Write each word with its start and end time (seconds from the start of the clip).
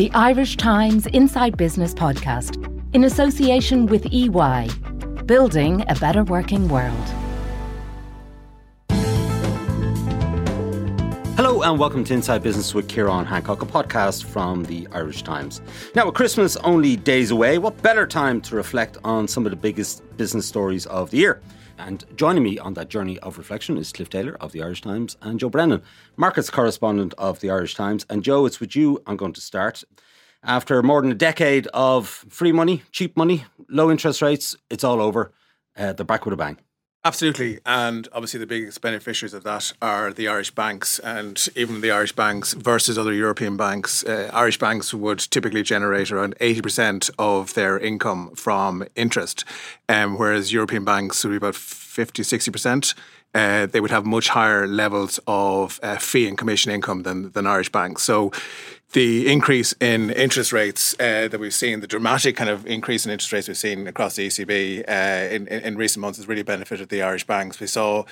the 0.00 0.10
Irish 0.12 0.56
Times 0.56 1.06
Inside 1.08 1.58
Business 1.58 1.92
podcast 1.92 2.56
in 2.94 3.04
association 3.04 3.84
with 3.84 4.06
EY, 4.10 4.70
building 5.26 5.84
a 5.88 5.94
better 5.96 6.24
working 6.24 6.70
world. 6.70 6.96
Hello 11.36 11.60
and 11.60 11.78
welcome 11.78 12.02
to 12.04 12.14
Inside 12.14 12.42
Business 12.42 12.72
with 12.72 12.88
Kieran 12.88 13.26
Hancock, 13.26 13.60
a 13.60 13.66
podcast 13.66 14.24
from 14.24 14.64
the 14.64 14.88
Irish 14.92 15.20
Times. 15.20 15.60
Now, 15.94 16.06
with 16.06 16.14
Christmas 16.14 16.56
only 16.56 16.96
days 16.96 17.30
away, 17.30 17.58
what 17.58 17.82
better 17.82 18.06
time 18.06 18.40
to 18.40 18.56
reflect 18.56 18.96
on 19.04 19.28
some 19.28 19.44
of 19.44 19.50
the 19.50 19.56
biggest 19.56 20.02
business 20.16 20.46
stories 20.46 20.86
of 20.86 21.10
the 21.10 21.18
year? 21.18 21.42
And 21.86 22.04
joining 22.14 22.42
me 22.42 22.58
on 22.58 22.74
that 22.74 22.90
journey 22.90 23.18
of 23.20 23.38
reflection 23.38 23.78
is 23.78 23.90
Cliff 23.90 24.10
Taylor 24.10 24.36
of 24.38 24.52
the 24.52 24.62
Irish 24.62 24.82
Times 24.82 25.16
and 25.22 25.40
Joe 25.40 25.48
Brennan, 25.48 25.82
markets 26.14 26.50
correspondent 26.50 27.14
of 27.16 27.40
the 27.40 27.50
Irish 27.50 27.74
Times. 27.74 28.04
And 28.10 28.22
Joe, 28.22 28.44
it's 28.44 28.60
with 28.60 28.76
you 28.76 29.02
I'm 29.06 29.16
going 29.16 29.32
to 29.32 29.40
start. 29.40 29.82
After 30.42 30.82
more 30.82 31.00
than 31.00 31.10
a 31.10 31.14
decade 31.14 31.68
of 31.68 32.06
free 32.06 32.52
money, 32.52 32.82
cheap 32.92 33.16
money, 33.16 33.44
low 33.70 33.90
interest 33.90 34.20
rates, 34.20 34.56
it's 34.68 34.84
all 34.84 35.00
over. 35.00 35.32
Uh, 35.74 35.94
they're 35.94 36.04
back 36.04 36.26
with 36.26 36.34
a 36.34 36.36
bang. 36.36 36.58
Absolutely. 37.02 37.58
And 37.64 38.08
obviously, 38.12 38.40
the 38.40 38.46
biggest 38.46 38.82
beneficiaries 38.82 39.32
of 39.32 39.42
that 39.44 39.72
are 39.80 40.12
the 40.12 40.28
Irish 40.28 40.50
banks. 40.50 40.98
And 40.98 41.48
even 41.56 41.80
the 41.80 41.90
Irish 41.90 42.12
banks 42.12 42.52
versus 42.52 42.98
other 42.98 43.14
European 43.14 43.56
banks, 43.56 44.04
uh, 44.04 44.30
Irish 44.34 44.58
banks 44.58 44.92
would 44.92 45.18
typically 45.18 45.62
generate 45.62 46.12
around 46.12 46.34
80% 46.40 47.10
of 47.18 47.54
their 47.54 47.78
income 47.78 48.34
from 48.36 48.84
interest, 48.96 49.46
um, 49.88 50.18
whereas 50.18 50.52
European 50.52 50.84
banks 50.84 51.24
would 51.24 51.30
be 51.30 51.36
about 51.36 51.54
50, 51.54 52.22
60%. 52.22 52.94
Uh, 53.32 53.64
they 53.64 53.80
would 53.80 53.92
have 53.92 54.04
much 54.04 54.28
higher 54.28 54.66
levels 54.66 55.18
of 55.26 55.80
uh, 55.82 55.96
fee 55.96 56.28
and 56.28 56.36
commission 56.36 56.70
income 56.70 57.04
than, 57.04 57.30
than 57.30 57.46
Irish 57.46 57.70
banks. 57.70 58.02
So 58.02 58.30
the 58.92 59.30
increase 59.30 59.72
in 59.80 60.10
interest 60.10 60.52
rates 60.52 60.94
uh, 60.94 61.28
that 61.28 61.38
we've 61.38 61.54
seen, 61.54 61.80
the 61.80 61.86
dramatic 61.86 62.36
kind 62.36 62.50
of 62.50 62.66
increase 62.66 63.06
in 63.06 63.12
interest 63.12 63.32
rates 63.32 63.46
we've 63.46 63.56
seen 63.56 63.86
across 63.86 64.16
the 64.16 64.26
ECB 64.26 64.88
uh, 64.88 65.32
in, 65.32 65.46
in, 65.46 65.76
recent 65.76 66.00
months 66.00 66.18
has 66.18 66.26
really 66.26 66.42
benefited 66.42 66.88
the 66.88 67.02
Irish 67.02 67.24
banks. 67.24 67.60
We 67.60 67.68
saw 67.68 68.04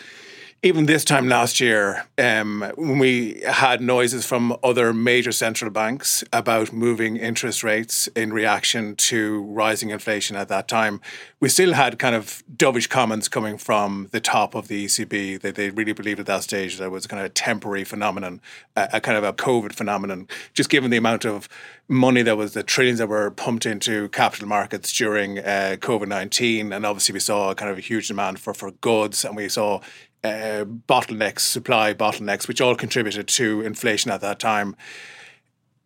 even 0.62 0.86
this 0.86 1.04
time 1.04 1.28
last 1.28 1.60
year, 1.60 2.04
um, 2.18 2.72
when 2.74 2.98
we 2.98 3.40
had 3.46 3.80
noises 3.80 4.26
from 4.26 4.56
other 4.64 4.92
major 4.92 5.30
central 5.30 5.70
banks 5.70 6.24
about 6.32 6.72
moving 6.72 7.16
interest 7.16 7.62
rates 7.62 8.08
in 8.08 8.32
reaction 8.32 8.96
to 8.96 9.42
rising 9.42 9.90
inflation 9.90 10.34
at 10.34 10.48
that 10.48 10.66
time, 10.66 11.00
we 11.38 11.48
still 11.48 11.74
had 11.74 12.00
kind 12.00 12.16
of 12.16 12.42
dovish 12.56 12.88
comments 12.88 13.28
coming 13.28 13.56
from 13.56 14.08
the 14.10 14.18
top 14.18 14.56
of 14.56 14.66
the 14.66 14.86
ECB 14.86 15.40
that 15.42 15.54
they 15.54 15.70
really 15.70 15.92
believed 15.92 16.18
at 16.18 16.26
that 16.26 16.42
stage 16.42 16.76
that 16.78 16.86
it 16.86 16.90
was 16.90 17.06
kind 17.06 17.20
of 17.20 17.26
a 17.26 17.30
temporary 17.32 17.84
phenomenon, 17.84 18.40
a, 18.74 18.88
a 18.94 19.00
kind 19.00 19.16
of 19.16 19.22
a 19.22 19.32
COVID 19.32 19.72
phenomenon, 19.72 20.26
just 20.54 20.70
given 20.70 20.90
the 20.90 20.96
amount 20.96 21.24
of 21.24 21.48
money 21.88 22.22
that 22.22 22.36
was 22.36 22.52
the 22.52 22.62
trillions 22.62 22.98
that 22.98 23.08
were 23.08 23.30
pumped 23.30 23.64
into 23.64 24.08
capital 24.08 24.46
markets 24.46 24.92
during 24.92 25.38
uh, 25.38 25.76
COVID 25.78 26.08
19. 26.08 26.72
And 26.72 26.84
obviously, 26.84 27.12
we 27.12 27.20
saw 27.20 27.54
kind 27.54 27.70
of 27.70 27.78
a 27.78 27.80
huge 27.80 28.08
demand 28.08 28.40
for, 28.40 28.52
for 28.52 28.72
goods, 28.72 29.24
and 29.24 29.36
we 29.36 29.48
saw 29.48 29.80
uh, 30.24 30.64
bottlenecks, 30.64 31.40
supply 31.40 31.94
bottlenecks, 31.94 32.48
which 32.48 32.60
all 32.60 32.74
contributed 32.74 33.28
to 33.28 33.62
inflation 33.62 34.10
at 34.10 34.20
that 34.20 34.38
time 34.38 34.76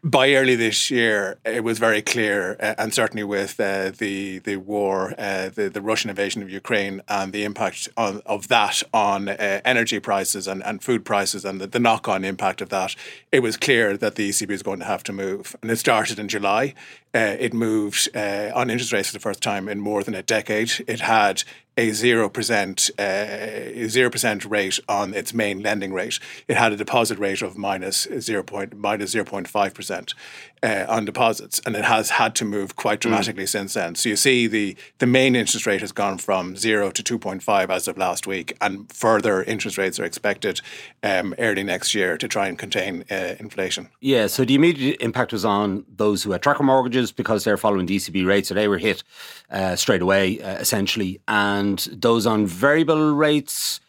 by 0.04 0.34
early 0.34 0.56
this 0.56 0.90
year, 0.90 1.38
it 1.44 1.62
was 1.62 1.78
very 1.78 2.02
clear, 2.02 2.56
uh, 2.58 2.74
and 2.76 2.92
certainly 2.92 3.22
with 3.22 3.60
uh, 3.60 3.92
the 3.96 4.40
the 4.40 4.56
war, 4.56 5.14
uh, 5.16 5.48
the 5.48 5.68
the 5.68 5.80
Russian 5.80 6.10
invasion 6.10 6.42
of 6.42 6.50
Ukraine, 6.50 7.02
and 7.06 7.32
the 7.32 7.44
impact 7.44 7.88
on, 7.96 8.20
of 8.26 8.48
that 8.48 8.82
on 8.92 9.28
uh, 9.28 9.60
energy 9.64 10.00
prices 10.00 10.48
and, 10.48 10.62
and 10.64 10.82
food 10.82 11.04
prices, 11.04 11.44
and 11.44 11.60
the, 11.60 11.68
the 11.68 11.78
knock 11.78 12.08
on 12.08 12.24
impact 12.24 12.60
of 12.60 12.68
that, 12.70 12.96
it 13.30 13.40
was 13.40 13.56
clear 13.56 13.96
that 13.96 14.16
the 14.16 14.28
ECB 14.30 14.50
is 14.50 14.62
going 14.62 14.80
to 14.80 14.86
have 14.86 15.04
to 15.04 15.12
move. 15.12 15.54
And 15.62 15.70
it 15.70 15.76
started 15.76 16.18
in 16.18 16.26
July. 16.26 16.74
It 17.14 17.52
moved 17.52 18.08
on 18.16 18.70
interest 18.70 18.92
rates 18.92 19.08
for 19.08 19.12
the 19.12 19.20
first 19.20 19.42
time 19.42 19.68
in 19.68 19.80
more 19.80 20.02
than 20.02 20.14
a 20.14 20.22
decade. 20.22 20.72
It 20.88 21.00
had 21.00 21.44
a 21.76 21.90
0%, 21.90 23.88
zero 23.88 24.10
percent 24.10 24.44
rate 24.44 24.78
on 24.88 25.14
its 25.14 25.32
main 25.32 25.62
lending 25.62 25.92
rate. 25.92 26.18
It 26.48 26.56
had 26.56 26.72
a 26.72 26.76
deposit 26.76 27.18
rate 27.18 27.42
of 27.42 27.56
minus 27.56 28.06
0. 28.18 28.42
Point, 28.42 28.76
minus 28.76 29.14
0.5% 29.14 30.14
uh, 30.62 30.86
on 30.88 31.04
deposits, 31.04 31.60
and 31.66 31.74
it 31.74 31.84
has 31.84 32.10
had 32.10 32.34
to 32.36 32.44
move 32.44 32.76
quite 32.76 32.98
mm. 32.98 33.02
dramatically 33.02 33.44
mm. 33.44 33.48
since 33.48 33.74
then. 33.74 33.94
So 33.94 34.08
you 34.08 34.16
see 34.16 34.46
the, 34.46 34.76
the 34.98 35.06
main 35.06 35.34
interest 35.34 35.66
rate 35.66 35.80
has 35.80 35.92
gone 35.92 36.18
from 36.18 36.56
0 36.56 36.90
to 36.92 37.02
2.5 37.18 37.70
as 37.70 37.88
of 37.88 37.98
last 37.98 38.26
week, 38.26 38.56
and 38.60 38.90
further 38.92 39.42
interest 39.42 39.78
rates 39.78 39.98
are 39.98 40.04
expected 40.04 40.60
um, 41.02 41.34
early 41.38 41.62
next 41.62 41.94
year 41.94 42.16
to 42.16 42.28
try 42.28 42.48
and 42.48 42.58
contain 42.58 43.04
uh, 43.10 43.34
inflation. 43.40 43.88
Yeah, 44.00 44.26
so 44.26 44.44
the 44.44 44.54
immediate 44.54 45.00
impact 45.00 45.32
was 45.32 45.44
on 45.44 45.84
those 45.96 46.22
who 46.22 46.32
had 46.32 46.42
tracker 46.42 46.62
mortgages 46.62 47.12
because 47.12 47.44
they're 47.44 47.56
following 47.56 47.86
ECB 47.86 48.26
rates, 48.26 48.48
so 48.48 48.54
they 48.54 48.68
were 48.68 48.78
hit 48.78 49.02
uh, 49.50 49.76
straight 49.76 50.02
away, 50.02 50.40
uh, 50.40 50.56
essentially. 50.56 51.20
And 51.26 51.61
those 51.92 52.26
on 52.26 52.46
variable 52.46 53.14
rates, 53.14 53.80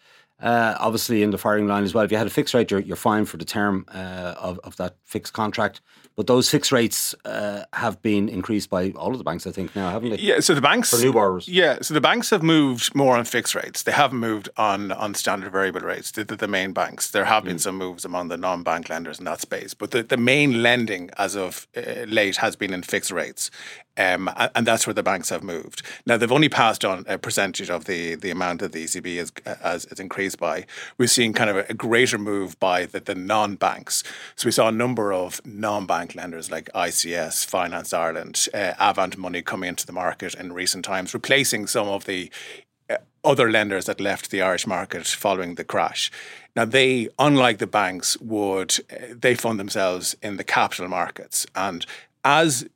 uh, 0.41 0.75
obviously 0.79 1.23
in 1.23 1.31
the 1.31 1.37
firing 1.37 1.67
line 1.67 1.83
as 1.83 1.93
well. 1.93 2.03
If 2.03 2.11
you 2.11 2.17
had 2.17 2.27
a 2.27 2.31
fixed 2.31 2.53
rate, 2.53 2.71
you're, 2.71 2.81
you're 2.81 2.95
fine 2.95 3.25
for 3.25 3.37
the 3.37 3.45
term 3.45 3.85
uh, 3.93 4.35
of, 4.37 4.59
of 4.63 4.75
that 4.77 4.95
fixed 5.03 5.33
contract. 5.33 5.81
But 6.15 6.27
those 6.27 6.47
fixed 6.47 6.71
rates 6.71 7.15
uh, 7.25 7.63
have 7.73 7.99
been 8.03 8.29
increased 8.29 8.69
by 8.69 8.91
all 8.91 9.11
of 9.11 9.17
the 9.17 9.23
banks, 9.23 9.47
I 9.47 9.51
think, 9.51 9.75
now, 9.75 9.89
haven't 9.89 10.11
they? 10.11 10.17
Yeah, 10.17 10.41
so 10.41 10.53
the 10.53 10.61
banks. 10.61 10.91
For 10.91 10.97
new 10.97 11.11
borrowers. 11.11 11.47
Yeah, 11.47 11.79
so 11.81 11.95
the 11.95 12.01
banks 12.01 12.29
have 12.29 12.43
moved 12.43 12.93
more 12.93 13.17
on 13.17 13.25
fixed 13.25 13.55
rates. 13.55 13.81
They 13.81 13.93
haven't 13.93 14.19
moved 14.19 14.47
on, 14.55 14.91
on 14.91 15.15
standard 15.15 15.51
variable 15.51 15.81
rates, 15.81 16.11
the, 16.11 16.23
the, 16.23 16.35
the 16.35 16.47
main 16.47 16.71
banks. 16.71 17.09
There 17.09 17.25
have 17.25 17.45
been 17.45 17.55
mm. 17.55 17.61
some 17.61 17.77
moves 17.77 18.05
among 18.05 18.27
the 18.27 18.37
non 18.37 18.61
bank 18.61 18.89
lenders 18.89 19.17
in 19.17 19.25
that 19.25 19.41
space. 19.41 19.73
But 19.73 19.89
the, 19.89 20.03
the 20.03 20.17
main 20.17 20.61
lending 20.61 21.09
as 21.17 21.35
of 21.35 21.67
uh, 21.75 22.03
late 22.05 22.37
has 22.37 22.55
been 22.55 22.73
in 22.73 22.83
fixed 22.83 23.11
rates. 23.11 23.49
Um, 23.95 24.29
and 24.55 24.65
that's 24.65 24.87
where 24.87 24.93
the 24.93 25.03
banks 25.03 25.29
have 25.29 25.43
moved. 25.43 25.83
Now 26.05 26.17
they've 26.17 26.31
only 26.31 26.49
passed 26.49 26.83
on 26.83 27.05
a 27.07 27.19
percentage 27.19 27.69
of 27.69 27.85
the, 27.85 28.15
the 28.15 28.31
amount 28.31 28.61
that 28.61 28.71
the 28.71 28.85
ECB 28.85 29.17
has, 29.45 29.85
has 29.85 29.99
increased 29.99 30.39
by. 30.39 30.65
We've 30.97 31.11
seen 31.11 31.33
kind 31.33 31.49
of 31.49 31.57
a, 31.69 31.73
greater 31.73 32.17
move 32.17 32.59
by 32.59 32.85
the, 32.87 32.99
the 32.99 33.13
non 33.13 33.55
banks. 33.55 34.03
So 34.35 34.47
we 34.47 34.51
saw 34.51 34.69
a 34.69 34.71
number 34.71 35.13
of 35.13 35.41
non 35.45 35.85
bank 35.85 36.15
lenders 36.15 36.49
like 36.49 36.71
ICS, 36.73 37.45
Finance 37.45 37.93
Ireland, 37.93 38.47
uh, 38.53 38.73
Avant 38.79 39.15
Money 39.17 39.43
coming 39.43 39.69
into 39.69 39.85
the 39.85 39.93
market 39.93 40.33
in 40.33 40.53
recent 40.53 40.85
times, 40.85 41.13
replacing 41.13 41.67
some 41.67 41.87
of 41.87 42.05
the 42.05 42.31
uh, 42.89 42.97
other 43.23 43.51
lenders 43.51 43.85
that 43.85 44.01
left 44.01 44.31
the 44.31 44.41
Irish 44.41 44.65
market 44.65 45.05
following 45.05 45.55
the 45.55 45.63
crash. 45.63 46.11
Now 46.55 46.65
they, 46.65 47.09
unlike 47.19 47.59
the 47.59 47.67
banks, 47.67 48.17
would 48.17 48.75
uh, 48.91 49.13
they 49.15 49.35
fund 49.35 49.59
themselves 49.59 50.15
in 50.23 50.37
the 50.37 50.43
capital 50.43 50.87
markets, 50.87 51.45
and 51.55 51.85
as 52.23 52.67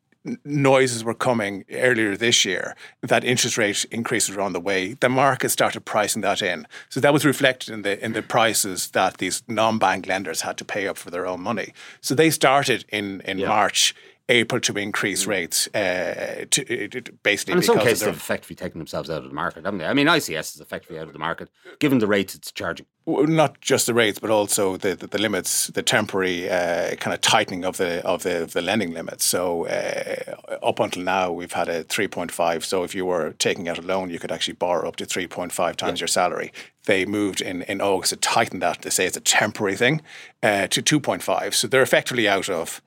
noises 0.44 1.04
were 1.04 1.14
coming 1.14 1.66
earlier 1.72 2.16
this 2.16 2.46
year 2.46 2.76
that 3.02 3.24
interest 3.24 3.58
rate 3.58 3.86
increases 3.92 4.36
were 4.36 4.42
on 4.42 4.54
the 4.54 4.60
way. 4.60 4.94
The 4.94 5.10
market 5.10 5.50
started 5.50 5.86
pricing 5.86 6.22
that 6.22 6.42
in, 6.42 6.68
so 6.90 7.00
that 7.00 7.14
was 7.14 7.26
reflected 7.26 7.74
in 7.74 7.82
the 7.82 8.04
in 8.04 8.14
the 8.14 8.22
prices 8.22 8.92
that 8.92 9.18
these 9.18 9.44
non-bank 9.48 10.08
lenders 10.08 10.42
had 10.42 10.58
to 10.58 10.66
pay 10.66 10.88
up 10.88 10.98
for 10.98 11.12
their 11.12 11.26
own 11.26 11.42
money. 11.42 11.74
So 12.02 12.16
they 12.16 12.30
started 12.30 12.86
in 12.90 13.22
in 13.22 13.40
yeah. 13.40 13.48
March 13.48 13.96
April 14.30 14.60
to 14.62 14.78
increase 14.78 15.26
rates 15.26 15.68
uh, 15.74 16.46
to, 16.52 16.88
to, 16.90 17.02
basically. 17.24 17.54
And 17.54 17.62
in 17.62 17.66
some 17.66 17.80
cases, 17.80 18.02
they've 18.02 18.14
effectively 18.14 18.58
taken 18.58 18.78
themselves 18.78 19.10
out 19.10 19.24
of 19.24 19.30
the 19.30 19.36
market, 19.36 19.64
haven't 19.64 19.80
they? 19.80 19.86
I 19.86 19.94
mean, 19.94 20.08
ICS 20.08 20.56
is 20.56 20.62
effectively 20.62 21.00
out 21.00 21.08
of 21.08 21.14
the 21.14 21.20
market 21.20 21.50
given 21.80 22.00
the 22.00 22.08
rates 22.08 22.36
it's 22.36 22.52
charging. 22.52 22.86
Not 23.10 23.62
just 23.62 23.86
the 23.86 23.94
rates, 23.94 24.20
but 24.20 24.30
also 24.30 24.76
the, 24.76 24.94
the, 24.94 25.08
the 25.08 25.18
limits, 25.18 25.68
the 25.68 25.82
temporary 25.82 26.50
uh, 26.50 26.96
kind 26.98 27.14
of 27.14 27.22
tightening 27.22 27.64
of 27.64 27.78
the 27.78 28.06
of 28.06 28.24
the, 28.24 28.44
of 28.44 28.52
the 28.52 28.62
lending 28.62 28.92
limits. 28.92 29.24
So 29.24 29.66
uh, 29.66 30.36
up 30.62 30.82
until 30.82 31.04
now, 31.04 31.32
we've 31.32 31.54
had 31.54 31.70
a 31.70 31.84
three 31.84 32.10
point 32.10 32.34
five. 32.34 32.66
So 32.66 32.84
if 32.84 32.94
you 32.94 33.06
were 33.06 33.32
taking 33.40 33.70
out 33.70 33.78
a 33.78 33.82
loan, 33.82 34.10
you 34.10 34.20
could 34.20 34.32
actually 34.32 34.56
borrow 34.56 34.90
up 34.90 34.98
to 34.98 35.06
three 35.06 35.26
point 35.26 35.54
five 35.54 35.78
times 35.78 36.00
yeah. 36.00 36.04
your 36.04 36.08
salary. 36.10 36.52
They 36.84 37.06
moved 37.06 37.40
in 37.40 37.62
in 37.62 37.80
August 37.80 38.10
to 38.10 38.18
tighten 38.18 38.60
that. 38.60 38.82
They 38.82 38.90
say 38.90 39.06
it's 39.06 39.16
a 39.16 39.22
temporary 39.22 39.78
thing 39.78 40.02
uh, 40.44 40.68
to 40.68 40.82
two 40.82 41.00
point 41.00 41.24
five. 41.24 41.56
So 41.56 41.68
they're 41.68 41.82
effectively 41.82 42.28
out 42.28 42.50
of 42.50 42.82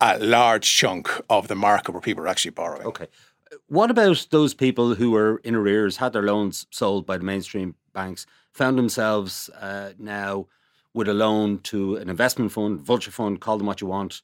a 0.00 0.18
large 0.18 0.70
chunk 0.70 1.08
of 1.30 1.48
the 1.48 1.54
market 1.54 1.92
where 1.92 2.02
people 2.02 2.24
are 2.24 2.28
actually 2.28 2.50
borrowing. 2.50 2.86
Okay. 2.86 3.06
What 3.68 3.90
about 3.90 4.26
those 4.30 4.52
people 4.54 4.96
who 4.96 5.12
were 5.12 5.40
in 5.44 5.54
arrears, 5.54 5.96
had 5.96 6.12
their 6.12 6.22
loans 6.22 6.66
sold 6.70 7.06
by 7.06 7.16
the 7.16 7.24
mainstream 7.24 7.74
banks, 7.94 8.26
found 8.52 8.78
themselves 8.78 9.50
uh, 9.60 9.92
now 9.98 10.46
with 10.94 11.08
a 11.08 11.14
loan 11.14 11.58
to 11.60 11.96
an 11.96 12.08
investment 12.08 12.52
fund, 12.52 12.80
vulture 12.80 13.10
fund, 13.10 13.40
call 13.40 13.58
them 13.58 13.66
what 13.66 13.80
you 13.80 13.86
want? 13.86 14.22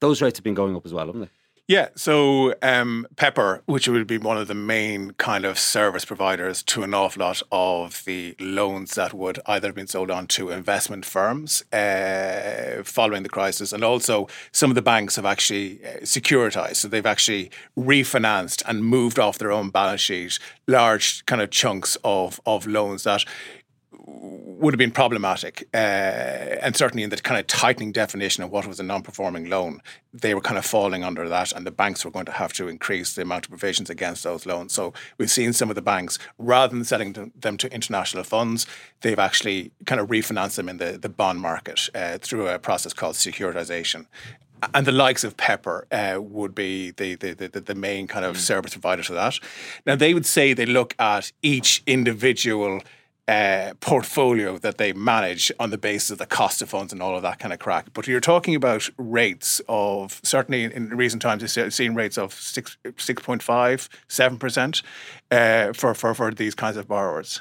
Those 0.00 0.20
rates 0.22 0.38
have 0.38 0.44
been 0.44 0.54
going 0.54 0.74
up 0.74 0.86
as 0.86 0.92
well, 0.92 1.06
haven't 1.06 1.22
they? 1.22 1.30
Yeah, 1.70 1.90
so 1.94 2.56
um, 2.62 3.06
Pepper, 3.14 3.62
which 3.66 3.86
would 3.86 4.08
be 4.08 4.18
one 4.18 4.36
of 4.36 4.48
the 4.48 4.56
main 4.56 5.12
kind 5.12 5.44
of 5.44 5.56
service 5.56 6.04
providers 6.04 6.64
to 6.64 6.82
an 6.82 6.94
awful 6.94 7.20
lot 7.20 7.44
of 7.52 8.04
the 8.06 8.34
loans 8.40 8.96
that 8.96 9.14
would 9.14 9.38
either 9.46 9.68
have 9.68 9.76
been 9.76 9.86
sold 9.86 10.10
on 10.10 10.26
to 10.28 10.50
investment 10.50 11.04
firms 11.04 11.62
uh, 11.72 12.82
following 12.82 13.22
the 13.22 13.28
crisis, 13.28 13.72
and 13.72 13.84
also 13.84 14.26
some 14.50 14.72
of 14.72 14.74
the 14.74 14.82
banks 14.82 15.14
have 15.14 15.24
actually 15.24 15.78
uh, 15.84 16.00
securitized. 16.00 16.74
So 16.74 16.88
they've 16.88 17.06
actually 17.06 17.52
refinanced 17.78 18.64
and 18.66 18.84
moved 18.84 19.20
off 19.20 19.38
their 19.38 19.52
own 19.52 19.70
balance 19.70 20.00
sheet 20.00 20.40
large 20.66 21.24
kind 21.26 21.40
of 21.40 21.50
chunks 21.50 21.96
of, 22.02 22.40
of 22.46 22.66
loans 22.66 23.04
that 23.04 23.24
would 24.22 24.74
have 24.74 24.78
been 24.78 24.90
problematic. 24.90 25.66
Uh, 25.72 25.76
and 25.76 26.76
certainly 26.76 27.02
in 27.02 27.08
the 27.08 27.16
kind 27.16 27.40
of 27.40 27.46
tightening 27.46 27.90
definition 27.90 28.44
of 28.44 28.50
what 28.50 28.66
was 28.66 28.78
a 28.78 28.82
non 28.82 29.02
performing 29.02 29.48
loan, 29.48 29.80
they 30.12 30.34
were 30.34 30.42
kind 30.42 30.58
of 30.58 30.64
falling 30.66 31.02
under 31.02 31.28
that, 31.28 31.52
and 31.52 31.66
the 31.66 31.70
banks 31.70 32.04
were 32.04 32.10
going 32.10 32.26
to 32.26 32.32
have 32.32 32.52
to 32.52 32.68
increase 32.68 33.14
the 33.14 33.22
amount 33.22 33.46
of 33.46 33.50
provisions 33.50 33.88
against 33.88 34.22
those 34.22 34.44
loans. 34.44 34.72
So 34.72 34.92
we've 35.16 35.30
seen 35.30 35.54
some 35.54 35.70
of 35.70 35.74
the 35.74 35.82
banks, 35.82 36.18
rather 36.38 36.74
than 36.74 36.84
selling 36.84 37.32
them 37.34 37.56
to 37.56 37.72
international 37.72 38.24
funds, 38.24 38.66
they've 39.00 39.18
actually 39.18 39.72
kind 39.86 40.00
of 40.00 40.08
refinanced 40.08 40.56
them 40.56 40.68
in 40.68 40.76
the, 40.76 40.98
the 40.98 41.08
bond 41.08 41.40
market 41.40 41.88
uh, 41.94 42.18
through 42.18 42.48
a 42.48 42.58
process 42.58 42.92
called 42.92 43.14
securitization 43.14 44.06
and 44.74 44.86
the 44.86 44.92
likes 44.92 45.24
of 45.24 45.38
Pepper 45.38 45.86
uh, 45.90 46.20
would 46.20 46.54
be 46.54 46.90
the, 46.90 47.14
the, 47.14 47.32
the, 47.32 47.60
the, 47.60 47.74
main 47.74 48.06
kind 48.06 48.26
of 48.26 48.36
mm. 48.36 48.40
service 48.40 48.72
provider 48.72 49.02
to 49.02 49.14
that. 49.14 49.38
Now, 49.86 49.96
they 49.96 50.12
would 50.12 50.26
say 50.26 50.52
they 50.52 50.66
look 50.66 50.94
at 50.98 51.32
each 51.40 51.82
individual 51.86 52.82
uh, 53.30 53.74
portfolio 53.78 54.58
that 54.58 54.76
they 54.78 54.92
manage 54.92 55.52
on 55.60 55.70
the 55.70 55.78
basis 55.78 56.10
of 56.10 56.18
the 56.18 56.26
cost 56.26 56.60
of 56.62 56.68
funds 56.68 56.92
and 56.92 57.00
all 57.00 57.14
of 57.14 57.22
that 57.22 57.38
kind 57.38 57.52
of 57.52 57.60
crack. 57.60 57.92
But 57.92 58.08
you're 58.08 58.20
talking 58.20 58.56
about 58.56 58.90
rates 58.98 59.60
of 59.68 60.20
certainly 60.24 60.64
in 60.64 60.88
recent 60.88 61.22
times, 61.22 61.56
you've 61.56 61.72
seen 61.72 61.94
rates 61.94 62.18
of 62.18 62.34
six, 62.34 62.76
6.5, 62.84 63.88
7% 64.08 64.82
uh, 65.30 65.72
for, 65.72 65.94
for, 65.94 66.12
for 66.12 66.32
these 66.32 66.56
kinds 66.56 66.76
of 66.76 66.88
borrowers. 66.88 67.40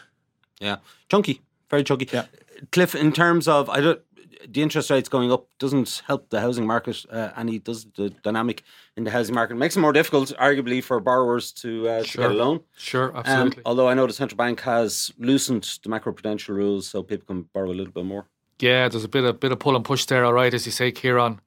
Yeah, 0.60 0.78
chunky, 1.10 1.42
very 1.72 1.84
chunky. 1.84 2.08
Yeah. 2.14 2.26
Cliff, 2.72 2.94
in 2.94 3.12
terms 3.12 3.48
of, 3.48 3.68
I 3.68 3.82
don't, 3.82 4.02
the 4.48 4.62
interest 4.62 4.90
rates 4.90 5.10
going 5.10 5.32
up 5.32 5.48
doesn't 5.60 6.02
help 6.08 6.30
the 6.30 6.40
housing 6.40 6.66
market 6.66 7.06
uh, 7.12 7.32
any. 7.36 7.60
Does 7.60 7.86
the 7.96 8.10
dynamic 8.10 8.64
in 8.96 9.04
the 9.04 9.12
housing 9.12 9.36
market 9.36 9.54
it 9.54 9.58
makes 9.58 9.76
it 9.76 9.80
more 9.80 9.94
difficult, 9.94 10.32
arguably, 10.40 10.84
for 10.84 11.00
borrowers 11.00 11.52
to, 11.54 11.88
uh, 11.88 12.04
sure. 12.04 12.24
to 12.24 12.30
get 12.30 12.32
a 12.32 12.44
loan. 12.44 12.62
Sure, 12.78 13.10
um, 13.10 13.18
absolutely. 13.18 13.58
Um, 13.58 13.64
although 13.66 13.90
I 13.90 13.94
know 13.94 14.08
the 14.08 14.14
central 14.14 14.38
bank 14.38 14.62
has 14.62 15.12
loosened 15.18 15.80
the 15.84 15.90
macroprudential 15.90 16.50
rules, 16.50 16.88
so 16.88 17.04
people 17.04 17.26
can 17.28 17.42
borrow 17.54 17.70
a 17.70 17.74
little 17.74 17.94
bit 17.94 18.06
more. 18.06 18.26
Yeah, 18.60 18.90
there's 18.90 19.04
a 19.04 19.10
bit 19.10 19.24
of 19.24 19.40
bit 19.40 19.52
of 19.52 19.60
pull 19.60 19.76
and 19.76 19.86
push 19.86 20.06
there. 20.06 20.26
All 20.26 20.34
right, 20.34 20.54
as 20.54 20.66
you 20.66 20.72
say, 20.72 20.92
Kieran. 20.92 21.40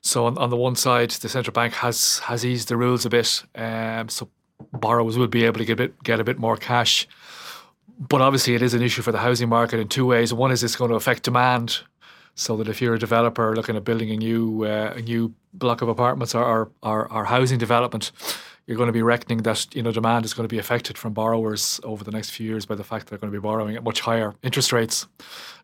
So 0.00 0.26
on, 0.26 0.36
on 0.38 0.50
the 0.50 0.56
one 0.56 0.74
side, 0.74 1.10
the 1.10 1.28
central 1.28 1.52
bank 1.52 1.74
has 1.74 2.18
has 2.20 2.44
eased 2.44 2.68
the 2.68 2.76
rules 2.76 3.06
a 3.06 3.10
bit, 3.10 3.42
um, 3.54 4.08
so 4.08 4.28
borrowers 4.72 5.16
will 5.16 5.28
be 5.28 5.44
able 5.44 5.58
to 5.58 5.64
get 5.64 5.74
a 5.74 5.76
bit 5.76 6.02
get 6.02 6.20
a 6.20 6.24
bit 6.24 6.38
more 6.38 6.56
cash. 6.56 7.06
But 7.98 8.20
obviously, 8.20 8.54
it 8.54 8.62
is 8.62 8.74
an 8.74 8.82
issue 8.82 9.02
for 9.02 9.12
the 9.12 9.18
housing 9.18 9.48
market 9.48 9.78
in 9.78 9.86
two 9.86 10.06
ways. 10.06 10.34
One 10.34 10.50
is 10.50 10.64
it's 10.64 10.76
going 10.76 10.90
to 10.90 10.96
affect 10.96 11.22
demand 11.22 11.82
so 12.34 12.56
that 12.56 12.68
if 12.68 12.80
you're 12.80 12.94
a 12.94 12.98
developer 12.98 13.54
looking 13.54 13.76
at 13.76 13.84
building 13.84 14.10
a 14.10 14.16
new 14.16 14.64
uh, 14.64 14.94
a 14.96 15.02
new 15.02 15.34
block 15.52 15.82
of 15.82 15.88
apartments 15.88 16.34
or, 16.34 16.70
or, 16.82 17.12
or, 17.12 17.24
housing 17.26 17.58
development, 17.58 18.10
you're 18.66 18.76
going 18.76 18.86
to 18.86 18.92
be 18.92 19.02
reckoning 19.02 19.38
that 19.42 19.74
you 19.74 19.82
know 19.82 19.92
demand 19.92 20.24
is 20.24 20.32
going 20.32 20.48
to 20.48 20.52
be 20.52 20.58
affected 20.58 20.96
from 20.96 21.12
borrowers 21.12 21.80
over 21.84 22.04
the 22.04 22.10
next 22.10 22.30
few 22.30 22.48
years 22.48 22.64
by 22.64 22.74
the 22.74 22.84
fact 22.84 23.08
they're 23.08 23.18
going 23.18 23.32
to 23.32 23.38
be 23.38 23.42
borrowing 23.42 23.76
at 23.76 23.84
much 23.84 24.00
higher 24.00 24.34
interest 24.42 24.72
rates, 24.72 25.06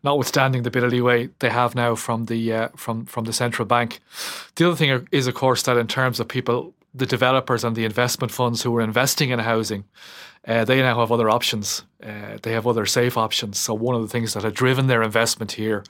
notwithstanding 0.03 0.63
the 0.63 0.71
bit 0.71 0.83
of 0.83 0.91
leeway 0.91 1.29
they 1.39 1.49
have 1.49 1.73
now 1.75 1.95
from 1.95 2.25
the 2.25 2.53
uh, 2.53 2.67
from 2.75 3.05
from 3.05 3.25
the 3.25 3.33
central 3.33 3.65
bank. 3.65 3.99
The 4.55 4.67
other 4.67 4.75
thing 4.75 5.07
is, 5.11 5.27
of 5.27 5.33
course, 5.33 5.63
that 5.63 5.77
in 5.77 5.87
terms 5.87 6.19
of 6.19 6.27
people, 6.27 6.73
the 6.93 7.05
developers 7.05 7.63
and 7.63 7.75
the 7.75 7.85
investment 7.85 8.31
funds 8.31 8.63
who 8.63 8.75
are 8.75 8.81
investing 8.81 9.29
in 9.29 9.39
housing. 9.39 9.83
Uh, 10.47 10.65
they 10.65 10.81
now 10.81 10.99
have 10.99 11.11
other 11.11 11.29
options. 11.29 11.83
Uh, 12.01 12.37
they 12.41 12.53
have 12.53 12.65
other 12.65 12.85
safe 12.85 13.17
options. 13.17 13.59
So 13.59 13.73
one 13.73 13.95
of 13.95 14.01
the 14.01 14.07
things 14.07 14.33
that 14.33 14.43
had 14.43 14.53
driven 14.53 14.87
their 14.87 15.03
investment 15.03 15.51
here 15.53 15.83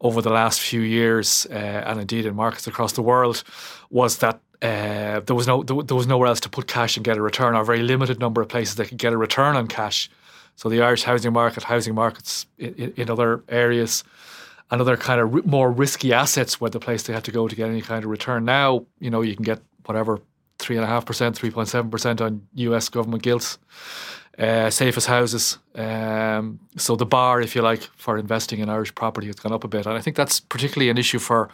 over 0.00 0.20
the 0.20 0.30
last 0.30 0.60
few 0.60 0.80
years, 0.80 1.46
uh, 1.50 1.54
and 1.54 2.00
indeed 2.00 2.26
in 2.26 2.34
markets 2.34 2.66
across 2.66 2.92
the 2.92 3.02
world, 3.02 3.42
was 3.90 4.18
that 4.18 4.40
uh, 4.62 5.20
there 5.20 5.34
was 5.34 5.46
no 5.46 5.62
there 5.62 5.96
was 5.96 6.06
nowhere 6.06 6.28
else 6.28 6.40
to 6.40 6.48
put 6.48 6.66
cash 6.66 6.96
and 6.96 7.04
get 7.04 7.16
a 7.16 7.22
return, 7.22 7.54
or 7.54 7.62
a 7.62 7.64
very 7.64 7.82
limited 7.82 8.18
number 8.18 8.40
of 8.40 8.48
places 8.48 8.76
that 8.76 8.88
could 8.88 8.98
get 8.98 9.12
a 9.12 9.16
return 9.16 9.56
on 9.56 9.66
cash. 9.66 10.10
So 10.56 10.68
the 10.68 10.82
Irish 10.82 11.02
housing 11.02 11.32
market, 11.32 11.64
housing 11.64 11.94
markets 11.94 12.46
in, 12.58 12.92
in 12.96 13.10
other 13.10 13.42
areas, 13.48 14.04
and 14.70 14.80
other 14.80 14.96
kind 14.96 15.20
of 15.20 15.46
more 15.46 15.70
risky 15.70 16.12
assets 16.12 16.60
were 16.60 16.70
the 16.70 16.80
place 16.80 17.02
they 17.02 17.12
had 17.12 17.24
to 17.24 17.32
go 17.32 17.48
to 17.48 17.56
get 17.56 17.68
any 17.68 17.82
kind 17.82 18.04
of 18.04 18.10
return. 18.10 18.44
Now, 18.44 18.86
you 18.98 19.10
know, 19.10 19.22
you 19.22 19.34
can 19.34 19.44
get 19.44 19.60
whatever 19.84 20.20
three 20.58 20.76
and 20.76 20.84
a 20.84 20.88
half 20.88 21.04
percent, 21.04 21.36
three 21.36 21.50
point 21.50 21.68
seven 21.68 21.90
percent 21.90 22.20
on 22.20 22.46
U.S. 22.54 22.88
government 22.88 23.22
gilts 23.22 23.58
uh, 24.38 24.70
safe 24.70 24.96
as 24.96 25.06
houses. 25.06 25.58
Um, 25.74 26.60
so 26.76 26.96
the 26.96 27.06
bar, 27.06 27.40
if 27.40 27.54
you 27.54 27.62
like, 27.62 27.82
for 27.96 28.18
investing 28.18 28.60
in 28.60 28.68
Irish 28.68 28.94
property 28.94 29.26
has 29.28 29.36
gone 29.36 29.52
up 29.52 29.64
a 29.64 29.68
bit, 29.68 29.86
and 29.86 29.96
I 29.96 30.00
think 30.00 30.16
that's 30.16 30.40
particularly 30.40 30.90
an 30.90 30.98
issue 30.98 31.18
for. 31.18 31.48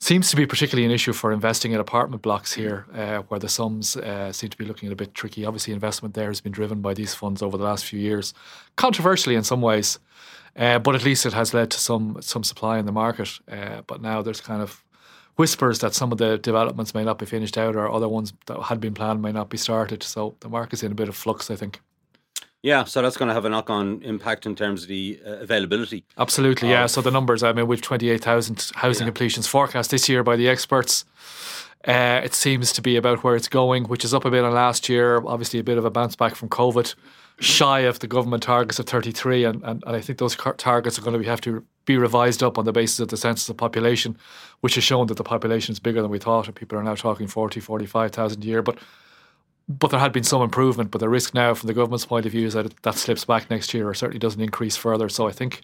Seems 0.00 0.28
to 0.30 0.36
be 0.36 0.44
particularly 0.44 0.84
an 0.84 0.90
issue 0.90 1.14
for 1.14 1.32
investing 1.32 1.72
in 1.72 1.80
apartment 1.80 2.20
blocks 2.20 2.52
here, 2.52 2.84
uh, 2.92 3.18
where 3.28 3.40
the 3.40 3.48
sums 3.48 3.96
uh, 3.96 4.32
seem 4.32 4.50
to 4.50 4.58
be 4.58 4.64
looking 4.64 4.92
a 4.92 4.96
bit 4.96 5.14
tricky. 5.14 5.46
Obviously, 5.46 5.72
investment 5.72 6.14
there 6.14 6.26
has 6.26 6.42
been 6.42 6.52
driven 6.52 6.82
by 6.82 6.92
these 6.92 7.14
funds 7.14 7.40
over 7.40 7.56
the 7.56 7.64
last 7.64 7.86
few 7.86 7.98
years, 7.98 8.34
controversially 8.76 9.34
in 9.34 9.44
some 9.44 9.62
ways, 9.62 9.98
uh, 10.56 10.78
but 10.78 10.94
at 10.94 11.04
least 11.04 11.24
it 11.24 11.32
has 11.32 11.54
led 11.54 11.70
to 11.70 11.78
some 11.78 12.18
some 12.20 12.44
supply 12.44 12.78
in 12.78 12.86
the 12.86 12.92
market. 12.92 13.38
Uh, 13.50 13.80
but 13.86 14.02
now 14.02 14.20
there's 14.20 14.40
kind 14.40 14.60
of 14.60 14.83
whispers 15.36 15.80
that 15.80 15.94
some 15.94 16.12
of 16.12 16.18
the 16.18 16.38
developments 16.38 16.94
may 16.94 17.04
not 17.04 17.18
be 17.18 17.26
finished 17.26 17.58
out, 17.58 17.76
or 17.76 17.90
other 17.90 18.08
ones 18.08 18.32
that 18.46 18.60
had 18.62 18.80
been 18.80 18.94
planned 18.94 19.22
may 19.22 19.32
not 19.32 19.48
be 19.48 19.56
started. 19.56 20.02
So 20.02 20.34
the 20.40 20.48
market's 20.48 20.82
in 20.82 20.92
a 20.92 20.94
bit 20.94 21.08
of 21.08 21.16
flux, 21.16 21.50
I 21.50 21.56
think. 21.56 21.80
Yeah, 22.62 22.84
so 22.84 23.02
that's 23.02 23.18
going 23.18 23.28
to 23.28 23.34
have 23.34 23.44
a 23.44 23.50
knock 23.50 23.68
on 23.68 24.00
impact 24.00 24.46
in 24.46 24.56
terms 24.56 24.84
of 24.84 24.88
the 24.88 25.20
uh, 25.26 25.32
availability. 25.32 26.02
Absolutely, 26.16 26.70
yeah. 26.70 26.86
So 26.86 27.02
the 27.02 27.10
numbers, 27.10 27.42
I 27.42 27.52
mean, 27.52 27.66
we've 27.66 27.82
28,000 27.82 28.72
housing 28.76 29.02
yeah. 29.02 29.08
completions 29.08 29.46
forecast 29.46 29.90
this 29.90 30.08
year 30.08 30.22
by 30.22 30.36
the 30.36 30.48
experts. 30.48 31.04
Uh, 31.86 32.20
it 32.24 32.34
seems 32.34 32.72
to 32.72 32.80
be 32.82 32.96
about 32.96 33.22
where 33.22 33.36
it's 33.36 33.48
going, 33.48 33.84
which 33.84 34.04
is 34.04 34.14
up 34.14 34.24
a 34.24 34.30
bit 34.30 34.42
on 34.42 34.52
last 34.52 34.88
year. 34.88 35.22
Obviously, 35.26 35.58
a 35.58 35.64
bit 35.64 35.76
of 35.76 35.84
a 35.84 35.90
bounce 35.90 36.16
back 36.16 36.34
from 36.34 36.48
COVID, 36.48 36.94
shy 37.40 37.80
of 37.80 37.98
the 37.98 38.06
government 38.06 38.42
targets 38.42 38.78
of 38.78 38.86
33. 38.86 39.44
And, 39.44 39.62
and, 39.62 39.84
and 39.86 39.96
I 39.96 40.00
think 40.00 40.18
those 40.18 40.34
targets 40.56 40.98
are 40.98 41.02
going 41.02 41.12
to 41.12 41.18
be, 41.18 41.26
have 41.26 41.42
to 41.42 41.64
be 41.84 41.98
revised 41.98 42.42
up 42.42 42.56
on 42.56 42.64
the 42.64 42.72
basis 42.72 43.00
of 43.00 43.08
the 43.08 43.18
census 43.18 43.50
of 43.50 43.58
population, 43.58 44.16
which 44.60 44.76
has 44.76 44.84
shown 44.84 45.08
that 45.08 45.18
the 45.18 45.24
population 45.24 45.72
is 45.72 45.80
bigger 45.80 46.00
than 46.00 46.10
we 46.10 46.18
thought. 46.18 46.46
And 46.46 46.56
people 46.56 46.78
are 46.78 46.82
now 46.82 46.94
talking 46.94 47.26
40, 47.26 47.60
45,000 47.60 48.42
a 48.42 48.46
year. 48.46 48.62
But 48.62 48.78
but 49.66 49.90
there 49.90 50.00
had 50.00 50.12
been 50.12 50.24
some 50.24 50.42
improvement. 50.42 50.90
But 50.90 50.98
the 50.98 51.08
risk 51.08 51.34
now, 51.34 51.54
from 51.54 51.66
the 51.66 51.74
government's 51.74 52.06
point 52.06 52.26
of 52.26 52.32
view, 52.32 52.46
is 52.46 52.54
that 52.54 52.74
that 52.82 52.96
slips 52.96 53.24
back 53.24 53.50
next 53.50 53.72
year 53.72 53.88
or 53.88 53.94
certainly 53.94 54.18
doesn't 54.18 54.40
increase 54.40 54.76
further. 54.76 55.08
So 55.08 55.26
I 55.26 55.32
think 55.32 55.62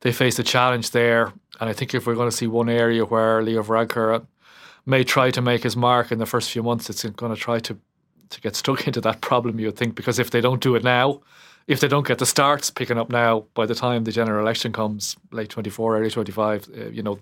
they 0.00 0.12
face 0.12 0.38
a 0.38 0.44
challenge 0.44 0.90
there. 0.90 1.32
And 1.60 1.68
I 1.68 1.72
think 1.72 1.94
if 1.94 2.06
we're 2.06 2.14
going 2.14 2.30
to 2.30 2.36
see 2.36 2.46
one 2.46 2.68
area 2.68 3.04
where 3.04 3.42
Leo 3.42 3.62
Varadkar 3.62 4.26
may 4.86 5.04
try 5.04 5.30
to 5.30 5.42
make 5.42 5.62
his 5.62 5.76
mark 5.76 6.10
in 6.12 6.18
the 6.18 6.26
first 6.26 6.50
few 6.50 6.62
months, 6.62 6.90
it's 6.90 7.04
going 7.04 7.34
to 7.34 7.40
try 7.40 7.58
to 7.60 7.78
to 8.30 8.40
get 8.40 8.56
stuck 8.56 8.86
into 8.86 9.00
that 9.00 9.20
problem. 9.20 9.60
You 9.60 9.66
would 9.66 9.76
think 9.76 9.94
because 9.94 10.18
if 10.18 10.30
they 10.30 10.40
don't 10.40 10.62
do 10.62 10.74
it 10.74 10.82
now, 10.82 11.20
if 11.66 11.80
they 11.80 11.88
don't 11.88 12.06
get 12.06 12.18
the 12.18 12.26
starts 12.26 12.70
picking 12.70 12.98
up 12.98 13.10
now, 13.10 13.44
by 13.54 13.66
the 13.66 13.74
time 13.74 14.04
the 14.04 14.12
general 14.12 14.40
election 14.40 14.72
comes, 14.72 15.16
late 15.30 15.50
twenty 15.50 15.70
four, 15.70 15.96
early 15.96 16.10
twenty 16.10 16.32
five, 16.32 16.68
uh, 16.76 16.86
you 16.86 17.02
know, 17.02 17.18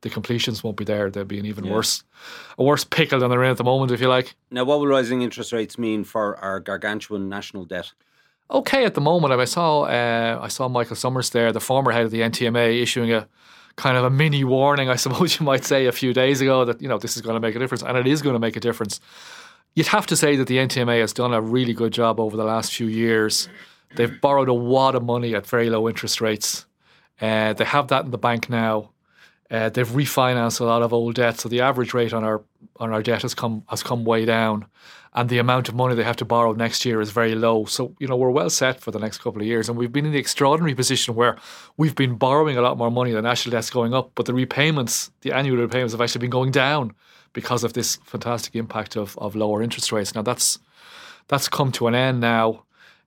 the 0.00 0.10
completions 0.10 0.62
won't 0.64 0.76
be 0.76 0.84
there. 0.84 1.10
They'll 1.10 1.24
be 1.24 1.38
an 1.38 1.46
even 1.46 1.64
yeah. 1.64 1.72
worse, 1.72 2.02
a 2.58 2.64
worse 2.64 2.84
pickle 2.84 3.20
than 3.20 3.30
they're 3.30 3.44
in 3.44 3.50
at 3.50 3.56
the 3.56 3.64
moment, 3.64 3.92
if 3.92 4.00
you 4.00 4.08
like. 4.08 4.34
Now, 4.50 4.64
what 4.64 4.80
will 4.80 4.86
rising 4.88 5.22
interest 5.22 5.52
rates 5.52 5.78
mean 5.78 6.04
for 6.04 6.36
our 6.38 6.60
gargantuan 6.60 7.28
national 7.28 7.64
debt? 7.64 7.92
Okay, 8.50 8.84
at 8.84 8.94
the 8.94 9.00
moment, 9.00 9.32
I 9.32 9.44
saw 9.44 9.82
uh, 9.82 10.38
I 10.40 10.48
saw 10.48 10.68
Michael 10.68 10.96
Somers 10.96 11.30
there, 11.30 11.52
the 11.52 11.60
former 11.60 11.92
head 11.92 12.04
of 12.04 12.10
the 12.10 12.20
NTMA, 12.20 12.80
issuing 12.80 13.12
a 13.12 13.28
kind 13.76 13.96
of 13.96 14.04
a 14.04 14.10
mini 14.10 14.44
warning, 14.44 14.88
I 14.88 14.96
suppose 15.04 15.38
you 15.38 15.46
might 15.46 15.64
say, 15.64 15.86
a 15.86 15.92
few 15.92 16.12
days 16.12 16.40
ago 16.40 16.64
that 16.64 16.82
you 16.82 16.88
know 16.88 16.98
this 16.98 17.16
is 17.16 17.22
going 17.22 17.34
to 17.34 17.40
make 17.40 17.54
a 17.54 17.58
difference, 17.58 17.82
and 17.82 17.96
it 17.96 18.06
is 18.06 18.22
going 18.22 18.34
to 18.34 18.40
make 18.40 18.56
a 18.56 18.60
difference. 18.60 19.00
You'd 19.74 19.88
have 19.88 20.06
to 20.06 20.16
say 20.16 20.36
that 20.36 20.46
the 20.46 20.56
NTMA 20.56 21.00
has 21.00 21.12
done 21.12 21.34
a 21.34 21.40
really 21.40 21.74
good 21.74 21.92
job 21.92 22.18
over 22.18 22.36
the 22.36 22.44
last 22.44 22.72
few 22.72 22.86
years. 22.86 23.48
They've 23.94 24.20
borrowed 24.20 24.48
a 24.48 24.54
wad 24.54 24.94
of 24.94 25.04
money 25.04 25.34
at 25.34 25.46
very 25.46 25.68
low 25.68 25.88
interest 25.88 26.20
rates. 26.20 26.64
Uh, 27.20 27.52
they 27.52 27.64
have 27.64 27.88
that 27.88 28.04
in 28.06 28.10
the 28.10 28.18
bank 28.18 28.48
now. 28.48 28.90
Uh, 29.50 29.68
they've 29.68 29.88
refinanced 29.88 30.60
a 30.60 30.64
lot 30.64 30.82
of 30.82 30.92
old 30.92 31.14
debt, 31.14 31.38
so 31.38 31.48
the 31.48 31.60
average 31.60 31.94
rate 31.94 32.12
on 32.12 32.24
our 32.24 32.42
on 32.78 32.92
our 32.92 33.02
debt 33.02 33.22
has 33.22 33.34
come 33.34 33.62
has 33.68 33.82
come 33.82 34.04
way 34.04 34.24
down, 34.24 34.66
and 35.16 35.30
the 35.30 35.38
amount 35.38 35.68
of 35.68 35.74
money 35.74 35.94
they 35.94 36.04
have 36.04 36.16
to 36.16 36.26
borrow 36.26 36.52
next 36.52 36.84
year 36.84 37.00
is 37.00 37.10
very 37.10 37.34
low. 37.34 37.64
So 37.64 37.96
you 37.98 38.06
know 38.06 38.16
we're 38.16 38.30
well 38.30 38.50
set 38.50 38.80
for 38.80 38.90
the 38.90 38.98
next 38.98 39.18
couple 39.18 39.40
of 39.40 39.46
years, 39.46 39.68
and 39.68 39.78
we've 39.78 39.92
been 39.92 40.04
in 40.04 40.12
the 40.12 40.18
extraordinary 40.18 40.74
position 40.74 41.14
where 41.14 41.36
we've 41.78 41.94
been 41.94 42.16
borrowing 42.16 42.58
a 42.58 42.60
lot 42.60 42.76
more 42.76 42.90
money. 42.90 43.12
The 43.12 43.22
national 43.22 43.52
debt's 43.52 43.70
going 43.70 43.94
up, 43.94 44.12
but 44.14 44.26
the 44.26 44.34
repayments, 44.34 45.10
the 45.22 45.32
annual 45.32 45.56
repayments, 45.56 45.94
have 45.94 46.02
actually 46.02 46.20
been 46.20 46.30
going 46.30 46.50
down 46.50 46.92
because 47.32 47.64
of 47.64 47.72
this 47.72 47.96
fantastic 48.04 48.54
impact 48.54 48.94
of 48.94 49.16
of 49.18 49.34
lower 49.34 49.62
interest 49.62 49.90
rates. 49.90 50.14
Now 50.14 50.22
that's 50.22 50.58
that's 51.28 51.48
come 51.48 51.72
to 51.72 51.86
an 51.86 51.94
end 51.94 52.20
now, 52.20 52.64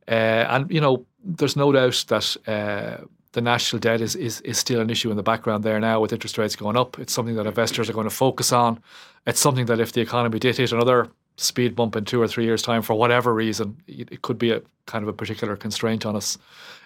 uh, 0.08 0.46
and 0.50 0.70
you 0.72 0.82
know 0.82 1.06
there's 1.24 1.56
no 1.56 1.72
doubt 1.72 2.06
that. 2.10 2.36
Uh, 2.48 3.06
the 3.34 3.42
national 3.42 3.80
debt 3.80 4.02
is, 4.02 4.16
is 4.16 4.42
is 4.42 4.58
still 4.58 4.82
an 4.82 4.90
issue 4.90 5.12
in 5.12 5.16
the 5.16 5.22
background 5.22 5.64
there 5.64 5.80
now 5.80 6.00
with 6.00 6.12
interest 6.12 6.40
rates 6.40 6.56
going 6.56 6.76
up. 6.76 6.98
It's 6.98 7.14
something 7.14 7.36
that 7.36 7.46
investors 7.46 7.88
are 7.88 7.94
going 7.94 8.10
to 8.10 8.16
focus 8.16 8.52
on. 8.52 8.82
It's 9.28 9.40
something 9.40 9.68
that 9.68 9.80
if 9.80 9.94
the 9.94 10.02
economy 10.02 10.40
did 10.40 10.58
hit 10.58 10.72
another 10.72 11.10
speed 11.40 11.76
bump 11.76 11.96
in 11.96 12.06
two 12.06 12.22
or 12.22 12.28
three 12.28 12.46
years' 12.46 12.62
time 12.62 12.82
for 12.82 12.94
whatever 12.94 13.34
reason, 13.34 13.78
it 13.88 14.22
could 14.22 14.38
be 14.38 14.52
a 14.52 14.62
kind 14.86 15.04
of 15.04 15.10
a 15.10 15.14
particular 15.14 15.56
constraint 15.56 16.06
on 16.06 16.16
us. 16.16 16.38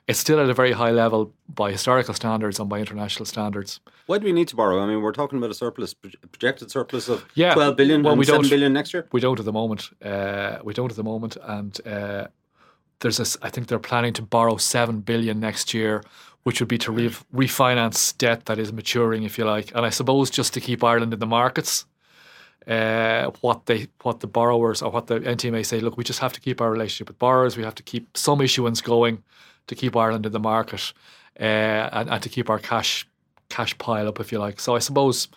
It's 0.07 0.19
still 0.19 0.39
at 0.39 0.49
a 0.49 0.53
very 0.53 0.73
high 0.73 0.91
level 0.91 1.33
by 1.47 1.71
historical 1.71 2.13
standards 2.13 2.59
and 2.59 2.69
by 2.69 2.79
international 2.79 3.25
standards. 3.25 3.79
Why 4.07 4.17
do 4.17 4.25
we 4.25 4.33
need 4.33 4.49
to 4.49 4.55
borrow? 4.55 4.81
I 4.81 4.85
mean, 4.85 5.01
we're 5.01 5.13
talking 5.13 5.37
about 5.37 5.49
a 5.49 5.53
surplus, 5.53 5.93
projected 5.93 6.69
surplus 6.69 7.07
of 7.07 7.25
yeah. 7.35 7.53
12 7.53 7.77
billion 7.77 8.03
well, 8.03 8.17
we 8.17 8.25
don't, 8.25 8.43
7 8.43 8.49
billion 8.49 8.73
next 8.73 8.93
year. 8.93 9.07
We 9.13 9.21
don't 9.21 9.39
at 9.39 9.45
the 9.45 9.53
moment. 9.53 9.89
Uh, 10.03 10.57
we 10.63 10.73
don't 10.73 10.91
at 10.91 10.97
the 10.97 11.03
moment. 11.03 11.37
And 11.41 11.79
uh, 11.87 12.27
there's 12.99 13.19
a, 13.19 13.45
I 13.45 13.49
think 13.49 13.67
they're 13.67 13.79
planning 13.79 14.11
to 14.13 14.21
borrow 14.21 14.57
seven 14.57 14.99
billion 14.99 15.39
next 15.39 15.73
year, 15.73 16.03
which 16.43 16.59
would 16.59 16.69
be 16.69 16.77
to 16.79 16.91
re- 16.91 17.09
refinance 17.33 18.17
debt 18.17 18.45
that 18.47 18.59
is 18.59 18.73
maturing, 18.73 19.23
if 19.23 19.37
you 19.37 19.45
like. 19.45 19.73
And 19.73 19.85
I 19.85 19.89
suppose 19.89 20.29
just 20.29 20.53
to 20.55 20.59
keep 20.59 20.83
Ireland 20.83 21.13
in 21.13 21.19
the 21.19 21.25
markets, 21.25 21.85
uh, 22.67 23.31
what 23.41 23.65
they 23.65 23.87
what 24.01 24.19
the 24.19 24.27
borrowers 24.27 24.81
or 24.81 24.91
what 24.91 25.07
the 25.07 25.19
NTMA 25.19 25.65
say, 25.65 25.79
look, 25.79 25.97
we 25.97 26.03
just 26.03 26.19
have 26.19 26.33
to 26.33 26.41
keep 26.41 26.61
our 26.61 26.71
relationship 26.71 27.07
with 27.07 27.19
borrowers. 27.19 27.57
We 27.57 27.63
have 27.63 27.75
to 27.75 27.83
keep 27.83 28.17
some 28.17 28.41
issuance 28.41 28.81
going 28.81 29.23
to 29.67 29.75
keep 29.75 29.95
Ireland 29.95 30.25
in 30.25 30.31
the 30.31 30.39
market 30.39 30.93
uh, 31.39 31.43
and, 31.43 32.09
and 32.09 32.23
to 32.23 32.29
keep 32.29 32.49
our 32.49 32.59
cash 32.59 33.07
cash 33.49 33.77
pile 33.77 34.07
up, 34.07 34.19
if 34.19 34.31
you 34.31 34.39
like. 34.39 34.59
So 34.59 34.75
I 34.75 34.79
suppose 34.79 35.27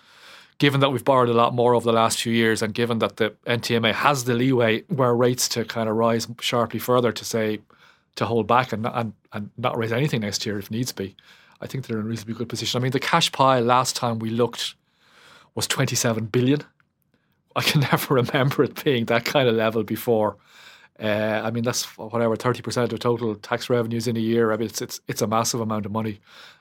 given 0.59 0.81
that 0.81 0.91
we've 0.91 1.05
borrowed 1.05 1.29
a 1.29 1.35
lot 1.35 1.55
more 1.55 1.75
over 1.75 1.85
the 1.85 1.93
last 1.93 2.21
few 2.21 2.33
years 2.33 2.63
and 2.63 2.73
given 2.73 2.99
that 3.01 3.17
the 3.17 3.31
NTMA 3.47 3.93
has 3.93 4.25
the 4.25 4.35
leeway 4.35 4.83
where 4.89 5.15
rates 5.15 5.49
to 5.49 5.65
kind 5.65 5.89
of 5.89 5.97
rise 5.97 6.27
sharply 6.41 6.81
further 6.81 7.13
to 7.13 7.25
say 7.25 7.61
to 8.15 8.25
hold 8.25 8.47
back 8.47 8.73
and, 8.73 8.87
and, 8.87 9.13
and 9.33 9.51
not 9.59 9.77
raise 9.77 9.93
anything 9.93 10.23
next 10.23 10.47
year 10.47 10.59
if 10.59 10.71
needs 10.71 10.93
be, 10.93 11.15
I 11.61 11.67
think 11.67 11.87
they're 11.87 11.99
in 11.99 12.07
a 12.07 12.09
reasonably 12.09 12.35
good 12.35 12.49
position. 12.49 12.81
I 12.81 12.83
mean, 12.83 12.93
the 12.93 13.01
cash 13.01 13.31
pile 13.33 13.63
last 13.63 13.97
time 13.97 14.19
we 14.19 14.31
looked 14.31 14.75
was 15.55 15.67
27 15.67 16.27
billion. 16.27 16.63
I 17.57 17.63
can 17.63 17.81
never 17.93 18.15
remember 18.15 18.63
it 18.63 18.85
being 18.85 19.07
that 19.07 19.25
kind 19.25 19.49
of 19.49 19.57
level 19.57 19.83
before. 19.83 20.37
Uh, 20.99 21.43
I 21.45 21.51
mean, 21.51 21.65
that's 21.65 21.85
whatever 21.99 22.37
thirty 22.37 22.63
percent 22.63 22.93
of 22.93 22.99
total 23.01 23.35
tax 23.35 23.69
revenues 23.69 24.07
in 24.07 24.17
a 24.17 24.21
year. 24.21 24.53
I 24.53 24.57
mean, 24.57 24.67
it's 24.69 24.81
it's 24.81 25.01
it's 25.09 25.23
a 25.23 25.27
massive 25.27 25.61
amount 25.61 25.87
of 25.87 25.93
money. 25.93 26.21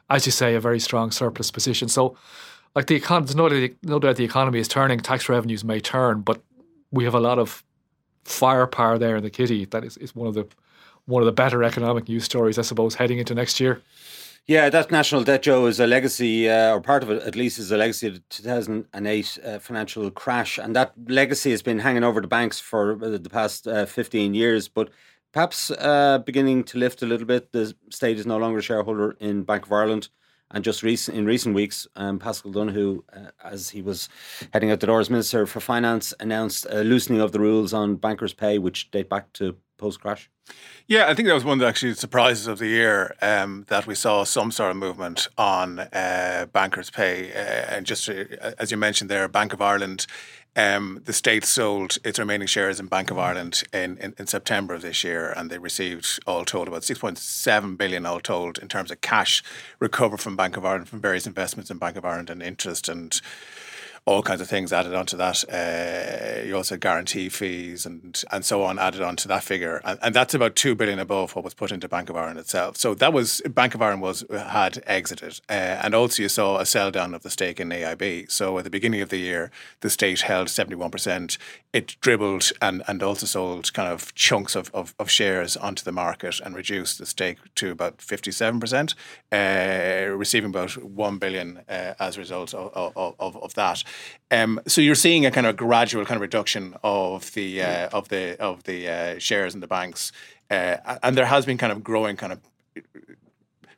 As 0.10 0.26
you 0.26 0.32
say, 0.32 0.56
a 0.56 0.60
very 0.60 0.80
strong 0.80 1.12
surplus 1.12 1.52
position. 1.52 1.88
So 1.88 2.18
like 2.76 2.88
the 2.88 3.00
econ- 3.00 3.26
there's 3.26 3.36
no 3.36 3.48
doubt, 3.50 3.70
no 3.84 4.00
doubt 4.00 4.18
the 4.18 4.26
economy 4.26 4.60
is 4.60 4.68
turning, 4.68 5.00
tax 5.00 5.30
revenues 5.30 5.64
may 5.64 5.80
turn, 5.80 6.22
but 6.22 6.42
we 6.92 7.06
have 7.06 7.16
a 7.16 7.20
lot 7.20 7.40
of 7.40 7.64
firepower 8.26 8.98
there 8.98 9.16
in 9.16 9.24
the 9.24 9.30
kitty. 9.30 9.66
That 9.66 9.86
is, 9.86 9.98
is 9.98 10.16
one 10.16 10.28
of 10.28 10.34
the 10.34 10.48
one 11.06 11.22
of 11.22 11.26
the 11.26 11.32
better 11.32 11.64
economic 11.64 12.10
news 12.10 12.24
stories, 12.26 12.58
I 12.58 12.64
suppose, 12.64 12.96
heading 12.96 13.20
into 13.20 13.36
next 13.36 13.60
year. 13.60 13.82
Yeah, 14.48 14.70
that 14.70 14.92
national 14.92 15.24
debt, 15.24 15.42
Joe, 15.42 15.66
is 15.66 15.80
a 15.80 15.88
legacy, 15.88 16.48
uh, 16.48 16.76
or 16.76 16.82
part 16.82 17.02
of 17.02 17.10
it 17.10 17.24
at 17.24 17.36
least, 17.36 17.58
is 17.58 17.72
a 17.72 17.78
legacy 17.78 18.06
of 18.06 18.14
the 18.14 18.24
2008 18.30 19.40
uh, 19.44 19.58
financial 19.58 20.12
crash. 20.12 20.60
And 20.60 20.76
that 20.76 20.94
legacy 21.08 21.50
has 21.50 21.64
been 21.64 21.80
hanging 21.80 22.04
over 22.04 22.22
the 22.22 22.28
banks 22.28 22.60
for 22.60 23.04
uh, 23.04 23.18
the 23.18 23.30
past 23.30 23.68
uh, 23.68 23.88
15 23.88 24.36
years. 24.36 24.68
But 24.68 24.92
perhaps 25.34 25.72
uh, 25.72 26.20
beginning 26.20 26.64
to 26.66 26.78
lift 26.78 27.02
a 27.02 27.08
little 27.08 27.26
bit. 27.26 27.54
The 27.54 27.76
state 27.90 28.20
is 28.20 28.28
no 28.28 28.38
longer 28.38 28.60
a 28.60 28.62
shareholder 28.62 29.18
in 29.20 29.44
Bank 29.44 29.66
of 29.66 29.72
Ireland. 29.72 30.10
And 30.52 30.64
just 30.64 30.84
recent, 30.84 31.18
in 31.18 31.26
recent 31.26 31.56
weeks, 31.56 31.88
um, 31.96 32.20
Paschal 32.20 32.52
Donohoe, 32.52 33.04
uh, 33.12 33.32
as 33.44 33.72
he 33.72 33.82
was 33.82 34.10
heading 34.54 34.70
out 34.70 34.80
the 34.80 34.86
door 34.86 35.00
as 35.00 35.10
Minister 35.10 35.48
for 35.48 35.60
Finance, 35.60 36.14
announced 36.20 36.68
a 36.70 36.84
loosening 36.84 37.20
of 37.20 37.32
the 37.32 37.40
rules 37.40 37.74
on 37.74 37.96
bankers' 37.96 38.32
pay, 38.32 38.60
which 38.60 38.92
date 38.92 39.10
back 39.10 39.34
to 39.34 39.56
post 39.78 40.00
crash. 40.00 40.30
Yeah, 40.88 41.08
I 41.08 41.16
think 41.16 41.28
that 41.28 41.34
was 41.34 41.44
one 41.44 41.54
of 41.54 41.60
the 41.60 41.68
actually 41.68 41.96
surprises 41.96 42.48
of 42.48 42.60
the 42.60 42.68
year 42.68 43.16
um, 43.22 43.66
that 43.70 43.88
we 43.88 43.96
saw 43.96 44.24
some 44.24 44.52
sort 44.52 44.72
of 44.72 44.78
movement 44.78 45.28
on 45.38 45.80
uh, 45.80 46.46
bankers' 46.54 46.92
pay. 46.92 47.32
Uh, 47.32 47.76
and 47.76 47.86
just 47.86 48.08
uh, 48.08 48.24
as 48.60 48.70
you 48.70 48.78
mentioned 48.78 49.10
there, 49.10 49.28
Bank 49.28 49.54
of 49.54 49.62
Ireland 49.62 50.06
um, 50.56 51.02
the 51.04 51.14
state 51.14 51.44
sold 51.44 51.98
its 52.04 52.18
remaining 52.18 52.48
shares 52.48 52.80
in 52.80 52.86
Bank 52.86 53.12
of 53.12 53.18
Ireland 53.18 53.64
in, 53.74 53.98
in, 53.98 54.14
in, 54.18 54.26
September 54.26 54.74
of 54.74 54.82
this 54.82 55.04
year, 55.04 55.34
and 55.36 55.50
they 55.50 55.58
received 55.58 56.20
all 56.26 56.46
told 56.46 56.68
about 56.70 56.84
6.7 56.84 57.78
billion 57.78 58.06
all 58.06 58.22
told 58.22 58.58
in 58.60 58.70
terms 58.70 58.90
of 58.90 59.02
cash 59.02 59.44
recovered 59.80 60.22
from 60.22 60.38
Bank 60.38 60.56
of 60.56 60.64
Ireland 60.64 60.88
from 60.88 61.02
various 61.02 61.28
investments 61.28 61.70
in 61.70 61.78
Bank 61.78 61.98
of 61.98 62.06
Ireland 62.06 62.30
and 62.30 62.42
interest 62.42 62.88
and 62.88 63.20
all 64.06 64.22
kinds 64.22 64.40
of 64.40 64.48
things 64.48 64.72
added 64.72 64.94
onto 64.94 65.18
that. 65.18 65.44
Uh, 65.52 66.46
you 66.46 66.56
also 66.56 66.76
had 66.76 66.82
guarantee 66.82 67.28
fees 67.28 67.86
and 67.86 68.24
and 68.32 68.46
so 68.46 68.62
on 68.62 68.78
added 68.78 69.02
onto 69.02 69.28
that 69.28 69.44
figure, 69.44 69.82
and, 69.84 69.98
and, 70.02 70.16
that's 70.16 70.34
about 70.36 70.56
two 70.56 70.76
billion 70.76 71.00
above 71.00 71.36
what 71.36 71.44
was 71.44 71.56
put 71.56 71.72
into 71.72 71.90
Bank 71.90 72.10
of 72.10 72.16
Ireland 72.16 72.38
itself. 72.38 72.78
So 72.78 72.94
that 72.94 73.14
was 73.14 73.42
Bank 73.50 73.74
of 73.74 73.82
Ireland 73.82 74.04
was 74.04 74.24
had 74.30 74.84
exited, 74.86 75.42
uh, 75.50 75.82
and 75.84 75.96
also 75.96 76.22
you 76.22 76.30
saw 76.30 76.60
a 76.60 76.66
sell 76.66 76.92
down 76.92 77.16
of 77.16 77.24
the 77.24 77.32
stake 77.32 77.60
in 77.60 77.70
AIB. 77.70 78.32
So 78.32 78.58
at 78.60 78.64
the 78.64 78.70
beginning 78.70 79.02
of 79.02 79.10
the 79.10 79.18
year, 79.18 79.50
the 79.82 79.90
state 79.90 80.22
held 80.22 80.50
seventy 80.50 80.76
one 80.76 80.92
percent. 80.92 81.40
It 81.74 81.96
dribbled 82.00 82.52
and 82.62 82.84
and 82.88 83.02
also 83.02 83.26
sold 83.26 83.74
kind 83.74 83.92
of 83.92 84.14
chunks 84.14 84.56
of, 84.56 84.70
of, 84.74 84.94
of 85.00 85.10
shares 85.10 85.58
onto 85.58 85.84
the 85.84 85.92
market 85.92 86.40
and 86.40 86.56
reduced 86.56 87.00
the 87.00 87.08
stake 87.08 87.38
to 87.56 87.72
about 87.72 88.02
fifty 88.02 88.32
seven 88.32 88.60
percent, 88.60 88.94
uh, 89.32 90.06
receiving 90.12 90.52
about 90.52 90.78
one 90.84 91.18
billion 91.18 91.62
uh, 91.68 91.96
as 92.00 92.18
a 92.18 92.20
result 92.20 92.54
of, 92.54 92.72
of, 92.96 93.16
of, 93.20 93.36
of 93.38 93.54
that. 93.56 93.84
Um, 94.32 94.60
so 94.68 94.82
you're 94.82 94.96
seeing 94.96 95.26
a 95.26 95.32
kind 95.32 95.48
of 95.48 95.56
gradual 95.56 96.06
kind 96.06 96.18
of 96.18 96.22
reduction 96.22 96.76
of 96.84 97.34
the 97.34 97.62
uh, 97.62 97.90
of 97.92 98.10
the 98.10 98.40
of 98.40 98.64
the 98.64 98.90
uh, 98.90 99.20
shares 99.20 99.54
in 99.54 99.62
the 99.62 99.68
banks, 99.68 100.12
uh, 100.50 100.98
and 101.04 101.18
there 101.18 101.28
has 101.28 101.46
been 101.46 101.58
kind 101.58 101.72
of 101.72 101.84
growing 101.84 102.18
kind 102.18 102.34
of 102.34 102.40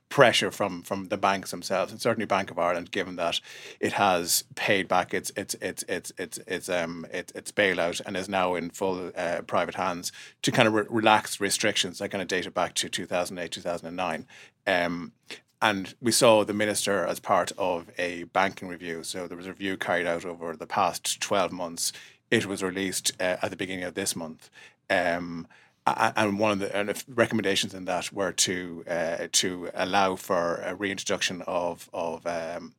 pressure 0.09 0.51
from 0.51 0.83
from 0.83 1.09
the 1.09 1.17
banks 1.17 1.51
themselves, 1.51 1.91
and 1.91 2.01
certainly 2.01 2.25
Bank 2.25 2.49
of 2.49 2.57
Ireland, 2.57 2.91
given 2.91 3.17
that 3.17 3.41
it 3.79 3.93
has 3.93 4.45
paid 4.55 4.87
back 4.87 5.13
its 5.13 5.31
its 5.35 5.53
its 5.55 5.83
its 5.87 6.11
its 6.17 6.37
its 6.47 6.69
um 6.69 7.05
its, 7.11 7.31
its 7.33 7.51
bailout 7.51 8.01
and 8.05 8.15
is 8.15 8.29
now 8.29 8.55
in 8.55 8.69
full 8.69 9.11
uh, 9.15 9.41
private 9.45 9.75
hands 9.75 10.11
to 10.43 10.51
kind 10.51 10.67
of 10.67 10.73
re- 10.73 10.85
relax 10.89 11.41
restrictions. 11.41 11.99
That 11.99 12.09
kind 12.09 12.21
of 12.21 12.27
dated 12.27 12.53
back 12.53 12.73
to 12.75 12.89
two 12.89 13.05
thousand 13.05 13.37
eight 13.37 13.51
two 13.51 13.61
thousand 13.61 13.87
and 13.87 13.97
nine. 13.97 14.25
Um, 14.65 15.11
and 15.61 15.95
we 16.01 16.11
saw 16.11 16.43
the 16.43 16.53
minister 16.53 17.05
as 17.05 17.19
part 17.19 17.51
of 17.57 17.89
a 17.97 18.23
banking 18.25 18.67
review. 18.67 19.03
So 19.03 19.27
there 19.27 19.37
was 19.37 19.47
a 19.47 19.51
review 19.51 19.77
carried 19.77 20.05
out 20.05 20.25
over 20.25 20.55
the 20.55 20.67
past 20.67 21.19
12 21.21 21.51
months. 21.51 21.93
It 22.29 22.45
was 22.45 22.61
released 22.61 23.11
uh, 23.19 23.37
at 23.41 23.49
the 23.49 23.55
beginning 23.55 23.83
of 23.83 23.95
this 23.95 24.15
month. 24.15 24.49
Um, 24.89 25.47
and 25.87 26.37
one 26.37 26.51
of 26.51 26.59
the 26.59 27.03
recommendations 27.07 27.73
in 27.73 27.85
that 27.85 28.11
were 28.11 28.33
to 28.33 28.83
uh, 28.89 29.27
to 29.31 29.69
allow 29.73 30.17
for 30.17 30.57
a 30.57 30.75
reintroduction 30.75 31.41
of 31.47 31.89
of 31.93 32.27
um, 32.27 32.73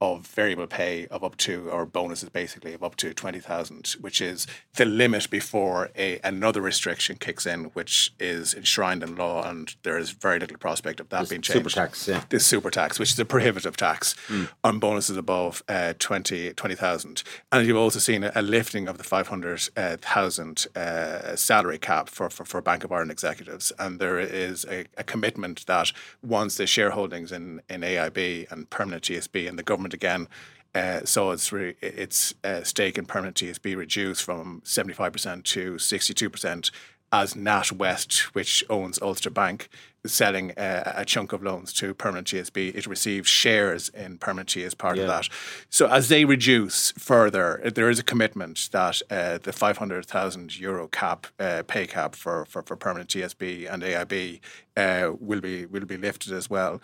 of 0.00 0.26
variable 0.26 0.66
pay 0.66 1.06
of 1.06 1.24
up 1.24 1.36
to, 1.38 1.70
or 1.70 1.86
bonuses 1.86 2.28
basically, 2.28 2.74
of 2.74 2.82
up 2.82 2.96
to 2.96 3.14
20,000, 3.14 3.96
which 4.00 4.20
is 4.20 4.46
the 4.74 4.84
limit 4.84 5.30
before 5.30 5.90
a 5.96 6.20
another 6.22 6.60
restriction 6.60 7.16
kicks 7.16 7.46
in, 7.46 7.64
which 7.66 8.12
is 8.18 8.54
enshrined 8.54 9.02
in 9.02 9.16
law, 9.16 9.48
and 9.48 9.76
there 9.82 9.98
is 9.98 10.10
very 10.10 10.38
little 10.38 10.58
prospect 10.58 11.00
of 11.00 11.08
that 11.08 11.20
this 11.20 11.28
being 11.30 11.42
changed. 11.42 11.70
Super 11.70 11.70
tax, 11.70 12.08
yeah. 12.08 12.22
This 12.28 12.46
super 12.46 12.70
tax, 12.70 12.98
which 12.98 13.12
is 13.12 13.18
a 13.18 13.24
prohibitive 13.24 13.76
tax 13.76 14.14
mm. 14.28 14.48
on 14.62 14.78
bonuses 14.78 15.16
above 15.16 15.62
uh, 15.68 15.94
20 15.98 16.52
20,000. 16.52 17.22
and 17.52 17.66
you've 17.66 17.76
also 17.76 17.98
seen 17.98 18.24
a, 18.24 18.32
a 18.34 18.42
lifting 18.42 18.88
of 18.88 18.98
the 18.98 19.04
500,000 19.04 20.66
uh, 20.74 20.78
uh, 20.78 21.36
salary 21.36 21.78
cap 21.78 22.08
for, 22.08 22.28
for, 22.30 22.44
for 22.44 22.60
Bank 22.60 22.84
of 22.84 22.92
Ireland 22.92 23.10
executives. 23.10 23.72
And 23.78 23.98
there 23.98 24.18
is 24.18 24.64
a, 24.68 24.86
a 24.96 25.04
commitment 25.04 25.66
that 25.66 25.92
once 26.22 26.56
the 26.56 26.64
shareholdings 26.64 27.32
in, 27.32 27.60
in 27.68 27.80
AIB 27.82 28.50
and 28.50 28.68
permanent 28.70 29.04
TSB 29.04 29.48
and 29.48 29.58
the 29.58 29.62
government 29.62 29.85
again. 29.94 30.28
Uh, 30.74 31.00
so 31.04 31.30
its 31.30 31.52
re- 31.52 31.76
its 31.80 32.34
uh, 32.44 32.62
stake 32.62 32.98
in 32.98 33.06
permanent 33.06 33.36
TSB 33.36 33.76
reduced 33.76 34.22
from 34.22 34.60
75% 34.64 35.42
to 35.44 35.74
62% 35.76 36.70
as 37.12 37.34
NatWest, 37.34 38.34
which 38.34 38.64
owns 38.68 39.00
Ulster 39.00 39.30
Bank, 39.30 39.68
is 40.04 40.12
selling 40.12 40.52
uh, 40.52 40.92
a 40.96 41.04
chunk 41.04 41.32
of 41.32 41.42
loans 41.42 41.72
to 41.74 41.94
Permanent 41.94 42.26
TSB. 42.26 42.74
It 42.74 42.86
receives 42.86 43.28
shares 43.28 43.88
in 43.90 44.18
Permanent 44.18 44.50
T 44.50 44.64
as 44.64 44.74
part 44.74 44.96
yeah. 44.96 45.04
of 45.04 45.08
that. 45.08 45.28
So 45.70 45.86
as 45.86 46.08
they 46.08 46.24
reduce 46.24 46.92
further, 46.92 47.60
there 47.74 47.88
is 47.88 47.98
a 47.98 48.04
commitment 48.04 48.68
that 48.72 49.00
uh, 49.10 49.38
the 49.38 49.52
500,000 49.52 50.58
euro 50.58 50.88
cap, 50.88 51.26
uh, 51.38 51.62
pay 51.66 51.86
cap 51.86 52.14
for, 52.14 52.44
for, 52.46 52.62
for 52.62 52.76
Permanent 52.76 53.10
TSB 53.10 53.72
and 53.72 53.82
AIB 53.82 54.40
uh, 54.76 55.12
will 55.18 55.40
be 55.40 55.64
will 55.64 55.86
be 55.86 55.96
lifted 55.96 56.32
as 56.32 56.50
well 56.50 56.80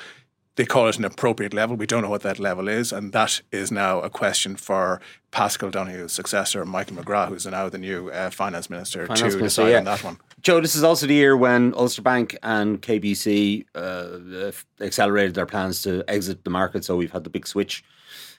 they 0.56 0.64
call 0.66 0.88
it 0.88 0.99
an 0.99 1.04
appropriate 1.04 1.54
level. 1.54 1.76
We 1.76 1.87
don't 1.87 2.02
know 2.02 2.11
what 2.11 2.23
that 2.23 2.38
level 2.38 2.68
is, 2.68 2.92
and 2.92 3.12
that 3.12 3.40
is 3.50 3.73
now 3.73 4.00
a 4.00 4.11
question 4.11 4.56
for 4.56 5.00
Paschal 5.30 5.71
Donohoe's 5.71 6.12
successor, 6.12 6.64
Michael 6.64 6.97
McGrath, 6.97 7.28
who's 7.28 7.47
now 7.47 7.68
the 7.68 7.78
new 7.78 8.11
uh, 8.11 8.30
finance 8.30 8.68
minister, 8.68 9.06
finance 9.06 9.21
to 9.21 9.25
minister, 9.25 9.44
decide 9.44 9.71
yeah. 9.71 9.78
on 9.78 9.85
that 9.85 10.04
one. 10.04 10.18
Joe, 10.42 10.61
this 10.61 10.75
is 10.75 10.82
also 10.82 11.06
the 11.06 11.14
year 11.14 11.37
when 11.37 11.73
Ulster 11.75 12.02
Bank 12.02 12.37
and 12.42 12.82
KBC 12.82 13.64
uh, 13.75 14.52
accelerated 14.85 15.35
their 15.35 15.47
plans 15.47 15.82
to 15.82 16.04
exit 16.09 16.44
the 16.44 16.50
market. 16.50 16.85
So 16.85 16.97
we've 16.97 17.12
had 17.12 17.25
the 17.25 17.30
big 17.30 17.47
switch 17.47 17.82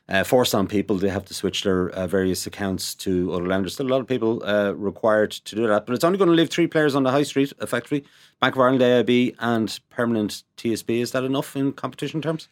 uh, 0.10 0.24
forced 0.24 0.54
on 0.54 0.68
people. 0.68 0.98
They 0.98 1.10
have 1.10 1.26
to 1.26 1.34
switch 1.34 1.64
their 1.64 1.90
uh, 1.90 2.08
various 2.08 2.46
accounts 2.46 2.96
to 2.96 3.34
other 3.34 3.48
lenders. 3.48 3.74
Still 3.74 3.88
a 3.88 3.90
lot 3.90 4.02
of 4.02 4.08
people 4.08 4.44
uh, 4.46 4.72
required 4.72 5.32
to 5.32 5.56
do 5.56 5.68
that, 5.68 5.86
but 5.86 5.94
it's 5.94 6.04
only 6.04 6.18
going 6.18 6.30
to 6.30 6.36
leave 6.36 6.50
three 6.50 6.68
players 6.68 6.96
on 6.96 7.04
the 7.04 7.12
high 7.12 7.24
street, 7.24 7.54
effectively 7.62 8.06
Bank 8.40 8.56
of 8.56 8.62
Ireland, 8.62 8.82
AIB, 8.82 9.36
and 9.40 9.80
permanent 9.90 10.44
TSB. 10.58 11.02
Is 11.02 11.12
that 11.12 11.24
enough 11.24 11.56
in 11.56 11.72
competition 11.72 12.22
terms? 12.22 12.50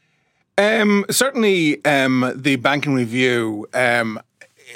Um, 0.58 1.06
certainly, 1.10 1.84
um, 1.86 2.32
the 2.36 2.56
banking 2.58 2.94
review 2.94 3.68
um, 3.74 4.20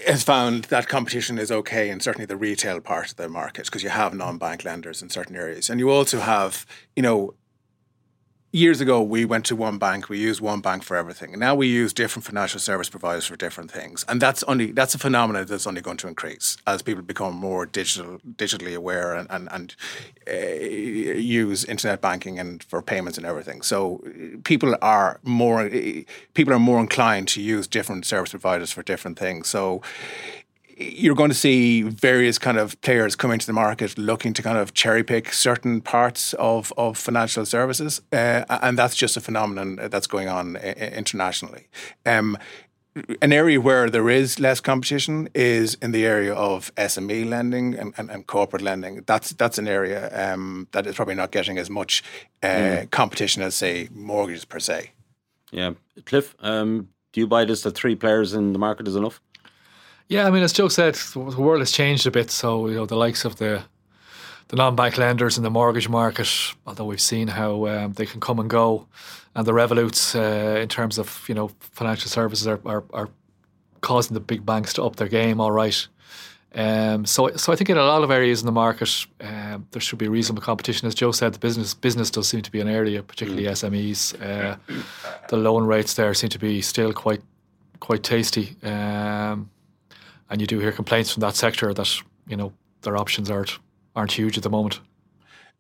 has 0.08 0.24
found 0.24 0.66
that 0.66 0.88
competition 0.88 1.38
is 1.38 1.52
okay 1.52 1.90
in 1.90 2.00
certainly 2.00 2.26
the 2.26 2.36
retail 2.36 2.80
part 2.82 3.12
of 3.12 3.18
the 3.18 3.30
market 3.30 3.66
because 3.66 3.84
you 3.84 3.90
have 3.90 4.14
non-bank 4.14 4.66
lenders 4.66 5.02
in 5.02 5.10
certain 5.10 5.36
areas, 5.36 5.70
and 5.70 5.80
you 5.80 5.90
also 5.90 6.20
have, 6.20 6.66
you 6.96 7.04
know, 7.04 7.34
years 8.56 8.80
ago 8.80 9.02
we 9.02 9.26
went 9.26 9.46
to 9.46 9.56
one 9.56 9.78
bank 9.78 10.08
we 10.08 10.18
used 10.18 10.40
one 10.40 10.62
bank 10.62 10.82
for 10.82 10.96
everything. 10.96 11.38
Now 11.38 11.54
we 11.56 11.68
use 11.68 11.92
different 11.94 12.26
financial 12.26 12.60
service 12.60 12.90
providers 12.90 13.26
for 13.26 13.36
different 13.36 13.70
things. 13.70 14.06
And 14.08 14.22
that's 14.22 14.44
only 14.44 14.72
that's 14.72 14.96
a 14.96 14.98
phenomenon 14.98 15.46
that's 15.46 15.68
only 15.68 15.82
going 15.82 15.98
to 15.98 16.08
increase 16.08 16.58
as 16.66 16.82
people 16.82 17.04
become 17.04 17.36
more 17.36 17.66
digital 17.66 18.20
digitally 18.36 18.74
aware 18.74 19.14
and 19.14 19.28
and, 19.30 19.50
and 19.52 19.76
uh, 20.28 20.36
use 21.44 21.66
internet 21.66 22.00
banking 22.00 22.40
and 22.40 22.64
for 22.64 22.82
payments 22.82 23.18
and 23.18 23.28
everything. 23.28 23.62
So 23.62 24.02
people 24.46 24.76
are 24.82 25.20
more 25.24 25.70
people 26.34 26.54
are 26.54 26.60
more 26.60 26.80
inclined 26.80 27.28
to 27.30 27.42
use 27.42 27.68
different 27.68 28.06
service 28.06 28.32
providers 28.32 28.72
for 28.72 28.84
different 28.84 29.20
things. 29.20 29.50
So 29.50 29.82
you're 30.78 31.16
going 31.16 31.30
to 31.30 31.36
see 31.36 31.84
various 31.84 32.38
kind 32.38 32.58
of 32.58 32.80
players 32.82 33.16
come 33.16 33.32
into 33.32 33.46
the 33.46 33.54
market 33.54 33.98
looking 33.98 34.34
to 34.34 34.42
kind 34.42 34.58
of 34.58 34.74
cherry 34.74 35.04
pick 35.04 35.32
certain 35.32 35.80
parts 35.82 36.34
of, 36.34 36.74
of 36.78 36.98
financial 36.98 37.46
services. 37.46 38.02
Uh, 38.12 38.44
and 38.50 38.78
that's 38.78 38.96
just 38.96 39.16
a 39.16 39.22
phenomenon 39.22 39.78
that's 39.90 40.08
going 40.08 40.28
on 40.28 40.58
uh, 40.58 40.60
internationally. 40.60 41.68
Um, 42.06 42.38
an 43.22 43.34
area 43.34 43.60
where 43.60 43.90
there 43.90 44.10
is 44.10 44.40
less 44.40 44.62
competition 44.62 45.28
is 45.34 45.76
in 45.82 45.92
the 45.92 46.06
area 46.06 46.34
of 46.34 46.74
SME 46.76 47.28
lending 47.28 47.76
and, 47.76 47.94
and, 47.98 48.10
and 48.10 48.26
corporate 48.26 48.62
lending. 48.62 49.04
That's 49.06 49.32
that's 49.32 49.58
an 49.58 49.68
area 49.68 50.34
um, 50.34 50.68
that 50.72 50.88
is 50.88 50.96
probably 50.96 51.16
not 51.16 51.32
getting 51.32 51.58
as 51.58 51.70
much 51.70 52.04
uh, 52.42 52.48
mm. 52.48 52.92
competition 52.92 53.42
as, 53.44 53.54
say, 53.54 53.90
mortgages 53.94 54.46
per 54.46 54.60
se. 54.60 54.92
Yeah. 55.52 55.74
Cliff, 56.06 56.36
um, 56.40 56.90
do 57.12 57.20
you 57.20 57.28
buy 57.28 57.44
this 57.44 57.64
that 57.64 57.76
three 57.76 57.96
players 57.96 58.34
in 58.34 58.54
the 58.54 58.60
market 58.60 58.88
is 58.88 58.96
enough? 58.96 59.22
Yeah, 60.08 60.28
I 60.28 60.32
mean, 60.32 60.44
as 60.44 60.54
Joe 60.54 60.68
said, 60.68 60.96
the 60.96 61.20
world 61.20 61.62
has 61.62 61.72
changed 61.72 62.06
a 62.06 62.12
bit. 62.12 62.30
So 62.32 62.68
you 62.68 62.76
know, 62.76 62.86
the 62.86 62.96
likes 62.96 63.26
of 63.26 63.38
the 63.38 63.64
the 64.48 64.56
non-bank 64.56 64.98
lenders 64.98 65.38
in 65.38 65.44
the 65.44 65.50
mortgage 65.50 65.90
market, 65.90 66.30
although 66.68 66.86
we've 66.86 67.02
seen 67.02 67.28
how 67.30 67.66
um, 67.66 67.94
they 67.94 68.06
can 68.06 68.20
come 68.20 68.40
and 68.40 68.50
go, 68.50 68.86
and 69.34 69.48
the 69.48 69.54
Revoluts 69.54 70.16
uh, 70.16 70.60
in 70.60 70.68
terms 70.68 70.98
of 71.00 71.26
you 71.28 71.34
know 71.34 71.50
financial 71.60 72.10
services 72.10 72.48
are, 72.48 72.60
are, 72.66 72.84
are 72.94 73.10
causing 73.82 74.14
the 74.14 74.20
big 74.20 74.46
banks 74.46 74.74
to 74.74 74.84
up 74.84 74.98
their 74.98 75.08
game. 75.08 75.42
All 75.42 75.52
right. 75.52 75.88
Um, 76.54 77.06
so, 77.06 77.36
so 77.36 77.52
I 77.52 77.58
think 77.58 77.70
in 77.70 77.78
a 77.78 77.84
lot 77.84 78.04
of 78.04 78.12
areas 78.12 78.40
in 78.40 78.46
the 78.46 78.52
market, 78.54 79.06
um, 79.20 79.68
there 79.72 79.82
should 79.82 80.00
be 80.00 80.08
reasonable 80.08 80.42
competition. 80.42 80.88
As 80.88 80.96
Joe 80.96 81.12
said, 81.12 81.34
the 81.34 81.40
business 81.40 81.74
business 81.74 82.10
does 82.10 82.30
seem 82.30 82.44
to 82.44 82.52
be 82.52 82.62
an 82.62 82.70
area, 82.70 83.04
particularly 83.04 83.44
mm. 83.44 83.52
SMEs. 83.52 84.22
Uh, 84.22 84.56
the 85.28 85.36
loan 85.36 85.66
rates 85.66 85.96
there 85.96 86.14
seem 86.14 86.30
to 86.30 86.40
be 86.40 86.62
still 86.62 86.94
quite 86.94 87.22
quite 87.80 88.04
tasty. 88.04 88.56
Um, 88.64 89.50
and 90.30 90.42
you 90.42 90.48
do 90.48 90.60
hear 90.60 90.72
complaints 90.72 91.12
from 91.12 91.22
that 91.22 91.36
sector 91.36 91.74
that 91.74 92.02
you 92.28 92.36
know 92.36 92.54
their 92.82 92.98
options 92.98 93.30
aren't 93.30 93.60
aren't 93.96 94.14
huge 94.14 94.38
at 94.38 94.44
the 94.44 94.50
moment. 94.50 94.80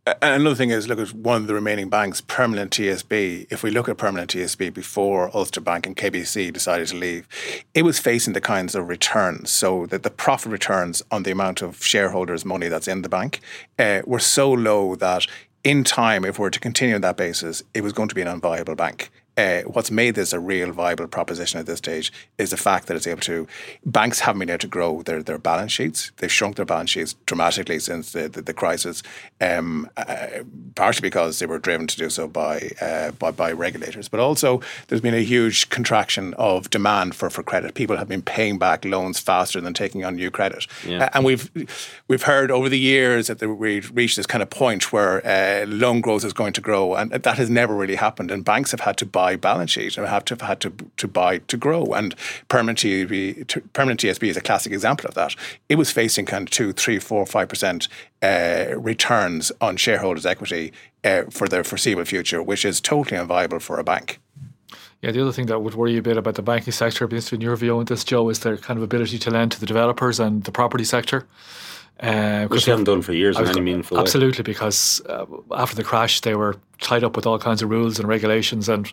And 0.07 0.41
another 0.41 0.55
thing 0.55 0.69
is, 0.69 0.87
look 0.87 0.99
at 0.99 1.13
one 1.13 1.41
of 1.41 1.47
the 1.47 1.55
remaining 1.55 1.89
banks, 1.89 2.21
Permanent 2.21 2.69
TSB. 2.69 3.47
If 3.49 3.63
we 3.63 3.71
look 3.71 3.89
at 3.89 3.97
Permanent 3.97 4.29
TSB 4.29 4.71
before 4.71 5.35
Ulster 5.35 5.61
Bank 5.61 5.87
and 5.87 5.97
KBC 5.97 6.53
decided 6.53 6.89
to 6.89 6.95
leave, 6.95 7.27
it 7.73 7.81
was 7.81 7.97
facing 7.97 8.33
the 8.33 8.41
kinds 8.41 8.75
of 8.75 8.87
returns. 8.87 9.49
So 9.49 9.87
that 9.87 10.03
the 10.03 10.11
profit 10.11 10.51
returns 10.51 11.01
on 11.09 11.23
the 11.23 11.31
amount 11.31 11.63
of 11.63 11.83
shareholders' 11.83 12.45
money 12.45 12.67
that's 12.67 12.87
in 12.87 13.01
the 13.01 13.09
bank 13.09 13.39
uh, 13.79 14.01
were 14.05 14.19
so 14.19 14.51
low 14.51 14.93
that 14.93 15.25
in 15.63 15.83
time, 15.83 16.23
if 16.23 16.37
we 16.37 16.43
were 16.43 16.51
to 16.51 16.59
continue 16.59 16.93
on 16.93 17.01
that 17.01 17.17
basis, 17.17 17.63
it 17.73 17.81
was 17.81 17.91
going 17.91 18.09
to 18.09 18.13
be 18.13 18.21
an 18.21 18.27
unviable 18.27 18.77
bank 18.77 19.09
uh, 19.37 19.61
what's 19.61 19.91
made 19.91 20.15
this 20.15 20.33
a 20.33 20.39
real 20.39 20.71
viable 20.71 21.07
proposition 21.07 21.59
at 21.59 21.65
this 21.65 21.77
stage 21.77 22.11
is 22.37 22.49
the 22.49 22.57
fact 22.57 22.87
that 22.87 22.97
it's 22.97 23.07
able 23.07 23.21
to 23.21 23.47
banks 23.85 24.21
haven't 24.21 24.39
been 24.39 24.49
able 24.49 24.59
to 24.59 24.67
grow 24.67 25.01
their, 25.03 25.21
their 25.21 25.37
balance 25.37 25.71
sheets. 25.71 26.11
They've 26.17 26.31
shrunk 26.31 26.55
their 26.55 26.65
balance 26.65 26.89
sheets 26.89 27.15
dramatically 27.25 27.79
since 27.79 28.11
the, 28.13 28.27
the, 28.27 28.41
the 28.41 28.53
crisis, 28.53 29.03
um, 29.41 29.89
uh, 29.97 30.27
partially 30.75 31.07
because 31.07 31.39
they 31.39 31.45
were 31.45 31.59
driven 31.59 31.87
to 31.87 31.97
do 31.97 32.09
so 32.09 32.27
by, 32.27 32.71
uh, 32.81 33.11
by 33.11 33.31
by 33.35 33.51
regulators, 33.51 34.07
but 34.07 34.19
also 34.19 34.61
there's 34.87 35.01
been 35.01 35.13
a 35.13 35.23
huge 35.23 35.69
contraction 35.69 36.33
of 36.35 36.69
demand 36.69 37.15
for, 37.15 37.29
for 37.29 37.43
credit. 37.43 37.73
People 37.73 37.97
have 37.97 38.07
been 38.07 38.21
paying 38.21 38.57
back 38.57 38.85
loans 38.85 39.19
faster 39.19 39.61
than 39.61 39.73
taking 39.73 40.03
on 40.05 40.15
new 40.15 40.31
credit, 40.31 40.67
yeah. 40.85 41.09
and 41.13 41.25
we've 41.25 41.49
we've 42.07 42.23
heard 42.23 42.51
over 42.51 42.69
the 42.69 42.79
years 42.79 43.27
that 43.27 43.41
we've 43.45 43.91
reached 43.95 44.15
this 44.15 44.25
kind 44.25 44.41
of 44.41 44.49
point 44.49 44.91
where 44.93 45.25
uh, 45.25 45.65
loan 45.67 46.01
growth 46.01 46.23
is 46.23 46.33
going 46.33 46.53
to 46.53 46.61
grow, 46.61 46.95
and 46.95 47.11
that 47.11 47.37
has 47.37 47.49
never 47.49 47.75
really 47.75 47.95
happened, 47.95 48.31
and 48.31 48.45
banks 48.45 48.71
have 48.71 48.81
had 48.81 48.97
to 48.97 49.05
buy 49.05 49.24
balance 49.33 49.71
sheet 49.71 49.97
and 49.97 50.07
have 50.07 50.25
to 50.25 50.45
had 50.45 50.59
to 50.61 50.73
to 50.97 51.07
buy 51.07 51.39
to 51.39 51.57
grow. 51.57 51.93
And 51.93 52.13
permanent 52.49 52.79
TSB, 52.79 53.63
permanent 53.73 54.01
TSB 54.01 54.27
is 54.27 54.37
a 54.37 54.41
classic 54.41 54.71
example 54.71 55.07
of 55.07 55.15
that. 55.15 55.35
It 55.69 55.75
was 55.75 55.91
facing 55.91 56.25
kind 56.27 56.47
of 56.47 56.51
two, 56.51 56.73
three, 56.73 56.99
four, 56.99 57.25
five 57.25 57.49
percent 57.49 57.87
uh, 58.21 58.65
returns 58.77 59.51
on 59.61 59.77
shareholders' 59.77 60.25
equity 60.25 60.71
uh, 61.03 61.23
for 61.31 61.47
the 61.47 61.63
foreseeable 61.63 62.05
future, 62.05 62.43
which 62.43 62.65
is 62.65 62.79
totally 62.81 63.19
unviable 63.19 63.61
for 63.61 63.79
a 63.79 63.83
bank. 63.83 64.19
Yeah, 65.01 65.11
the 65.11 65.21
other 65.21 65.31
thing 65.31 65.45
that 65.47 65.59
would 65.59 65.75
worry 65.75 65.93
you 65.93 65.99
a 65.99 66.01
bit 66.01 66.17
about 66.17 66.35
the 66.35 66.41
banking 66.41 66.73
sector, 66.73 67.05
based 67.07 67.31
on 67.31 67.41
your 67.41 67.55
view 67.55 67.77
on 67.77 67.85
this, 67.85 68.03
Joe, 68.03 68.29
is 68.29 68.39
their 68.39 68.57
kind 68.57 68.77
of 68.77 68.83
ability 68.83 69.19
to 69.19 69.29
lend 69.29 69.51
to 69.51 69.59
the 69.59 69.65
developers 69.65 70.19
and 70.19 70.43
the 70.43 70.51
property 70.51 70.83
sector. 70.83 71.27
Uh, 71.99 72.45
Which 72.47 72.65
they 72.65 72.71
haven't 72.71 72.85
done 72.85 73.01
for 73.01 73.13
years 73.13 73.39
in 73.39 73.47
any 73.47 73.61
meaningful 73.61 73.97
Absolutely, 73.97 74.39
way. 74.39 74.43
because 74.43 75.01
uh, 75.07 75.25
after 75.53 75.77
the 75.77 75.83
crash, 75.83 76.21
they 76.21 76.35
were 76.35 76.57
tied 76.81 77.05
up 77.05 77.15
with 77.15 77.25
all 77.25 77.39
kinds 77.39 77.61
of 77.61 77.69
rules 77.69 77.99
and 77.99 78.07
regulations, 78.07 78.67
and 78.67 78.91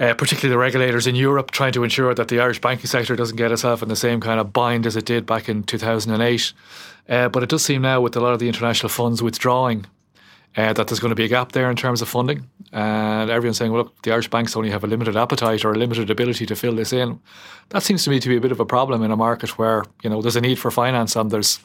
uh, 0.00 0.14
particularly 0.14 0.52
the 0.52 0.58
regulators 0.58 1.06
in 1.06 1.14
Europe 1.14 1.52
trying 1.52 1.72
to 1.72 1.84
ensure 1.84 2.12
that 2.14 2.28
the 2.28 2.40
Irish 2.40 2.60
banking 2.60 2.86
sector 2.86 3.14
doesn't 3.14 3.36
get 3.36 3.52
itself 3.52 3.80
in 3.80 3.88
the 3.88 3.96
same 3.96 4.20
kind 4.20 4.40
of 4.40 4.52
bind 4.52 4.86
as 4.86 4.96
it 4.96 5.04
did 5.04 5.24
back 5.24 5.48
in 5.48 5.62
2008. 5.62 6.52
Uh, 7.08 7.28
but 7.28 7.42
it 7.42 7.48
does 7.48 7.64
seem 7.64 7.82
now, 7.82 8.00
with 8.00 8.16
a 8.16 8.20
lot 8.20 8.32
of 8.32 8.40
the 8.40 8.48
international 8.48 8.88
funds 8.88 9.22
withdrawing, 9.22 9.86
uh, 10.56 10.72
that 10.72 10.88
there's 10.88 11.00
going 11.00 11.10
to 11.10 11.16
be 11.16 11.24
a 11.24 11.28
gap 11.28 11.52
there 11.52 11.70
in 11.70 11.76
terms 11.76 12.02
of 12.02 12.08
funding. 12.08 12.48
And 12.72 13.30
everyone's 13.30 13.58
saying, 13.58 13.72
well, 13.72 13.84
look, 13.84 14.02
the 14.02 14.12
Irish 14.12 14.28
banks 14.28 14.56
only 14.56 14.70
have 14.70 14.82
a 14.82 14.86
limited 14.86 15.16
appetite 15.16 15.64
or 15.64 15.72
a 15.72 15.78
limited 15.78 16.10
ability 16.10 16.46
to 16.46 16.56
fill 16.56 16.74
this 16.74 16.92
in. 16.92 17.20
That 17.70 17.82
seems 17.82 18.02
to 18.04 18.10
me 18.10 18.18
to 18.20 18.28
be 18.28 18.36
a 18.36 18.40
bit 18.40 18.52
of 18.52 18.60
a 18.60 18.64
problem 18.66 19.02
in 19.02 19.10
a 19.10 19.16
market 19.16 19.58
where, 19.58 19.84
you 20.02 20.10
know, 20.10 20.22
there's 20.22 20.36
a 20.36 20.40
need 20.40 20.58
for 20.58 20.70
finance 20.70 21.14
and 21.14 21.30
there's 21.30 21.60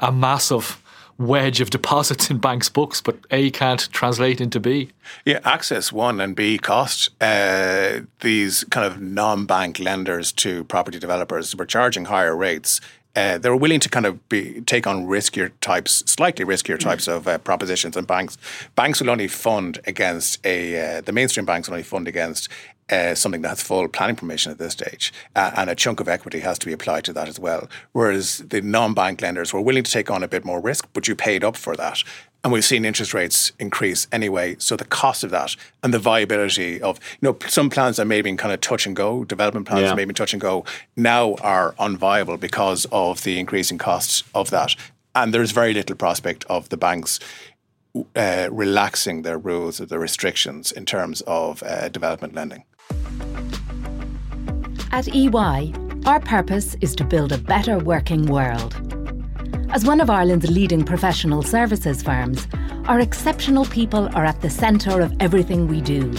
a 0.00 0.12
massive 0.12 0.82
wedge 1.18 1.60
of 1.60 1.70
deposits 1.70 2.30
in 2.30 2.38
banks' 2.38 2.68
books, 2.68 3.00
but 3.00 3.16
A 3.30 3.50
can't 3.50 3.90
translate 3.92 4.40
into 4.40 4.60
B. 4.60 4.90
Yeah, 5.24 5.40
access 5.44 5.92
one 5.92 6.20
and 6.20 6.36
B 6.36 6.58
cost. 6.58 7.10
Uh, 7.20 8.00
these 8.20 8.64
kind 8.64 8.86
of 8.86 9.00
non-bank 9.00 9.78
lenders 9.78 10.32
to 10.32 10.64
property 10.64 10.98
developers 10.98 11.56
were 11.56 11.66
charging 11.66 12.06
higher 12.06 12.36
rates. 12.36 12.80
Uh, 13.14 13.38
they 13.38 13.48
were 13.48 13.56
willing 13.56 13.80
to 13.80 13.88
kind 13.88 14.04
of 14.04 14.28
be, 14.28 14.60
take 14.62 14.86
on 14.86 15.06
riskier 15.06 15.50
types, 15.62 16.04
slightly 16.06 16.44
riskier 16.44 16.78
types 16.78 17.08
of 17.08 17.26
uh, 17.26 17.38
propositions, 17.38 17.96
and 17.96 18.06
banks 18.06 18.36
banks 18.74 19.00
will 19.00 19.08
only 19.08 19.26
fund 19.26 19.80
against 19.86 20.44
a 20.44 20.98
uh, 20.98 21.00
the 21.00 21.12
mainstream 21.12 21.46
banks 21.46 21.66
will 21.66 21.74
only 21.74 21.82
fund 21.82 22.06
against 22.06 22.50
uh, 22.90 23.14
something 23.14 23.42
that 23.42 23.48
has 23.48 23.62
full 23.62 23.88
planning 23.88 24.16
permission 24.16 24.52
at 24.52 24.58
this 24.58 24.72
stage, 24.72 25.12
uh, 25.34 25.50
and 25.56 25.70
a 25.70 25.74
chunk 25.74 26.00
of 26.00 26.08
equity 26.08 26.40
has 26.40 26.58
to 26.58 26.66
be 26.66 26.72
applied 26.72 27.04
to 27.04 27.12
that 27.12 27.28
as 27.28 27.38
well. 27.38 27.68
Whereas 27.92 28.38
the 28.38 28.60
non-bank 28.60 29.20
lenders 29.22 29.52
were 29.52 29.60
willing 29.60 29.84
to 29.84 29.90
take 29.90 30.10
on 30.10 30.22
a 30.22 30.28
bit 30.28 30.44
more 30.44 30.60
risk, 30.60 30.88
but 30.92 31.08
you 31.08 31.16
paid 31.16 31.42
up 31.42 31.56
for 31.56 31.76
that. 31.76 32.02
And 32.44 32.52
we've 32.52 32.64
seen 32.64 32.84
interest 32.84 33.12
rates 33.12 33.50
increase 33.58 34.06
anyway. 34.12 34.54
So 34.60 34.76
the 34.76 34.84
cost 34.84 35.24
of 35.24 35.30
that 35.32 35.56
and 35.82 35.92
the 35.92 35.98
viability 35.98 36.80
of, 36.80 37.00
you 37.20 37.28
know, 37.28 37.36
some 37.48 37.70
plans 37.70 37.96
that 37.96 38.04
may 38.04 38.16
have 38.16 38.24
been 38.24 38.36
kind 38.36 38.54
of 38.54 38.60
touch 38.60 38.86
and 38.86 38.94
go, 38.94 39.24
development 39.24 39.66
plans 39.66 39.82
yeah. 39.82 39.88
that 39.88 39.96
may 39.96 40.02
have 40.02 40.08
been 40.08 40.14
touch 40.14 40.32
and 40.32 40.40
go, 40.40 40.64
now 40.94 41.34
are 41.36 41.72
unviable 41.80 42.38
because 42.38 42.86
of 42.92 43.24
the 43.24 43.40
increasing 43.40 43.78
costs 43.78 44.22
of 44.32 44.50
that. 44.50 44.76
And 45.16 45.34
there's 45.34 45.50
very 45.50 45.74
little 45.74 45.96
prospect 45.96 46.44
of 46.44 46.68
the 46.68 46.76
banks 46.76 47.18
uh, 48.14 48.48
relaxing 48.52 49.22
their 49.22 49.38
rules 49.38 49.80
or 49.80 49.86
their 49.86 49.98
restrictions 49.98 50.70
in 50.70 50.86
terms 50.86 51.22
of 51.22 51.64
uh, 51.64 51.88
development 51.88 52.34
lending. 52.34 52.62
At 54.92 55.08
EY, 55.14 55.74
our 56.06 56.20
purpose 56.20 56.74
is 56.80 56.94
to 56.96 57.04
build 57.04 57.32
a 57.32 57.38
better 57.38 57.78
working 57.78 58.26
world. 58.26 58.74
As 59.70 59.84
one 59.84 60.00
of 60.00 60.08
Ireland's 60.08 60.50
leading 60.50 60.84
professional 60.84 61.42
services 61.42 62.02
firms, 62.02 62.48
our 62.86 63.00
exceptional 63.00 63.66
people 63.66 64.08
are 64.16 64.24
at 64.24 64.40
the 64.40 64.48
centre 64.48 65.00
of 65.00 65.12
everything 65.20 65.66
we 65.66 65.80
do. 65.80 66.10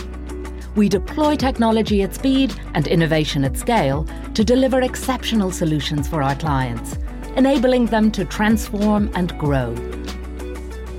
We 0.75 0.89
deploy 0.89 1.37
technology 1.37 2.03
at 2.03 2.13
speed 2.13 2.53
and 2.75 2.85
innovation 2.87 3.43
at 3.45 3.57
scale 3.57 4.05
to 4.35 4.43
deliver 4.43 4.81
exceptional 4.81 5.49
solutions 5.49 6.07
for 6.07 6.21
our 6.21 6.35
clients, 6.35 6.99
enabling 7.35 7.87
them 7.87 8.11
to 8.11 8.25
transform 8.25 9.09
and 9.15 9.35
grow. 9.39 9.73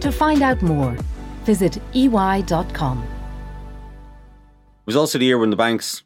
To 0.00 0.10
find 0.10 0.42
out 0.42 0.62
more, 0.62 0.96
visit 1.44 1.78
ey.com. 1.94 3.06
Was 4.88 4.96
also 4.96 5.18
the 5.18 5.26
year 5.26 5.36
when 5.36 5.50
the 5.50 5.56
banks 5.56 6.02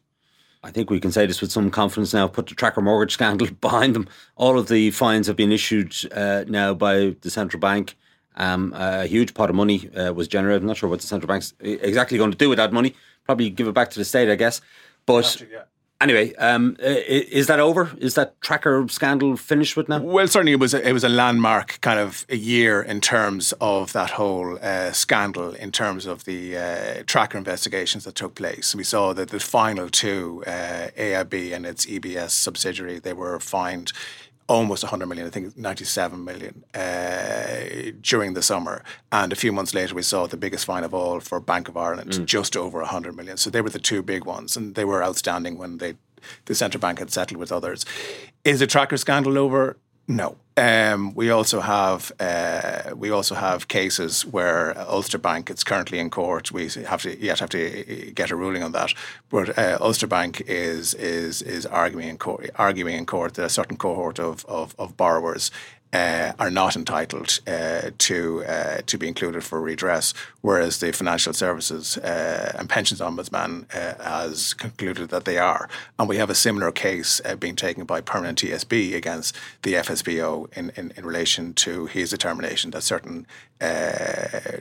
I 0.61 0.69
think 0.69 0.89
we 0.89 0.99
can 0.99 1.13
say 1.13 1.25
this 1.25 1.39
with 1.39 1.53
some 1.53 1.71
confidence 1.71 2.13
now, 2.13 2.27
put 2.27 2.47
the 2.47 2.55
tracker 2.55 2.81
mortgage 2.81 3.13
scandal 3.19 3.47
behind 3.61 3.95
them. 3.95 4.09
All 4.35 4.59
of 4.59 4.67
the 4.67 4.91
fines 4.91 5.27
have 5.27 5.37
been 5.37 5.53
issued 5.53 5.95
uh, 6.11 6.43
now 6.49 6.73
by 6.73 7.15
the 7.21 7.29
central 7.29 7.61
bank. 7.61 7.95
Um, 8.35 8.73
a 8.75 9.05
huge 9.05 9.33
pot 9.35 9.49
of 9.49 9.55
money 9.55 9.89
uh, 9.95 10.11
was 10.11 10.27
generated. 10.27 10.63
I'm 10.63 10.67
not 10.67 10.75
sure 10.75 10.89
what 10.89 10.99
the 10.99 11.07
central 11.07 11.29
bank's 11.29 11.53
exactly 11.61 12.17
going 12.17 12.31
to 12.31 12.37
do 12.37 12.49
with 12.49 12.57
that 12.57 12.73
money. 12.73 12.93
Probably 13.23 13.49
give 13.49 13.69
it 13.69 13.73
back 13.73 13.89
to 13.91 13.99
the 13.99 14.03
state, 14.03 14.29
I 14.29 14.35
guess. 14.35 14.59
But 15.05 15.41
Anyway, 16.01 16.33
um, 16.35 16.75
is 16.79 17.47
that 17.47 17.61
over? 17.61 17.91
Is 17.97 18.15
that 18.15 18.39
tracker 18.41 18.85
scandal 18.89 19.37
finished 19.37 19.77
with 19.77 19.87
now? 19.87 20.01
Well, 20.01 20.27
certainly 20.27 20.51
it 20.51 20.59
was 20.59 20.73
a, 20.73 20.85
it 20.85 20.91
was 20.91 21.05
a 21.05 21.09
landmark 21.09 21.79
kind 21.79 21.97
of 21.97 22.25
a 22.27 22.35
year 22.35 22.81
in 22.81 22.99
terms 22.99 23.53
of 23.61 23.93
that 23.93 24.11
whole 24.11 24.59
uh, 24.61 24.91
scandal, 24.91 25.53
in 25.53 25.71
terms 25.71 26.05
of 26.05 26.25
the 26.25 26.57
uh, 26.57 27.03
tracker 27.05 27.37
investigations 27.37 28.03
that 28.03 28.15
took 28.15 28.35
place. 28.35 28.75
We 28.75 28.83
saw 28.83 29.13
that 29.13 29.29
the 29.29 29.39
final 29.39 29.87
two, 29.87 30.43
uh, 30.45 30.89
AIB 30.97 31.53
and 31.53 31.65
its 31.65 31.85
EBS 31.85 32.31
subsidiary, 32.31 32.99
they 32.99 33.13
were 33.13 33.39
fined 33.39 33.93
almost 34.47 34.83
100 34.83 35.05
million, 35.07 35.27
I 35.27 35.29
think 35.29 35.57
97 35.57 36.23
million 36.23 36.63
uh, 36.73 37.91
during 38.01 38.33
the 38.33 38.41
summer. 38.41 38.83
And 39.11 39.31
a 39.31 39.35
few 39.35 39.51
months 39.51 39.73
later, 39.73 39.95
we 39.95 40.01
saw 40.01 40.27
the 40.27 40.37
biggest 40.37 40.65
fine 40.65 40.83
of 40.83 40.93
all 40.93 41.19
for 41.19 41.39
Bank 41.39 41.67
of 41.67 41.77
Ireland, 41.77 42.11
mm. 42.11 42.25
just 42.25 42.57
over 42.57 42.79
100 42.79 43.15
million. 43.15 43.37
So 43.37 43.49
they 43.49 43.61
were 43.61 43.69
the 43.69 43.79
two 43.79 44.01
big 44.01 44.25
ones, 44.25 44.57
and 44.57 44.75
they 44.75 44.85
were 44.85 45.03
outstanding 45.03 45.57
when 45.57 45.77
they 45.77 45.95
the 46.45 46.55
central 46.55 46.79
bank 46.79 46.99
had 46.99 47.11
settled 47.11 47.37
with 47.37 47.51
others. 47.51 47.85
Is 48.45 48.59
the 48.59 48.67
tracker 48.67 48.95
scandal 48.95 49.37
over? 49.37 49.77
No. 50.07 50.37
Um, 50.55 51.15
we 51.15 51.31
also 51.31 51.61
have 51.61 52.11
uh, 52.19 52.95
we 52.95 53.09
also 53.09 53.33
have 53.33 53.67
cases 53.67 54.23
where 54.23 54.77
Ulster 54.77 55.17
Bank 55.17 55.49
it's 55.49 55.63
currently 55.63 55.97
in 55.97 56.11
court. 56.11 56.51
We 56.51 56.69
have 56.87 57.01
to 57.03 57.19
yet 57.19 57.39
have 57.39 57.49
to 57.49 58.11
get 58.13 58.29
a 58.29 58.35
ruling 58.35 58.61
on 58.61 58.71
that. 58.73 58.93
But 59.29 59.57
uh, 59.57 59.79
Ulster 59.81 60.05
Bank 60.05 60.41
is 60.41 60.93
is 60.93 61.41
is 61.41 61.65
arguing 61.65 62.09
in 62.09 62.17
court 62.17 62.51
arguing 62.55 62.95
in 62.95 63.05
court 63.07 63.33
that 63.33 63.45
a 63.45 63.49
certain 63.49 63.77
cohort 63.77 64.19
of 64.19 64.45
of, 64.45 64.75
of 64.77 64.95
borrowers 64.95 65.49
uh, 65.93 66.33
are 66.39 66.49
not 66.49 66.75
entitled 66.75 67.39
uh, 67.47 67.91
to 67.99 68.43
uh, 68.45 68.81
to 68.85 68.97
be 68.97 69.07
included 69.07 69.43
for 69.43 69.61
redress, 69.61 70.13
whereas 70.41 70.79
the 70.79 70.91
Financial 70.91 71.33
Services 71.33 71.97
uh, 71.99 72.55
and 72.57 72.67
Pensions 72.67 72.99
Ombudsman 72.99 73.65
uh, 73.73 74.03
has 74.03 74.53
concluded 74.53 75.09
that 75.09 75.25
they 75.25 75.37
are. 75.37 75.69
And 75.99 76.09
we 76.09 76.17
have 76.17 76.31
a 76.31 76.35
similar 76.35 76.71
case 76.71 77.21
uh, 77.23 77.35
being 77.35 77.55
taken 77.55 77.85
by 77.85 78.01
Permanent 78.01 78.39
TSB 78.39 78.95
against 78.95 79.35
the 79.61 79.73
FSPO 79.73 80.57
in, 80.57 80.71
in, 80.75 80.91
in 80.97 81.05
relation 81.05 81.53
to 81.53 81.85
his 81.85 82.09
determination 82.09 82.71
that 82.71 82.81
certain 82.81 83.27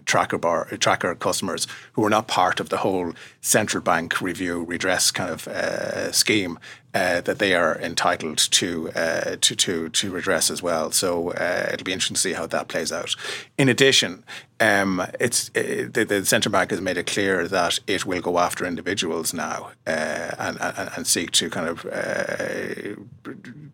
tracker 0.04 0.38
bar, 0.38 0.66
tracker 0.78 1.14
customers 1.14 1.66
who 1.92 2.02
were 2.02 2.10
not 2.10 2.28
part 2.28 2.60
of 2.60 2.68
the 2.68 2.78
whole 2.78 3.12
central 3.40 3.82
bank 3.82 4.20
review 4.20 4.62
redress 4.62 5.10
kind 5.10 5.30
of 5.30 6.14
scheme 6.14 6.58
uh, 6.94 7.22
that 7.22 7.38
they 7.38 7.54
are 7.54 7.78
entitled 7.80 8.36
to 8.36 8.90
uh, 8.92 9.36
to 9.40 9.56
to 9.56 9.88
to 9.88 10.10
redress 10.10 10.50
as 10.50 10.62
well. 10.62 10.90
So 10.90 11.30
uh, 11.30 11.70
it'll 11.72 11.84
be 11.84 11.92
interesting 11.92 12.14
to 12.14 12.20
see 12.20 12.32
how 12.34 12.46
that 12.46 12.68
plays 12.68 12.92
out. 12.92 13.14
In 13.56 13.68
addition, 13.68 14.24
um, 14.60 15.02
it's 15.18 15.48
uh, 15.56 15.88
the, 15.90 16.04
the, 16.06 16.24
central 16.26 16.52
bank 16.52 16.70
has 16.70 16.80
made 16.80 16.98
it 16.98 17.06
clear 17.06 17.48
that 17.48 17.80
it 17.86 18.04
will 18.04 18.20
go 18.20 18.38
after 18.38 18.66
individuals 18.66 19.32
now 19.32 19.70
uh, 19.86 20.34
and, 20.38 20.60
and, 20.60 20.90
and 20.96 21.06
seek 21.06 21.30
to 21.32 21.48
kind 21.48 21.68
of 21.68 21.86
uh, 21.86 23.00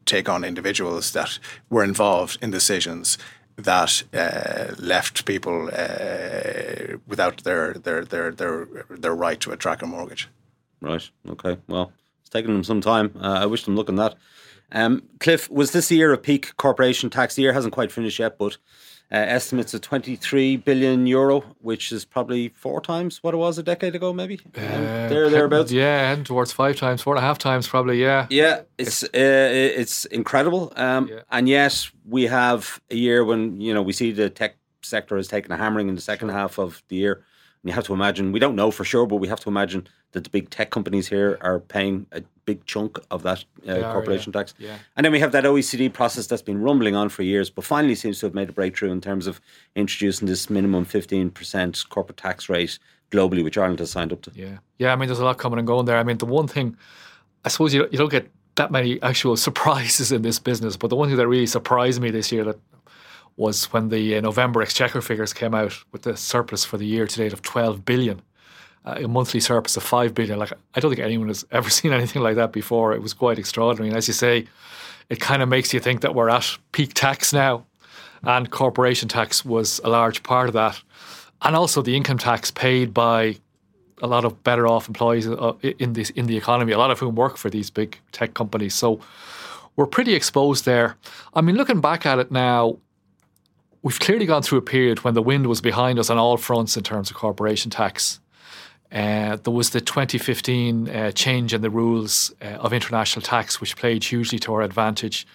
take 0.07 0.29
on 0.29 0.45
individuals 0.45 1.13
that 1.13 1.39
were 1.71 1.85
involved 1.85 2.39
in 2.41 2.51
decisions 2.51 3.19
that 3.59 4.05
uh, 4.15 4.75
left 4.79 5.25
people 5.25 5.69
uh, 5.73 6.97
without 7.07 7.43
their, 7.45 7.75
their 7.75 8.05
their 8.05 8.31
their 8.31 8.67
their 8.89 9.15
right 9.15 9.41
to 9.41 9.51
a 9.51 9.57
tracker 9.57 9.87
mortgage. 9.87 10.29
Right. 10.81 11.11
Okay. 11.29 11.59
Well, 11.67 11.93
it's 12.21 12.31
taken 12.31 12.53
them 12.53 12.65
some 12.65 12.81
time. 12.81 13.13
Uh, 13.21 13.41
I 13.43 13.47
wish 13.47 13.65
them 13.65 13.77
luck 13.77 13.89
on 13.89 13.97
that. 13.97 14.15
Um, 14.71 15.03
Cliff, 15.19 15.51
was 15.51 15.73
this 15.73 15.91
year 15.91 16.13
a 16.13 16.19
peak 16.19 16.57
corporation 16.57 17.11
tax 17.11 17.39
year? 17.39 17.53
Hasn't 17.53 17.75
quite 17.75 17.91
finished 17.91 18.19
yet, 18.19 18.39
but 18.39 18.59
estimates 19.17 19.73
of 19.75 19.81
23 19.81 20.57
billion 20.59 21.07
euro, 21.07 21.41
which 21.61 21.93
is 21.93 22.05
probably 22.05 22.49
four 22.51 22.81
times 22.81 23.23
what 23.23 23.35
it 23.35 23.39
was 23.39 23.59
a 23.59 23.63
decade 23.63 23.95
ago, 23.95 24.13
maybe. 24.13 24.41
Uh, 24.55 24.61
there, 25.09 25.31
thereabouts. 25.31 25.73
Yeah, 25.73 26.13
and 26.13 26.27
towards 26.27 26.53
five 26.53 26.77
times, 26.77 27.03
four 27.03 27.15
and 27.15 27.25
a 27.25 27.27
half 27.27 27.39
times, 27.39 27.67
probably. 27.67 28.01
Yeah. 28.01 28.27
Yeah, 28.31 28.63
it's 28.77 29.03
uh, 29.03 29.09
it's 29.13 30.05
incredible. 30.07 30.73
Um, 30.77 31.09
yeah. 31.09 31.21
And 31.31 31.49
yet 31.49 31.89
we 32.07 32.25
have 32.25 32.81
a 32.91 32.97
year 32.97 33.25
when 33.25 33.61
you 33.61 33.73
know 33.73 33.83
we 33.83 33.93
see 33.93 34.13
the 34.13 34.29
tech 34.31 34.57
sector 34.83 35.17
has 35.17 35.29
taken 35.29 35.53
a 35.53 35.57
hammering 35.57 35.89
in 35.89 35.95
the 35.95 36.01
second 36.01 36.31
half 36.31 36.59
of 36.59 36.83
the 36.89 36.97
year. 36.97 37.25
And 37.63 37.71
you 37.71 37.73
have 37.73 37.85
to 37.87 37.95
imagine, 37.95 38.33
we 38.33 38.39
don't 38.39 38.55
know 38.55 38.71
for 38.71 38.85
sure, 38.85 39.07
but 39.07 39.17
we 39.17 39.29
have 39.29 39.41
to 39.41 39.49
imagine 39.49 39.89
that 40.13 40.25
the 40.25 40.31
big 40.31 40.51
tech 40.51 40.71
companies 40.71 41.09
here 41.09 41.39
are 41.41 41.61
paying 41.61 42.07
a 42.13 42.23
big 42.45 42.65
chunk 42.65 42.99
of 43.11 43.23
that 43.23 43.45
uh, 43.69 43.93
corporation 43.93 44.33
yeah. 44.33 44.41
tax. 44.41 44.55
Yeah. 44.59 44.79
And 44.97 45.05
then 45.05 45.13
we 45.13 45.21
have 45.21 45.33
that 45.33 45.45
OECD 45.45 45.93
process 45.93 46.27
that's 46.27 46.43
been 46.43 46.63
rumbling 46.63 46.97
on 46.97 47.11
for 47.11 47.23
years, 47.23 47.51
but 47.51 47.65
finally 47.65 47.95
seems 47.95 48.21
to 48.21 48.27
have 48.27 48.35
made 48.35 48.49
a 48.49 48.53
breakthrough 48.53 48.91
in 48.91 49.03
terms 49.03 49.27
of 49.27 49.41
introducing 49.77 50.27
this 50.27 50.49
minimum 50.49 50.87
15% 50.87 51.89
corporate 51.91 52.17
tax 52.17 52.49
rate 52.49 52.79
globally, 53.11 53.45
which 53.45 53.59
Ireland 53.59 53.81
has 53.81 53.91
signed 53.91 54.13
up 54.13 54.23
to. 54.23 54.33
Yeah. 54.35 54.59
Yeah, 54.79 54.93
I 54.93 54.97
mean, 54.97 55.09
there's 55.09 55.19
a 55.19 55.25
lot 55.25 55.37
coming 55.37 55.59
and 55.59 55.67
going 55.67 55.85
there. 55.85 55.99
I 55.99 56.03
mean, 56.05 56.19
the 56.19 56.27
one 56.27 56.49
thing, 56.49 56.77
I 57.45 57.49
suppose 57.51 57.75
you, 57.75 57.87
you 57.91 57.99
don't 57.99 58.11
get 58.11 58.31
that 58.55 58.71
many 58.71 59.01
actual 59.03 59.37
surprises 59.49 60.11
in 60.11 60.23
this 60.23 60.39
business, 60.39 60.77
but 60.77 60.89
the 60.89 60.97
one 60.97 61.09
thing 61.09 61.19
that 61.19 61.29
really 61.29 61.47
surprised 61.47 62.01
me 62.01 62.11
this 62.11 62.33
year 62.33 62.45
that 62.45 62.59
was 63.37 63.67
when 63.73 63.91
the 63.91 64.17
uh, 64.17 64.21
November 64.21 64.63
exchequer 64.63 65.01
figures 65.01 65.33
came 65.33 65.55
out 65.55 65.73
with 65.93 66.03
the 66.03 66.17
surplus 66.17 66.65
for 66.65 66.77
the 66.77 66.87
year 66.87 67.07
to 67.07 67.17
date 67.17 67.33
of 67.33 67.43
12 67.43 67.85
billion 67.85 68.21
a 68.97 69.09
monthly 69.09 69.41
surplus 69.41 69.77
of 69.77 69.83
five 69.83 70.15
billion. 70.15 70.39
Like 70.39 70.53
I 70.75 70.81
don't 70.81 70.91
think 70.91 71.05
anyone 71.05 71.29
has 71.29 71.45
ever 71.51 71.71
seen 71.79 71.93
anything 71.93 72.23
like 72.23 72.37
that 72.37 72.53
before. 72.53 72.93
It 72.93 73.03
was 73.03 73.15
quite 73.15 73.39
extraordinary. 73.39 73.89
And 73.89 73.97
as 73.97 74.09
you 74.09 74.15
say, 74.15 74.47
it 75.09 75.21
kind 75.21 75.43
of 75.43 75.49
makes 75.49 75.73
you 75.73 75.81
think 75.81 76.03
that 76.03 76.15
we're 76.15 76.29
at 76.29 76.59
peak 76.73 76.93
tax 76.95 77.33
now, 77.33 77.65
and 78.23 78.51
corporation 78.51 79.09
tax 79.09 79.45
was 79.45 79.81
a 79.85 79.89
large 79.89 80.23
part 80.23 80.49
of 80.49 80.55
that, 80.55 80.81
and 81.43 81.57
also 81.57 81.83
the 81.83 81.97
income 81.97 82.19
tax 82.19 82.51
paid 82.51 82.93
by 82.93 83.37
a 84.03 84.07
lot 84.07 84.25
of 84.25 84.43
better 84.45 84.67
off 84.67 84.87
employees 84.87 85.27
uh, 85.27 85.53
in 85.63 85.95
this 85.95 86.11
in 86.11 86.27
the 86.27 86.37
economy, 86.37 86.73
a 86.73 86.79
lot 86.79 86.91
of 86.91 86.99
whom 86.99 87.15
work 87.15 87.37
for 87.37 87.51
these 87.51 87.71
big 87.71 87.99
tech 88.13 88.35
companies. 88.35 88.75
So 88.75 89.01
we're 89.77 89.87
pretty 89.87 90.15
exposed 90.15 90.65
there. 90.65 90.97
I 91.35 91.41
mean, 91.41 91.57
looking 91.57 91.81
back 91.81 92.05
at 92.05 92.19
it 92.19 92.31
now, 92.31 92.79
we've 93.83 93.99
clearly 93.99 94.27
gone 94.27 94.43
through 94.43 94.59
a 94.59 94.63
period 94.63 95.05
when 95.05 95.15
the 95.15 95.23
wind 95.23 95.47
was 95.47 95.61
behind 95.61 95.99
us 95.99 96.11
on 96.11 96.19
all 96.19 96.37
fronts 96.37 96.77
in 96.77 96.83
terms 96.83 97.11
of 97.11 97.17
corporation 97.17 97.71
tax. 97.71 98.21
Uh, 98.91 99.37
there 99.37 99.53
was 99.53 99.71
the 99.71 99.81
2015 99.81 100.89
uh, 100.89 101.11
change 101.13 101.53
in 101.53 101.61
the 101.61 101.71
rules 101.71 102.33
uh, 102.41 102.47
of 102.47 102.73
international 102.73 103.23
tax, 103.23 103.61
which 103.61 103.77
played 103.77 104.03
hugely 104.05 104.39
to 104.39 104.55
our 104.55 104.63
advantage. 104.63 105.27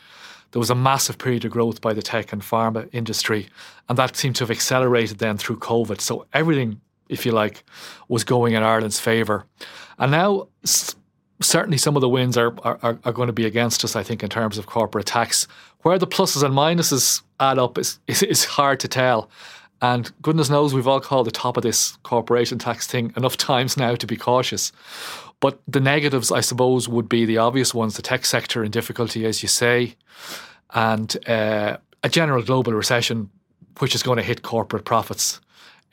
There 0.52 0.60
was 0.60 0.70
a 0.70 0.76
massive 0.76 1.18
period 1.18 1.46
of 1.46 1.52
growth 1.52 1.82
by 1.82 1.94
the 1.94 2.02
tech 2.02 2.32
and 2.34 2.42
pharma 2.42 2.88
industry, 2.92 3.48
and 3.90 3.98
that 3.98 4.16
seemed 4.16 4.36
to 4.38 4.44
have 4.44 4.52
accelerated 4.52 5.18
then 5.20 5.38
through 5.38 5.58
COVID. 5.58 6.00
So 6.02 6.26
everything, 6.34 6.80
if 7.10 7.26
you 7.26 7.32
like, 7.32 7.64
was 8.08 8.24
going 8.24 8.54
in 8.54 8.64
Ireland's 8.64 9.00
favour. 9.00 9.46
And 9.98 10.12
now, 10.12 10.48
s- 10.64 10.96
certainly, 11.42 11.78
some 11.78 11.96
of 11.96 12.02
the 12.02 12.10
wins 12.10 12.38
are, 12.38 12.56
are, 12.64 13.00
are 13.04 13.12
going 13.12 13.28
to 13.28 13.34
be 13.34 13.46
against 13.46 13.84
us, 13.84 13.96
I 13.96 14.04
think, 14.04 14.24
in 14.24 14.30
terms 14.30 14.58
of 14.58 14.66
corporate 14.66 15.08
tax. 15.08 15.48
Where 15.82 16.00
the 16.00 16.08
pluses 16.08 16.44
and 16.44 16.54
minuses 16.54 17.22
add 17.40 17.60
up 17.60 17.78
is, 17.78 18.00
is, 18.08 18.24
is 18.24 18.46
hard 18.46 18.80
to 18.82 18.88
tell. 18.88 19.30
And 19.84 20.14
goodness 20.22 20.50
knows 20.50 20.74
we've 20.74 20.88
all 20.88 21.02
called 21.02 21.28
the 21.28 21.32
top 21.32 21.58
of 21.58 21.64
this 21.64 21.98
corporation 22.04 22.58
tax 22.58 22.88
thing 22.88 23.12
enough 23.18 23.36
times 23.52 23.76
now 23.76 23.96
to 23.96 24.08
be 24.08 24.16
cautious. 24.16 24.72
But 25.42 25.60
the 25.68 25.82
negatives, 25.82 26.32
I 26.32 26.40
suppose, 26.40 26.88
would 26.88 27.10
be 27.10 27.26
the 27.26 27.38
obvious 27.38 27.74
ones 27.74 27.98
the 27.98 28.02
tech 28.02 28.26
sector 28.26 28.64
in 28.64 28.72
difficulty, 28.72 29.26
as 29.26 29.44
you 29.44 29.50
say, 29.50 29.96
and 30.74 31.18
uh, 31.28 31.78
a 32.02 32.08
general 32.08 32.42
global 32.44 32.72
recession, 32.72 33.30
which 33.80 33.94
is 33.94 34.04
going 34.04 34.16
to 34.16 34.24
hit 34.24 34.42
corporate 34.42 34.86
profits. 34.86 35.42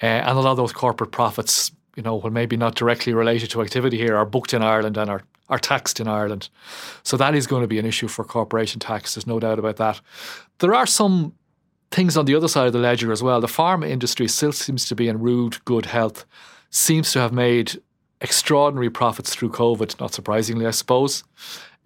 Uh, 0.00 0.06
and 0.06 0.38
a 0.38 0.40
lot 0.40 0.52
of 0.52 0.56
those 0.56 0.72
corporate 0.72 1.10
profits, 1.10 1.72
you 1.96 2.04
know, 2.04 2.14
well, 2.14 2.32
maybe 2.32 2.56
not 2.56 2.76
directly 2.76 3.12
related 3.12 3.50
to 3.50 3.60
activity 3.60 3.96
here, 3.96 4.16
are 4.16 4.24
booked 4.24 4.54
in 4.54 4.62
Ireland 4.62 4.98
and 4.98 5.10
are, 5.10 5.22
are 5.48 5.58
taxed 5.58 5.98
in 5.98 6.06
Ireland. 6.06 6.48
So 7.02 7.16
that 7.16 7.34
is 7.34 7.48
going 7.48 7.62
to 7.62 7.68
be 7.68 7.80
an 7.80 7.86
issue 7.86 8.06
for 8.06 8.24
corporation 8.24 8.78
tax. 8.78 9.16
There's 9.16 9.26
no 9.26 9.40
doubt 9.40 9.58
about 9.58 9.78
that. 9.78 10.00
There 10.60 10.76
are 10.76 10.86
some 10.86 11.34
things 11.90 12.16
on 12.16 12.24
the 12.24 12.34
other 12.34 12.48
side 12.48 12.66
of 12.66 12.72
the 12.72 12.78
ledger 12.78 13.12
as 13.12 13.22
well. 13.22 13.40
The 13.40 13.46
pharma 13.46 13.88
industry 13.88 14.28
still 14.28 14.52
seems 14.52 14.86
to 14.86 14.94
be 14.94 15.08
in 15.08 15.20
rude 15.20 15.64
good 15.64 15.86
health, 15.86 16.24
seems 16.70 17.12
to 17.12 17.20
have 17.20 17.32
made 17.32 17.80
extraordinary 18.20 18.90
profits 18.90 19.34
through 19.34 19.50
COVID, 19.50 19.98
not 19.98 20.12
surprisingly, 20.12 20.66
I 20.66 20.70
suppose, 20.70 21.24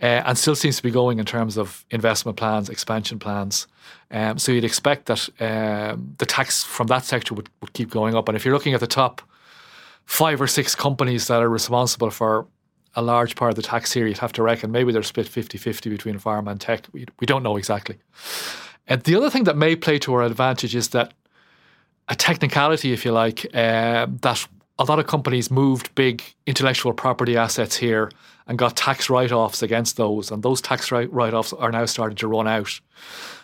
uh, 0.03 0.23
and 0.27 0.37
still 0.37 0.57
seems 0.57 0.77
to 0.77 0.83
be 0.83 0.91
going 0.91 1.19
in 1.19 1.25
terms 1.25 1.57
of 1.57 1.85
investment 1.91 2.37
plans, 2.37 2.69
expansion 2.69 3.19
plans. 3.19 3.67
Um, 4.11 4.39
so 4.39 4.53
you'd 4.53 4.65
expect 4.65 5.07
that 5.07 5.29
um, 5.41 6.15
the 6.19 6.27
tax 6.27 6.65
from 6.65 6.89
that 6.89 7.05
sector 7.05 7.35
would, 7.35 7.49
would 7.61 7.73
keep 7.73 7.91
going 7.91 8.15
up. 8.15 8.29
And 8.29 8.37
if 8.37 8.45
you're 8.45 8.55
looking 8.55 8.75
at 8.75 8.81
the 8.81 8.87
top 8.87 9.23
five 10.05 10.41
or 10.41 10.47
six 10.47 10.75
companies 10.75 11.29
that 11.29 11.41
are 11.41 11.49
responsible 11.49 12.11
for 12.11 12.47
a 12.97 13.03
large 13.03 13.37
part 13.37 13.51
of 13.51 13.57
the 13.57 13.63
tax 13.63 13.93
here, 13.93 14.07
you'd 14.07 14.19
have 14.19 14.33
to 14.33 14.43
reckon 14.43 14.71
maybe 14.71 14.93
they're 14.93 15.03
split 15.03 15.27
50 15.27 15.57
50 15.59 15.91
between 15.91 16.19
pharma 16.19 16.51
and 16.51 16.61
tech. 16.61 16.87
We, 16.93 17.07
we 17.21 17.27
don't 17.27 17.43
know 17.43 17.57
exactly. 17.57 17.97
And 18.87 19.03
the 19.03 19.15
other 19.15 19.31
thing 19.31 19.45
that 19.45 19.57
may 19.57 19.77
play 19.77 19.99
to 20.01 20.15
our 20.15 20.23
advantage 20.23 20.75
is 20.75 20.89
that 20.89 21.15
a 22.09 22.15
technicality, 22.15 22.93
if 22.93 23.05
you 23.05 23.13
like, 23.13 23.47
uh, 23.55 24.07
that 24.21 24.47
a 24.79 24.85
lot 24.85 24.99
of 24.99 25.07
companies 25.07 25.51
moved 25.51 25.95
big 25.95 26.23
intellectual 26.47 26.93
property 26.93 27.37
assets 27.37 27.77
here 27.77 28.11
and 28.47 28.59
got 28.59 28.77
tax 28.77 29.09
write 29.09 29.33
offs 29.33 29.63
against 29.63 29.97
those. 29.97 30.31
And 30.31 30.43
those 30.43 30.61
tax 30.61 30.93
write 30.93 31.35
offs 31.35 31.53
are 31.55 31.73
now 31.73 31.87
starting 31.87 32.17
to 32.17 32.29
run 32.29 32.47
out. 32.47 32.81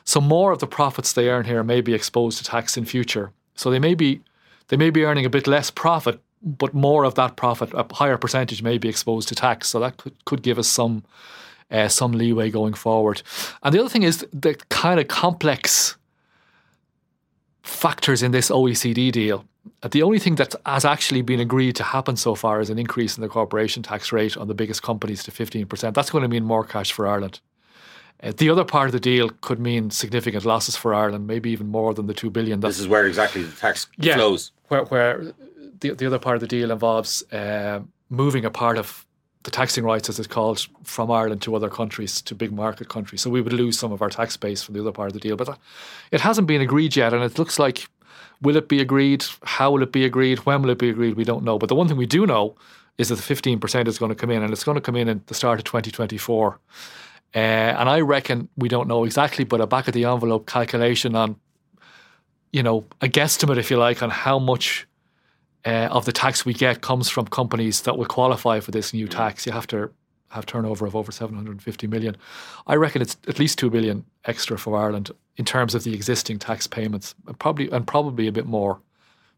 So 0.04 0.20
more 0.20 0.52
of 0.52 0.58
the 0.58 0.66
profits 0.66 1.12
they 1.12 1.30
earn 1.30 1.46
here 1.46 1.62
may 1.62 1.80
be 1.80 1.94
exposed 1.94 2.38
to 2.38 2.44
tax 2.44 2.76
in 2.76 2.84
future. 2.84 3.32
So 3.54 3.70
they 3.70 3.78
may 3.78 3.94
be 3.94 4.20
they 4.68 4.76
may 4.76 4.90
be 4.90 5.04
earning 5.04 5.24
a 5.24 5.30
bit 5.30 5.46
less 5.46 5.70
profit 5.70 6.20
but 6.42 6.74
more 6.74 7.04
of 7.04 7.14
that 7.16 7.36
profit, 7.36 7.72
a 7.74 7.86
higher 7.92 8.16
percentage, 8.16 8.62
may 8.62 8.78
be 8.78 8.88
exposed 8.88 9.28
to 9.28 9.34
tax. 9.34 9.68
So 9.68 9.80
that 9.80 9.96
could, 9.98 10.24
could 10.24 10.42
give 10.42 10.58
us 10.58 10.68
some 10.68 11.04
uh, 11.70 11.88
some 11.88 12.12
leeway 12.12 12.50
going 12.50 12.74
forward. 12.74 13.22
And 13.62 13.74
the 13.74 13.80
other 13.80 13.88
thing 13.88 14.02
is 14.02 14.26
the 14.32 14.54
kind 14.68 15.00
of 15.00 15.08
complex 15.08 15.96
factors 17.62 18.22
in 18.22 18.32
this 18.32 18.50
OECD 18.50 19.12
deal. 19.12 19.44
The 19.88 20.02
only 20.02 20.18
thing 20.18 20.36
that 20.36 20.54
has 20.66 20.84
actually 20.84 21.22
been 21.22 21.40
agreed 21.40 21.76
to 21.76 21.82
happen 21.82 22.16
so 22.16 22.34
far 22.34 22.60
is 22.60 22.70
an 22.70 22.78
increase 22.78 23.16
in 23.16 23.22
the 23.22 23.28
corporation 23.28 23.82
tax 23.82 24.12
rate 24.12 24.36
on 24.36 24.48
the 24.48 24.54
biggest 24.54 24.82
companies 24.82 25.22
to 25.24 25.30
15%. 25.30 25.94
That's 25.94 26.10
going 26.10 26.22
to 26.22 26.28
mean 26.28 26.44
more 26.44 26.64
cash 26.64 26.92
for 26.92 27.06
Ireland. 27.06 27.40
Uh, 28.22 28.32
the 28.36 28.50
other 28.50 28.64
part 28.64 28.86
of 28.86 28.92
the 28.92 29.00
deal 29.00 29.30
could 29.40 29.58
mean 29.58 29.90
significant 29.90 30.44
losses 30.44 30.76
for 30.76 30.94
Ireland, 30.94 31.26
maybe 31.26 31.50
even 31.50 31.68
more 31.68 31.94
than 31.94 32.06
the 32.06 32.14
two 32.14 32.30
billion. 32.30 32.60
That's, 32.60 32.76
this 32.76 32.80
is 32.80 32.88
where 32.88 33.06
exactly 33.06 33.42
the 33.42 33.56
tax 33.56 33.86
yeah, 33.96 34.16
flows. 34.16 34.52
Where, 34.68 34.84
where 34.84 35.32
the, 35.80 35.94
the 35.94 36.06
other 36.06 36.18
part 36.18 36.36
of 36.36 36.40
the 36.40 36.46
deal 36.46 36.70
involves 36.70 37.22
uh, 37.32 37.80
moving 38.10 38.44
a 38.44 38.50
part 38.50 38.76
of 38.76 39.06
the 39.42 39.50
taxing 39.50 39.84
rights, 39.84 40.08
as 40.08 40.18
it's 40.18 40.28
called, 40.28 40.66
from 40.84 41.10
Ireland 41.10 41.42
to 41.42 41.54
other 41.54 41.70
countries, 41.70 42.20
to 42.22 42.34
big 42.34 42.52
market 42.52 42.88
countries. 42.88 43.22
So 43.22 43.30
we 43.30 43.40
would 43.40 43.52
lose 43.52 43.78
some 43.78 43.92
of 43.92 44.02
our 44.02 44.10
tax 44.10 44.36
base 44.36 44.62
from 44.62 44.74
the 44.74 44.80
other 44.80 44.92
part 44.92 45.08
of 45.08 45.14
the 45.14 45.20
deal. 45.20 45.36
But 45.36 45.46
that, 45.46 45.58
it 46.10 46.20
hasn't 46.20 46.46
been 46.46 46.60
agreed 46.60 46.96
yet, 46.96 47.14
and 47.14 47.22
it 47.22 47.38
looks 47.38 47.58
like 47.58 47.88
will 48.42 48.56
it 48.56 48.68
be 48.68 48.80
agreed? 48.80 49.24
How 49.44 49.70
will 49.70 49.82
it 49.82 49.92
be 49.92 50.04
agreed? 50.04 50.38
When 50.40 50.62
will 50.62 50.70
it 50.70 50.78
be 50.78 50.90
agreed? 50.90 51.14
We 51.14 51.24
don't 51.24 51.44
know. 51.44 51.58
But 51.58 51.68
the 51.68 51.74
one 51.74 51.88
thing 51.88 51.96
we 51.96 52.06
do 52.06 52.26
know 52.26 52.56
is 52.98 53.08
that 53.08 53.16
the 53.16 53.34
15% 53.34 53.88
is 53.88 53.98
going 53.98 54.10
to 54.10 54.14
come 54.14 54.30
in, 54.30 54.42
and 54.42 54.52
it's 54.52 54.64
going 54.64 54.76
to 54.76 54.80
come 54.80 54.96
in 54.96 55.08
at 55.08 55.26
the 55.26 55.34
start 55.34 55.58
of 55.58 55.64
2024. 55.64 56.58
Uh, 57.34 57.38
and 57.38 57.88
I 57.88 58.00
reckon 58.00 58.48
we 58.56 58.68
don't 58.68 58.88
know 58.88 59.04
exactly, 59.04 59.44
but 59.44 59.60
a 59.60 59.66
back 59.66 59.88
of 59.88 59.94
the 59.94 60.04
envelope 60.04 60.46
calculation 60.46 61.14
on, 61.14 61.36
you 62.52 62.62
know, 62.62 62.84
a 63.00 63.06
guesstimate, 63.06 63.56
if 63.56 63.70
you 63.70 63.78
like, 63.78 64.02
on 64.02 64.10
how 64.10 64.38
much 64.38 64.86
uh, 65.64 65.88
of 65.90 66.04
the 66.04 66.12
tax 66.12 66.44
we 66.44 66.54
get 66.54 66.80
comes 66.80 67.08
from 67.08 67.26
companies 67.26 67.82
that 67.82 67.98
will 67.98 68.06
qualify 68.06 68.60
for 68.60 68.70
this 68.70 68.92
new 68.92 69.06
mm. 69.06 69.10
tax. 69.10 69.46
You 69.46 69.52
have 69.52 69.66
to 69.68 69.90
have 70.30 70.46
turnover 70.46 70.86
of 70.86 70.94
over 70.94 71.10
750 71.10 71.86
million. 71.86 72.16
I 72.66 72.76
reckon 72.76 73.02
it's 73.02 73.16
at 73.26 73.38
least 73.38 73.58
2 73.58 73.68
billion 73.68 74.04
extra 74.24 74.58
for 74.58 74.76
Ireland 74.76 75.10
in 75.36 75.44
terms 75.44 75.74
of 75.74 75.84
the 75.84 75.92
existing 75.92 76.38
tax 76.38 76.66
payments, 76.66 77.14
and 77.26 77.38
probably 77.38 77.70
and 77.70 77.86
probably 77.86 78.26
a 78.26 78.32
bit 78.32 78.46
more. 78.46 78.80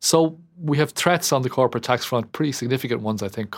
So 0.00 0.38
we 0.60 0.78
have 0.78 0.90
threats 0.90 1.32
on 1.32 1.42
the 1.42 1.50
corporate 1.50 1.84
tax 1.84 2.04
front, 2.04 2.32
pretty 2.32 2.52
significant 2.52 3.00
ones, 3.02 3.22
I 3.22 3.28
think. 3.28 3.56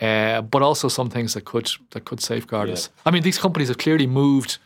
Uh, 0.00 0.42
but 0.42 0.62
also 0.62 0.88
some 0.88 1.08
things 1.08 1.34
that 1.34 1.44
could 1.44 1.70
that 1.90 2.04
could 2.04 2.20
safeguard 2.20 2.68
yeah. 2.68 2.74
us. 2.74 2.90
I 3.06 3.10
mean, 3.10 3.22
these 3.22 3.38
companies 3.38 3.68
have 3.68 3.78
clearly 3.78 4.06
moved 4.06 4.58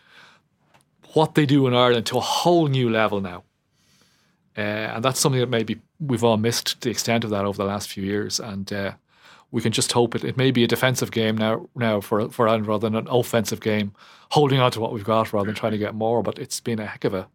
what 1.13 1.35
they 1.35 1.47
do 1.47 1.67
in 1.67 1.75
Ireland 1.75 2.07
to 2.07 2.19
a 2.19 2.21
whole 2.21 2.69
new 2.69 2.91
level 2.91 3.21
now. 3.21 3.43
Uh, 4.57 4.95
and 4.95 5.05
that's 5.05 5.21
something 5.21 5.41
that 5.41 5.51
maybe 5.51 5.81
we've 6.01 6.25
all 6.25 6.37
missed 6.37 6.81
the 6.81 6.91
extent 6.91 7.25
of 7.25 7.31
that 7.31 7.45
over 7.45 7.57
the 7.57 7.65
last 7.65 7.89
few 7.91 8.03
years. 8.03 8.41
And 8.41 8.73
uh, 8.73 8.93
we 9.51 9.63
can 9.63 9.73
just 9.73 9.93
hope 9.93 10.15
it, 10.15 10.25
it 10.25 10.37
may 10.37 10.51
be 10.51 10.65
a 10.65 10.69
defensive 10.69 11.11
game 11.11 11.37
now 11.37 11.69
now 11.75 12.01
for 12.01 12.29
for 12.31 12.49
Ireland 12.49 12.67
rather 12.67 12.89
than 12.89 12.97
an 12.99 13.09
offensive 13.09 13.61
game, 13.61 13.93
holding 14.31 14.61
on 14.61 14.71
to 14.73 14.81
what 14.81 14.93
we've 14.93 15.05
got 15.05 15.33
rather 15.33 15.47
than 15.47 15.55
trying 15.55 15.73
to 15.73 15.79
get 15.79 15.95
more. 15.95 16.23
But 16.23 16.39
it's 16.39 16.61
been 16.61 16.79
a 16.79 16.87
heck 16.87 17.05
of 17.05 17.15
a 17.15 17.29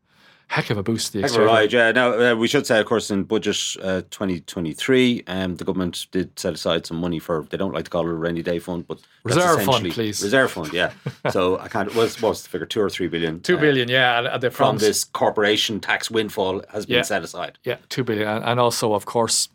heck 0.52 0.70
of 0.70 0.78
a 0.78 0.84
boost. 0.84 1.14
The 1.14 1.22
exchange 1.22 1.46
right, 1.46 1.72
yeah. 1.72 1.92
Now 1.92 2.14
uh, 2.14 2.36
we 2.36 2.48
should 2.48 2.68
say, 2.68 2.80
of 2.80 2.86
course, 2.86 3.10
in 3.10 3.24
budget 3.24 3.58
uh, 3.82 4.02
2023, 4.12 5.24
um, 5.28 5.56
the 5.56 5.64
government 5.64 6.08
did 6.12 6.38
set 6.38 6.54
aside 6.54 6.86
some 6.86 6.98
money 6.98 7.20
for. 7.20 7.44
They 7.50 7.58
don't 7.58 7.74
like 7.74 7.86
to 7.86 7.90
call 7.90 8.06
it 8.06 8.12
a 8.12 8.14
rainy 8.14 8.44
day 8.44 8.60
fund, 8.60 8.86
but 8.86 9.00
reserve 9.24 9.64
fund, 9.64 9.90
please. 9.92 10.22
Reserve 10.22 10.52
fund, 10.52 10.74
yeah. 10.74 10.92
so 11.32 11.58
I 11.60 11.70
can't. 11.70 11.96
What's, 11.96 12.22
what's 12.22 12.44
the 12.44 12.50
figure? 12.50 12.68
Two 12.68 12.82
or 12.82 12.90
three 12.90 13.08
billion. 13.08 13.40
Two 13.40 13.58
uh, 13.58 13.62
billion, 13.62 13.88
yeah. 13.88 14.36
And, 14.36 14.54
from 14.54 14.78
this 14.78 15.06
corporation 15.06 15.80
tax 15.80 16.12
windfall 16.12 16.62
has 16.70 16.86
been 16.86 16.98
yeah, 16.98 17.04
set 17.04 17.24
aside. 17.24 17.58
Yeah, 17.64 17.78
two 17.90 18.04
billion, 18.04 18.28
and 18.28 18.60
also, 18.60 18.94
of 18.94 19.06
course. 19.06 19.50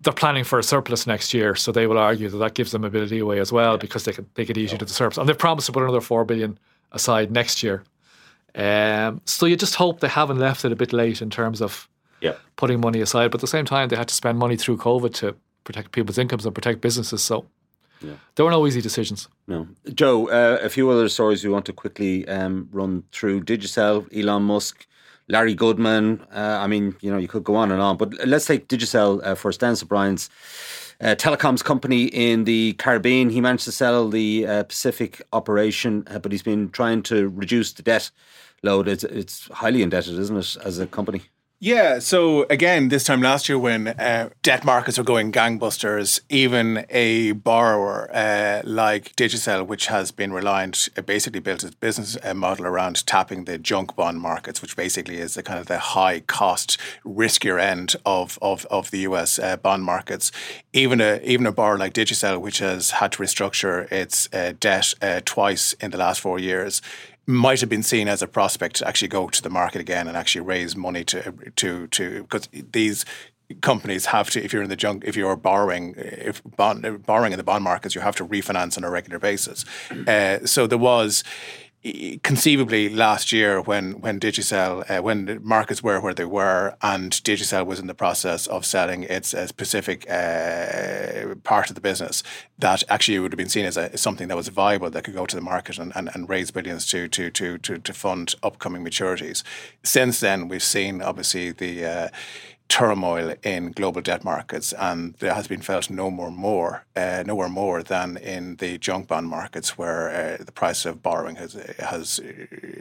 They're 0.00 0.12
planning 0.12 0.44
for 0.44 0.58
a 0.58 0.62
surplus 0.62 1.06
next 1.06 1.32
year, 1.32 1.54
so 1.54 1.72
they 1.72 1.86
will 1.86 1.96
argue 1.96 2.28
that 2.28 2.36
that 2.36 2.52
gives 2.52 2.72
them 2.72 2.84
a 2.84 2.90
bit 2.90 3.02
of 3.02 3.10
leeway 3.10 3.38
as 3.38 3.50
well 3.50 3.74
yeah. 3.74 3.78
because 3.78 4.04
they 4.04 4.12
could 4.12 4.26
they 4.34 4.44
could 4.44 4.58
easily 4.58 4.76
to 4.78 4.84
the 4.84 4.92
surplus, 4.92 5.16
and 5.16 5.26
they've 5.26 5.38
promised 5.38 5.66
to 5.66 5.72
put 5.72 5.82
another 5.82 6.02
four 6.02 6.26
billion 6.26 6.58
aside 6.92 7.30
next 7.30 7.62
year 7.62 7.84
um, 8.54 9.20
so 9.24 9.46
you 9.46 9.56
just 9.56 9.74
hope 9.74 10.00
they 10.00 10.08
haven't 10.08 10.38
left 10.38 10.64
it 10.64 10.72
a 10.72 10.76
bit 10.76 10.92
late 10.92 11.20
in 11.20 11.30
terms 11.30 11.60
of 11.60 11.88
yeah. 12.20 12.34
putting 12.56 12.80
money 12.80 13.00
aside. 13.00 13.30
But 13.30 13.38
at 13.38 13.40
the 13.42 13.46
same 13.48 13.64
time, 13.64 13.88
they 13.88 13.96
had 13.96 14.08
to 14.08 14.14
spend 14.14 14.38
money 14.38 14.56
through 14.56 14.78
COVID 14.78 15.12
to 15.14 15.36
protect 15.64 15.92
people's 15.92 16.18
incomes 16.18 16.46
and 16.46 16.54
protect 16.54 16.80
businesses. 16.80 17.22
So 17.22 17.46
yeah. 18.00 18.14
there 18.34 18.44
were 18.44 18.50
no 18.50 18.66
easy 18.66 18.80
decisions. 18.80 19.28
No. 19.46 19.66
Joe, 19.92 20.28
uh, 20.28 20.58
a 20.62 20.68
few 20.68 20.88
other 20.90 21.08
stories 21.08 21.44
we 21.44 21.50
want 21.50 21.66
to 21.66 21.72
quickly 21.72 22.26
um, 22.28 22.68
run 22.72 23.04
through. 23.12 23.42
Digicel, 23.42 24.06
Elon 24.16 24.42
Musk, 24.42 24.86
Larry 25.28 25.54
Goodman. 25.54 26.24
Uh, 26.32 26.58
I 26.60 26.66
mean, 26.66 26.96
you 27.00 27.10
know, 27.10 27.18
you 27.18 27.28
could 27.28 27.44
go 27.44 27.56
on 27.56 27.72
and 27.72 27.80
on. 27.80 27.96
But 27.96 28.26
let's 28.26 28.46
take 28.46 28.68
Digicel 28.68 29.24
uh, 29.24 29.34
first. 29.34 29.60
Dennis 29.60 29.82
O'Brien's 29.82 30.30
uh, 31.00 31.14
telecoms 31.16 31.64
company 31.64 32.04
in 32.04 32.44
the 32.44 32.74
Caribbean. 32.74 33.30
He 33.30 33.40
managed 33.40 33.64
to 33.64 33.72
sell 33.72 34.08
the 34.08 34.46
uh, 34.46 34.62
Pacific 34.64 35.22
operation, 35.32 36.04
uh, 36.08 36.18
but 36.18 36.32
he's 36.32 36.42
been 36.42 36.70
trying 36.70 37.02
to 37.04 37.28
reduce 37.30 37.72
the 37.72 37.82
debt 37.82 38.10
load. 38.64 38.88
It's, 38.88 39.04
it's 39.04 39.48
highly 39.48 39.82
indebted, 39.82 40.18
isn't 40.18 40.36
it, 40.36 40.56
as 40.64 40.78
a 40.78 40.86
company? 40.86 41.22
Yeah. 41.64 41.98
So 42.00 42.44
again, 42.50 42.90
this 42.90 43.04
time 43.04 43.22
last 43.22 43.48
year, 43.48 43.58
when 43.58 43.88
uh, 43.88 44.28
debt 44.42 44.66
markets 44.66 44.98
were 44.98 45.04
going 45.04 45.32
gangbusters, 45.32 46.20
even 46.28 46.84
a 46.90 47.32
borrower 47.32 48.10
uh, 48.14 48.60
like 48.64 49.16
Digicel, 49.16 49.66
which 49.66 49.86
has 49.86 50.10
been 50.10 50.30
reliant, 50.30 50.90
uh, 50.94 51.00
basically 51.00 51.40
built 51.40 51.64
its 51.64 51.74
business 51.74 52.18
uh, 52.22 52.34
model 52.34 52.66
around 52.66 53.06
tapping 53.06 53.46
the 53.46 53.56
junk 53.56 53.96
bond 53.96 54.20
markets, 54.20 54.60
which 54.60 54.76
basically 54.76 55.16
is 55.16 55.34
the 55.34 55.42
kind 55.42 55.58
of 55.58 55.66
the 55.66 55.78
high 55.78 56.20
cost, 56.20 56.78
riskier 57.02 57.58
end 57.58 57.96
of 58.04 58.38
of, 58.42 58.66
of 58.66 58.90
the 58.90 58.98
U.S. 58.98 59.38
Uh, 59.38 59.56
bond 59.56 59.84
markets. 59.84 60.32
Even 60.74 61.00
a 61.00 61.18
even 61.24 61.46
a 61.46 61.52
borrower 61.52 61.78
like 61.78 61.94
Digicel, 61.94 62.42
which 62.42 62.58
has 62.58 62.90
had 62.90 63.12
to 63.12 63.22
restructure 63.22 63.90
its 63.90 64.28
uh, 64.34 64.52
debt 64.60 64.92
twice 65.24 65.72
in 65.80 65.92
the 65.92 65.98
last 65.98 66.20
four 66.20 66.38
years 66.38 66.82
might 67.26 67.60
have 67.60 67.68
been 67.68 67.82
seen 67.82 68.08
as 68.08 68.22
a 68.22 68.26
prospect 68.26 68.76
to 68.76 68.88
actually 68.88 69.08
go 69.08 69.28
to 69.28 69.42
the 69.42 69.50
market 69.50 69.80
again 69.80 70.08
and 70.08 70.16
actually 70.16 70.42
raise 70.42 70.76
money 70.76 71.04
to 71.04 71.32
to 71.56 71.86
to 71.88 72.22
because 72.22 72.48
these 72.52 73.04
companies 73.60 74.06
have 74.06 74.30
to 74.30 74.42
if 74.42 74.52
you're 74.52 74.62
in 74.62 74.70
the 74.70 74.76
junk 74.76 75.04
if 75.06 75.16
you're 75.16 75.36
borrowing 75.36 75.94
if 75.96 76.42
bond, 76.56 77.04
borrowing 77.04 77.32
in 77.32 77.36
the 77.36 77.44
bond 77.44 77.62
markets 77.62 77.94
you 77.94 78.00
have 78.00 78.16
to 78.16 78.26
refinance 78.26 78.76
on 78.76 78.84
a 78.84 78.90
regular 78.90 79.18
basis. 79.18 79.64
Uh, 80.06 80.44
so 80.46 80.66
there 80.66 80.78
was 80.78 81.22
conceivably 82.22 82.88
last 82.88 83.30
year 83.30 83.60
when 83.60 84.00
when 84.00 84.18
Digicel 84.18 84.90
uh, 84.90 85.02
when 85.02 85.38
markets 85.42 85.82
were 85.82 86.00
where 86.00 86.14
they 86.14 86.24
were 86.24 86.76
and 86.80 87.12
Digicel 87.12 87.66
was 87.66 87.78
in 87.78 87.88
the 87.88 87.94
process 87.94 88.46
of 88.46 88.64
selling 88.64 89.02
its 89.02 89.34
uh, 89.34 89.46
Pacific 89.54 90.10
uh, 90.10 91.34
part 91.42 91.68
of 91.68 91.74
the 91.74 91.82
business 91.82 92.22
that 92.58 92.82
actually 92.88 93.18
would 93.18 93.32
have 93.32 93.36
been 93.36 93.50
seen 93.50 93.66
as, 93.66 93.76
a, 93.76 93.94
something 93.98 94.28
that 94.28 94.36
was 94.36 94.48
viable 94.48 94.88
that 94.88 95.04
could 95.04 95.14
go 95.14 95.26
to 95.26 95.36
the 95.36 95.42
market 95.42 95.78
and, 95.78 95.92
and, 95.94 96.08
and 96.14 96.26
raise 96.30 96.50
billions 96.50 96.86
to, 96.86 97.06
to 97.08 97.30
to 97.30 97.58
to 97.58 97.76
to 97.76 97.92
fund 97.92 98.34
upcoming 98.42 98.82
maturities. 98.82 99.42
Since 99.82 100.20
then, 100.20 100.48
we've 100.48 100.62
seen 100.62 101.02
obviously 101.02 101.52
the 101.52 101.84
uh, 101.84 102.08
turmoil 102.68 103.34
in 103.42 103.72
global 103.72 104.00
debt 104.00 104.24
markets, 104.24 104.72
and 104.72 105.14
there 105.14 105.34
has 105.34 105.46
been 105.46 105.60
felt 105.60 105.90
no 105.90 106.10
more 106.10 106.30
more 106.30 106.84
uh, 106.96 107.22
nowhere 107.26 107.48
more 107.48 107.82
than 107.82 108.16
in 108.16 108.56
the 108.56 108.78
junk 108.78 109.08
bond 109.08 109.28
markets, 109.28 109.78
where 109.78 110.10
uh, 110.10 110.44
the 110.44 110.52
price 110.52 110.84
of 110.84 111.02
borrowing 111.02 111.36
has 111.36 111.54
has 111.78 112.20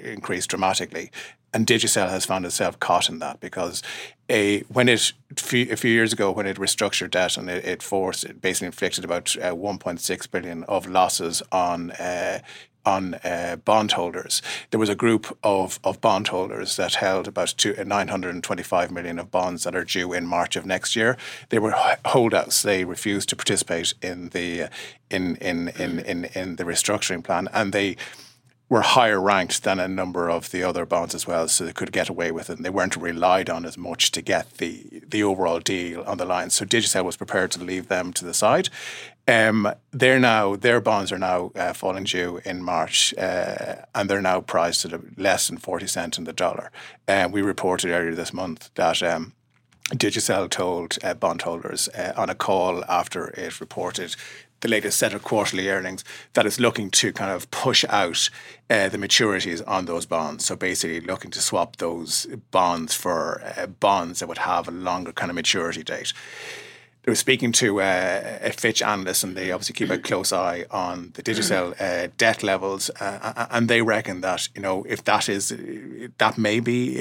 increased 0.04 0.50
dramatically. 0.50 1.12
And 1.56 1.68
Digicel 1.68 2.10
has 2.10 2.26
found 2.26 2.46
itself 2.46 2.80
caught 2.80 3.10
in 3.10 3.20
that 3.20 3.40
because 3.40 3.84
a 4.30 4.62
when 4.62 4.90
it 4.90 5.14
a 5.30 5.76
few 5.76 5.92
years 5.92 6.12
ago 6.12 6.32
when 6.32 6.48
it 6.48 6.58
restructured 6.58 7.12
debt 7.12 7.38
and 7.38 7.50
it, 7.50 7.64
it 7.64 7.84
forced 7.84 8.24
it 8.24 8.42
basically 8.42 8.68
inflicted 8.68 9.06
about 9.06 9.36
uh, 9.38 9.54
1.6 9.54 10.32
billion 10.32 10.64
of 10.64 10.88
losses 10.88 11.44
on 11.52 11.92
uh, 11.92 12.40
on 12.86 13.16
uh, 13.16 13.58
bondholders. 13.64 14.42
There 14.72 14.80
was 14.80 14.90
a 14.90 14.96
group 14.96 15.38
of, 15.44 15.80
of 15.84 16.02
bondholders 16.02 16.76
that 16.76 16.96
held 16.96 17.28
about 17.28 17.54
two, 17.58 17.74
925 17.74 18.92
million 18.92 19.20
of 19.20 19.32
bonds 19.32 19.64
that 19.64 19.76
are 19.76 19.84
due 19.84 20.14
in 20.14 20.26
March 20.26 20.56
of 20.56 20.66
next 20.66 20.96
year. 20.96 21.18
They 21.50 21.60
were 21.60 21.74
holdouts. 22.06 22.62
They 22.62 22.84
refused 22.84 23.30
to 23.30 23.36
participate 23.36 23.94
in 24.02 24.30
the 24.30 24.70
in 25.10 25.36
in 25.38 25.70
in 25.70 26.00
in, 26.00 26.26
in 26.26 26.56
the 26.56 26.64
restructuring 26.64 27.24
plan, 27.24 27.48
and 27.54 27.72
they 27.72 27.98
were 28.70 28.82
higher 28.82 29.22
ranked 29.22 29.64
than 29.64 29.80
a 29.80 29.88
number 29.88 30.30
of 30.30 30.50
the 30.50 30.64
other 30.64 30.84
bonds 30.86 31.14
as 31.14 31.28
well, 31.28 31.48
so 31.48 31.64
they 31.64 31.74
could 31.74 31.92
get 31.92 32.10
away 32.10 32.32
with 32.32 32.50
it. 32.50 32.58
And 32.58 32.66
they 32.66 32.72
weren't 32.72 32.96
relied 32.96 33.48
on 33.48 33.66
as 33.66 33.78
much 33.78 34.12
to 34.12 34.22
get 34.22 34.58
the 34.58 35.04
the 35.08 35.24
overall 35.24 35.60
deal 35.60 36.02
on 36.04 36.18
the 36.18 36.26
line. 36.26 36.50
So 36.50 36.66
Digicel 36.66 37.06
was 37.06 37.18
prepared 37.18 37.52
to 37.52 37.64
leave 37.64 37.88
them 37.88 38.12
to 38.14 38.26
the 38.26 38.34
side. 38.34 38.70
Um, 39.28 39.72
they're 39.92 40.20
now 40.20 40.56
their 40.58 40.82
bonds 40.82 41.12
are 41.12 41.18
now 41.18 41.52
uh, 41.56 41.74
falling 41.74 42.04
due 42.04 42.42
in 42.44 42.62
March, 42.62 43.14
uh, 43.18 43.76
and 43.96 44.10
they're 44.10 44.22
now 44.22 44.42
priced 44.42 44.86
at 44.86 45.18
less 45.18 45.48
than 45.48 45.58
forty 45.58 45.88
cent 45.88 46.18
in 46.18 46.26
the 46.26 46.34
dollar. 46.34 46.72
And 47.08 47.32
uh, 47.32 47.34
we 47.34 47.42
reported 47.42 47.92
earlier 47.92 48.16
this 48.16 48.34
month 48.34 48.70
that. 48.76 49.02
Um, 49.02 49.34
Digicel 49.90 50.50
told 50.50 50.98
uh, 51.04 51.14
bondholders 51.14 51.90
uh, 51.90 52.14
on 52.16 52.30
a 52.30 52.36
call 52.36 52.84
after 52.86 53.28
it 53.28 53.60
reported 53.60 54.16
the 54.62 54.70
latest 54.70 54.98
set 54.98 55.14
of 55.14 55.24
quarterly 55.24 55.70
earnings 55.70 56.06
that 56.34 56.46
it's 56.46 56.60
looking 56.60 56.90
to 56.90 57.12
kind 57.12 57.32
of 57.32 57.52
push 57.52 57.84
out 57.90 58.30
uh, 58.70 58.88
the 58.88 58.98
maturities 58.98 59.62
on 59.68 59.86
those 59.86 60.06
bonds. 60.06 60.46
So 60.46 60.56
basically, 60.56 61.02
looking 61.02 61.32
to 61.32 61.42
swap 61.42 61.76
those 61.76 62.26
bonds 62.50 62.96
for 62.96 63.42
uh, 63.58 63.68
bonds 63.68 64.20
that 64.20 64.28
would 64.28 64.40
have 64.40 64.68
a 64.70 64.72
longer 64.72 65.12
kind 65.12 65.30
of 65.30 65.36
maturity 65.36 65.84
date 65.84 66.14
they 67.04 67.12
were 67.12 67.16
speaking 67.16 67.52
to 67.52 67.82
uh, 67.82 68.40
a 68.42 68.52
Fitch 68.52 68.82
analyst, 68.82 69.26
and 69.26 69.36
they 69.36 69.52
obviously 69.52 69.74
keep 69.74 69.90
a 69.90 69.98
close 69.98 70.32
eye 70.32 70.66
on 70.72 71.12
the 71.16 71.22
Digicel 71.22 71.76
uh, 71.80 72.08
debt 72.18 72.44
levels, 72.44 72.90
uh, 73.02 73.48
and 73.52 73.68
they 73.68 73.82
reckon 73.82 74.22
that 74.22 74.48
you 74.56 74.62
know 74.62 74.86
if 74.88 75.04
that 75.04 75.28
is 75.28 75.54
that 76.18 76.38
may 76.38 76.62
be 76.62 76.96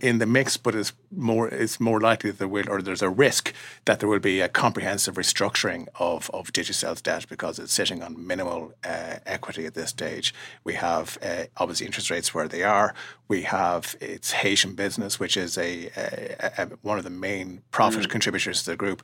in 0.00 0.18
the 0.18 0.26
mix, 0.26 0.56
but 0.56 0.74
it's 0.74 0.94
more 1.14 1.48
it's 1.48 1.78
more 1.78 2.00
likely 2.00 2.30
that 2.30 2.38
there 2.38 2.48
will 2.48 2.68
or 2.70 2.80
there's 2.80 3.02
a 3.02 3.10
risk 3.10 3.52
that 3.84 4.00
there 4.00 4.08
will 4.08 4.20
be 4.20 4.40
a 4.40 4.48
comprehensive 4.48 5.16
restructuring 5.16 5.86
of 5.98 6.30
of 6.30 6.50
Digicel's 6.52 7.02
debt 7.02 7.26
because 7.28 7.58
it's 7.58 7.74
sitting 7.74 8.02
on 8.02 8.26
minimal 8.26 8.72
uh, 8.84 9.16
equity 9.26 9.66
at 9.66 9.74
this 9.74 9.90
stage. 9.90 10.32
We 10.64 10.74
have 10.74 11.18
uh, 11.22 11.44
obviously 11.58 11.84
interest 11.84 12.10
rates 12.10 12.32
where 12.32 12.48
they 12.48 12.62
are. 12.62 12.94
We 13.28 13.42
have 13.42 13.96
its 14.00 14.32
Haitian 14.32 14.74
business, 14.74 15.20
which 15.20 15.36
is 15.36 15.56
a, 15.56 15.90
a, 15.96 16.62
a 16.62 16.66
one 16.82 16.98
of 16.98 17.04
the 17.04 17.10
main 17.10 17.62
profit 17.70 18.06
mm. 18.06 18.10
contributors 18.10 18.64
to 18.64 18.70
the 18.70 18.76
group 18.76 19.02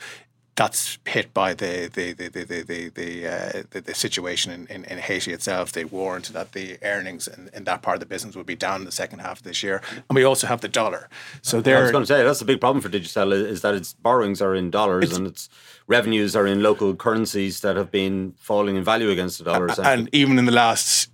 that's 0.56 0.98
hit 1.06 1.32
by 1.34 1.52
the 1.52 1.90
the 1.92 2.12
the 2.12 2.28
the 2.28 2.44
the 2.44 2.88
the, 2.88 3.26
uh, 3.26 3.62
the, 3.70 3.80
the, 3.82 3.94
situation 3.94 4.52
in, 4.52 4.66
in, 4.68 4.84
in, 4.84 4.98
Haiti 4.98 5.32
itself. 5.32 5.72
They 5.72 5.84
warned 5.84 6.26
that 6.26 6.52
the 6.52 6.78
earnings 6.82 7.28
in, 7.28 7.50
in, 7.52 7.64
that 7.64 7.82
part 7.82 7.96
of 7.96 8.00
the 8.00 8.06
business 8.06 8.34
would 8.34 8.46
be 8.46 8.56
down 8.56 8.80
in 8.80 8.86
the 8.86 8.92
second 8.92 9.18
half 9.18 9.38
of 9.38 9.42
this 9.44 9.62
year, 9.62 9.82
and 10.08 10.16
we 10.16 10.24
also 10.24 10.46
have 10.46 10.62
the 10.62 10.68
dollar. 10.68 11.08
So 11.42 11.60
there, 11.60 11.78
I 11.78 11.82
was 11.82 11.92
going 11.92 12.02
to 12.02 12.06
say 12.06 12.24
that's 12.24 12.38
the 12.38 12.46
big 12.46 12.60
problem 12.60 12.80
for 12.80 12.88
Digicel 12.88 13.32
is 13.32 13.60
that 13.60 13.74
its 13.74 13.92
borrowings 13.92 14.40
are 14.40 14.54
in 14.54 14.70
dollars 14.70 15.16
and 15.16 15.26
its 15.26 15.50
revenues 15.86 16.34
are 16.34 16.46
in 16.46 16.62
local 16.62 16.96
currencies 16.96 17.60
that 17.60 17.76
have 17.76 17.90
been 17.90 18.32
falling 18.38 18.76
in 18.76 18.84
value 18.84 19.10
against 19.10 19.38
the 19.38 19.44
dollar. 19.44 19.68
And 19.84 20.08
even 20.12 20.38
in 20.38 20.46
the 20.46 20.52
last 20.52 21.10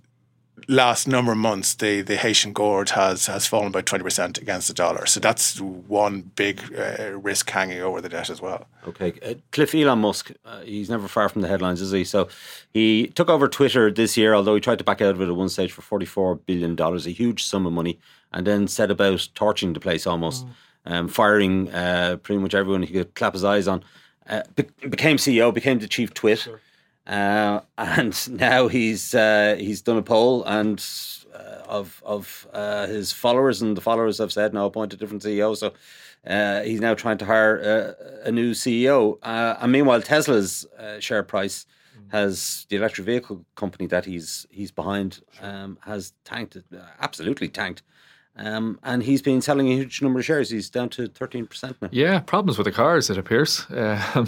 last 0.67 1.07
number 1.07 1.31
of 1.31 1.37
months, 1.37 1.73
the, 1.75 2.01
the 2.01 2.15
Haitian 2.15 2.53
gourd 2.53 2.91
has 2.91 3.27
has 3.27 3.47
fallen 3.47 3.71
by 3.71 3.81
twenty 3.81 4.03
percent 4.03 4.37
against 4.37 4.67
the 4.67 4.73
dollar. 4.73 5.05
So 5.05 5.19
that's 5.19 5.59
one 5.59 6.31
big 6.35 6.61
uh, 6.77 7.11
risk 7.13 7.49
hanging 7.49 7.81
over 7.81 8.01
the 8.01 8.09
debt 8.09 8.29
as 8.29 8.41
well. 8.41 8.67
Okay, 8.87 9.13
uh, 9.25 9.35
Cliff 9.51 9.73
Elon 9.73 9.99
Musk, 9.99 10.31
uh, 10.45 10.61
he's 10.61 10.89
never 10.89 11.07
far 11.07 11.29
from 11.29 11.41
the 11.41 11.47
headlines, 11.47 11.81
is 11.81 11.91
he? 11.91 12.03
So 12.03 12.27
he 12.73 13.07
took 13.07 13.29
over 13.29 13.47
Twitter 13.47 13.91
this 13.91 14.17
year, 14.17 14.33
although 14.33 14.55
he 14.55 14.61
tried 14.61 14.79
to 14.79 14.83
back 14.83 15.01
out 15.01 15.15
of 15.15 15.21
it 15.21 15.29
at 15.29 15.35
one 15.35 15.49
stage 15.49 15.71
for 15.71 15.81
forty 15.81 16.05
four 16.05 16.35
billion 16.35 16.75
dollars, 16.75 17.07
a 17.07 17.11
huge 17.11 17.43
sum 17.43 17.65
of 17.65 17.73
money, 17.73 17.99
and 18.31 18.47
then 18.47 18.67
set 18.67 18.91
about 18.91 19.27
torching 19.35 19.73
the 19.73 19.79
place 19.79 20.07
almost, 20.07 20.45
mm. 20.45 20.51
um, 20.85 21.07
firing 21.07 21.69
uh, 21.71 22.17
pretty 22.21 22.41
much 22.41 22.53
everyone 22.53 22.83
he 22.83 22.93
could 22.93 23.13
clap 23.15 23.33
his 23.33 23.43
eyes 23.43 23.67
on. 23.67 23.83
Uh, 24.27 24.41
be- 24.55 24.87
became 24.87 25.17
CEO, 25.17 25.53
became 25.53 25.79
the 25.79 25.87
chief 25.87 26.13
twit. 26.13 26.39
Sure 26.39 26.61
uh, 27.07 27.61
and 27.77 28.39
now 28.39 28.67
he's 28.67 29.13
uh, 29.13 29.55
he's 29.59 29.81
done 29.81 29.97
a 29.97 30.01
poll 30.01 30.43
and 30.45 30.83
uh, 31.33 31.63
of 31.67 32.01
of 32.05 32.47
uh, 32.53 32.87
his 32.87 33.11
followers, 33.11 33.61
and 33.61 33.75
the 33.75 33.81
followers 33.81 34.17
have 34.17 34.31
said 34.31 34.53
now 34.53 34.65
appoint 34.65 34.93
a 34.93 34.97
different 34.97 35.23
CEO. 35.23 35.55
So 35.55 35.73
uh, 36.25 36.61
he's 36.61 36.79
now 36.79 36.93
trying 36.93 37.17
to 37.17 37.25
hire 37.25 37.57
a, 37.57 38.27
a 38.29 38.31
new 38.31 38.51
CEO. 38.51 39.17
Uh, 39.21 39.57
and 39.59 39.71
meanwhile, 39.71 40.01
Tesla's 40.01 40.65
share 40.99 41.23
price 41.23 41.65
mm. 41.97 42.11
has 42.11 42.65
the 42.69 42.77
electric 42.77 43.05
vehicle 43.05 43.45
company 43.55 43.87
that 43.87 44.05
he's 44.05 44.45
he's 44.49 44.71
behind 44.71 45.21
um, 45.41 45.77
has 45.81 46.13
tanked, 46.23 46.57
absolutely 46.99 47.49
tanked. 47.49 47.83
Um, 48.35 48.79
and 48.81 49.03
he's 49.03 49.21
been 49.21 49.41
selling 49.41 49.71
a 49.71 49.75
huge 49.75 50.01
number 50.01 50.17
of 50.17 50.25
shares. 50.25 50.49
He's 50.49 50.69
down 50.69 50.89
to 50.89 51.07
thirteen 51.07 51.45
percent 51.45 51.77
now. 51.81 51.89
Yeah, 51.91 52.19
problems 52.19 52.57
with 52.57 52.65
the 52.65 52.71
cars, 52.71 53.09
it 53.09 53.17
appears. 53.17 53.65
Um, 54.15 54.27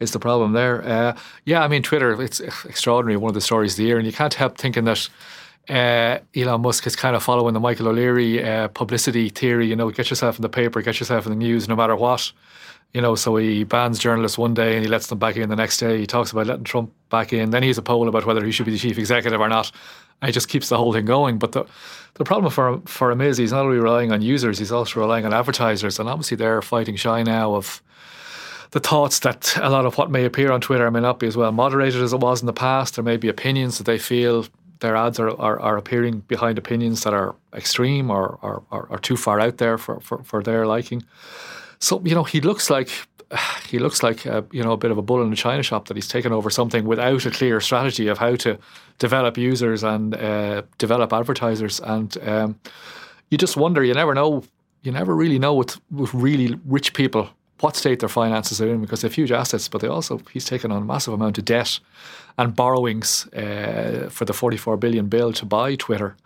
is 0.00 0.12
the 0.12 0.18
problem 0.18 0.52
there. 0.52 0.82
Uh, 0.82 1.16
yeah, 1.44 1.62
I 1.62 1.68
mean, 1.68 1.82
Twitter, 1.82 2.20
it's 2.20 2.40
extraordinary, 2.40 3.16
one 3.16 3.30
of 3.30 3.34
the 3.34 3.40
stories 3.40 3.74
of 3.74 3.76
the 3.78 3.84
year, 3.84 3.98
and 3.98 4.06
you 4.06 4.12
can't 4.12 4.34
help 4.34 4.58
thinking 4.58 4.84
that 4.84 5.08
uh, 5.68 6.18
Elon 6.34 6.62
Musk 6.62 6.86
is 6.86 6.96
kind 6.96 7.14
of 7.14 7.22
following 7.22 7.54
the 7.54 7.60
Michael 7.60 7.88
O'Leary 7.88 8.42
uh, 8.42 8.68
publicity 8.68 9.28
theory, 9.28 9.66
you 9.66 9.76
know, 9.76 9.90
get 9.90 10.10
yourself 10.10 10.36
in 10.36 10.42
the 10.42 10.48
paper, 10.48 10.82
get 10.82 10.98
yourself 10.98 11.26
in 11.26 11.32
the 11.32 11.38
news 11.38 11.68
no 11.68 11.76
matter 11.76 11.94
what. 11.94 12.32
You 12.92 13.00
know, 13.00 13.14
so 13.14 13.36
he 13.36 13.62
bans 13.62 14.00
journalists 14.00 14.36
one 14.36 14.52
day 14.52 14.74
and 14.74 14.84
he 14.84 14.90
lets 14.90 15.06
them 15.06 15.18
back 15.18 15.36
in 15.36 15.48
the 15.48 15.54
next 15.54 15.76
day. 15.76 15.98
He 15.98 16.06
talks 16.08 16.32
about 16.32 16.48
letting 16.48 16.64
Trump 16.64 16.92
back 17.08 17.32
in. 17.32 17.50
Then 17.50 17.62
he 17.62 17.68
has 17.68 17.78
a 17.78 17.82
poll 17.82 18.08
about 18.08 18.26
whether 18.26 18.44
he 18.44 18.50
should 18.50 18.66
be 18.66 18.72
the 18.72 18.78
chief 18.78 18.98
executive 18.98 19.40
or 19.40 19.48
not. 19.48 19.70
And 20.20 20.28
he 20.28 20.32
just 20.32 20.48
keeps 20.48 20.68
the 20.70 20.76
whole 20.76 20.92
thing 20.92 21.04
going. 21.04 21.38
But 21.38 21.52
the, 21.52 21.66
the 22.14 22.24
problem 22.24 22.50
for, 22.50 22.80
for 22.86 23.12
him 23.12 23.20
is 23.20 23.38
he's 23.38 23.52
not 23.52 23.64
only 23.64 23.78
relying 23.78 24.10
on 24.10 24.22
users, 24.22 24.58
he's 24.58 24.72
also 24.72 24.98
relying 24.98 25.24
on 25.24 25.32
advertisers. 25.32 26.00
And 26.00 26.08
obviously 26.08 26.36
they're 26.36 26.62
fighting 26.62 26.96
shy 26.96 27.22
now 27.22 27.54
of 27.54 27.80
the 28.70 28.80
thoughts 28.80 29.20
that 29.20 29.56
a 29.56 29.68
lot 29.68 29.86
of 29.86 29.98
what 29.98 30.10
may 30.10 30.24
appear 30.24 30.52
on 30.52 30.60
Twitter 30.60 30.90
may 30.90 31.00
not 31.00 31.18
be 31.18 31.26
as 31.26 31.36
well 31.36 31.52
moderated 31.52 32.00
as 32.02 32.12
it 32.12 32.20
was 32.20 32.40
in 32.40 32.46
the 32.46 32.52
past. 32.52 32.94
There 32.94 33.04
may 33.04 33.16
be 33.16 33.28
opinions 33.28 33.78
that 33.78 33.84
they 33.84 33.98
feel 33.98 34.46
their 34.80 34.96
ads 34.96 35.18
are, 35.18 35.30
are, 35.40 35.58
are 35.60 35.76
appearing 35.76 36.20
behind 36.20 36.56
opinions 36.58 37.02
that 37.02 37.12
are 37.12 37.34
extreme 37.52 38.10
or, 38.10 38.38
or, 38.42 38.62
or 38.70 38.98
too 38.98 39.16
far 39.16 39.40
out 39.40 39.58
there 39.58 39.76
for, 39.76 40.00
for, 40.00 40.22
for 40.22 40.42
their 40.42 40.66
liking. 40.66 41.04
So, 41.80 42.00
you 42.04 42.14
know, 42.14 42.24
he 42.24 42.40
looks 42.40 42.70
like 42.70 42.90
he 43.68 43.78
looks 43.78 44.02
like 44.02 44.24
a, 44.26 44.44
you 44.50 44.62
know 44.62 44.72
a 44.72 44.76
bit 44.76 44.90
of 44.90 44.98
a 44.98 45.02
bull 45.02 45.22
in 45.22 45.32
a 45.32 45.36
china 45.36 45.62
shop 45.62 45.86
that 45.86 45.96
he's 45.96 46.08
taken 46.08 46.32
over 46.32 46.50
something 46.50 46.84
without 46.84 47.26
a 47.26 47.30
clear 47.30 47.60
strategy 47.60 48.08
of 48.08 48.18
how 48.18 48.34
to 48.36 48.58
develop 48.98 49.38
users 49.38 49.82
and 49.82 50.14
uh, 50.16 50.62
develop 50.78 51.12
advertisers. 51.12 51.80
And 51.80 52.16
um, 52.26 52.60
you 53.30 53.38
just 53.38 53.56
wonder. 53.56 53.84
You 53.84 53.94
never 53.94 54.14
know. 54.14 54.44
You 54.82 54.92
never 54.92 55.14
really 55.14 55.38
know 55.38 55.54
with, 55.54 55.78
with 55.90 56.14
really 56.14 56.58
rich 56.64 56.94
people 56.94 57.28
what 57.60 57.76
state 57.76 58.00
their 58.00 58.08
finances 58.08 58.60
are 58.60 58.68
in 58.68 58.80
because 58.80 59.02
they 59.02 59.08
have 59.08 59.14
huge 59.14 59.32
assets, 59.32 59.68
but 59.68 59.80
they 59.80 59.88
also 59.88 60.20
he's 60.32 60.44
taken 60.44 60.72
on 60.72 60.82
a 60.82 60.84
massive 60.84 61.14
amount 61.14 61.38
of 61.38 61.44
debt 61.44 61.78
and 62.38 62.56
borrowings 62.56 63.26
uh, 63.34 64.08
for 64.10 64.24
the 64.24 64.32
44 64.32 64.76
billion 64.76 65.06
bill 65.06 65.32
to 65.32 65.44
buy 65.44 65.74
Twitter. 65.74 66.16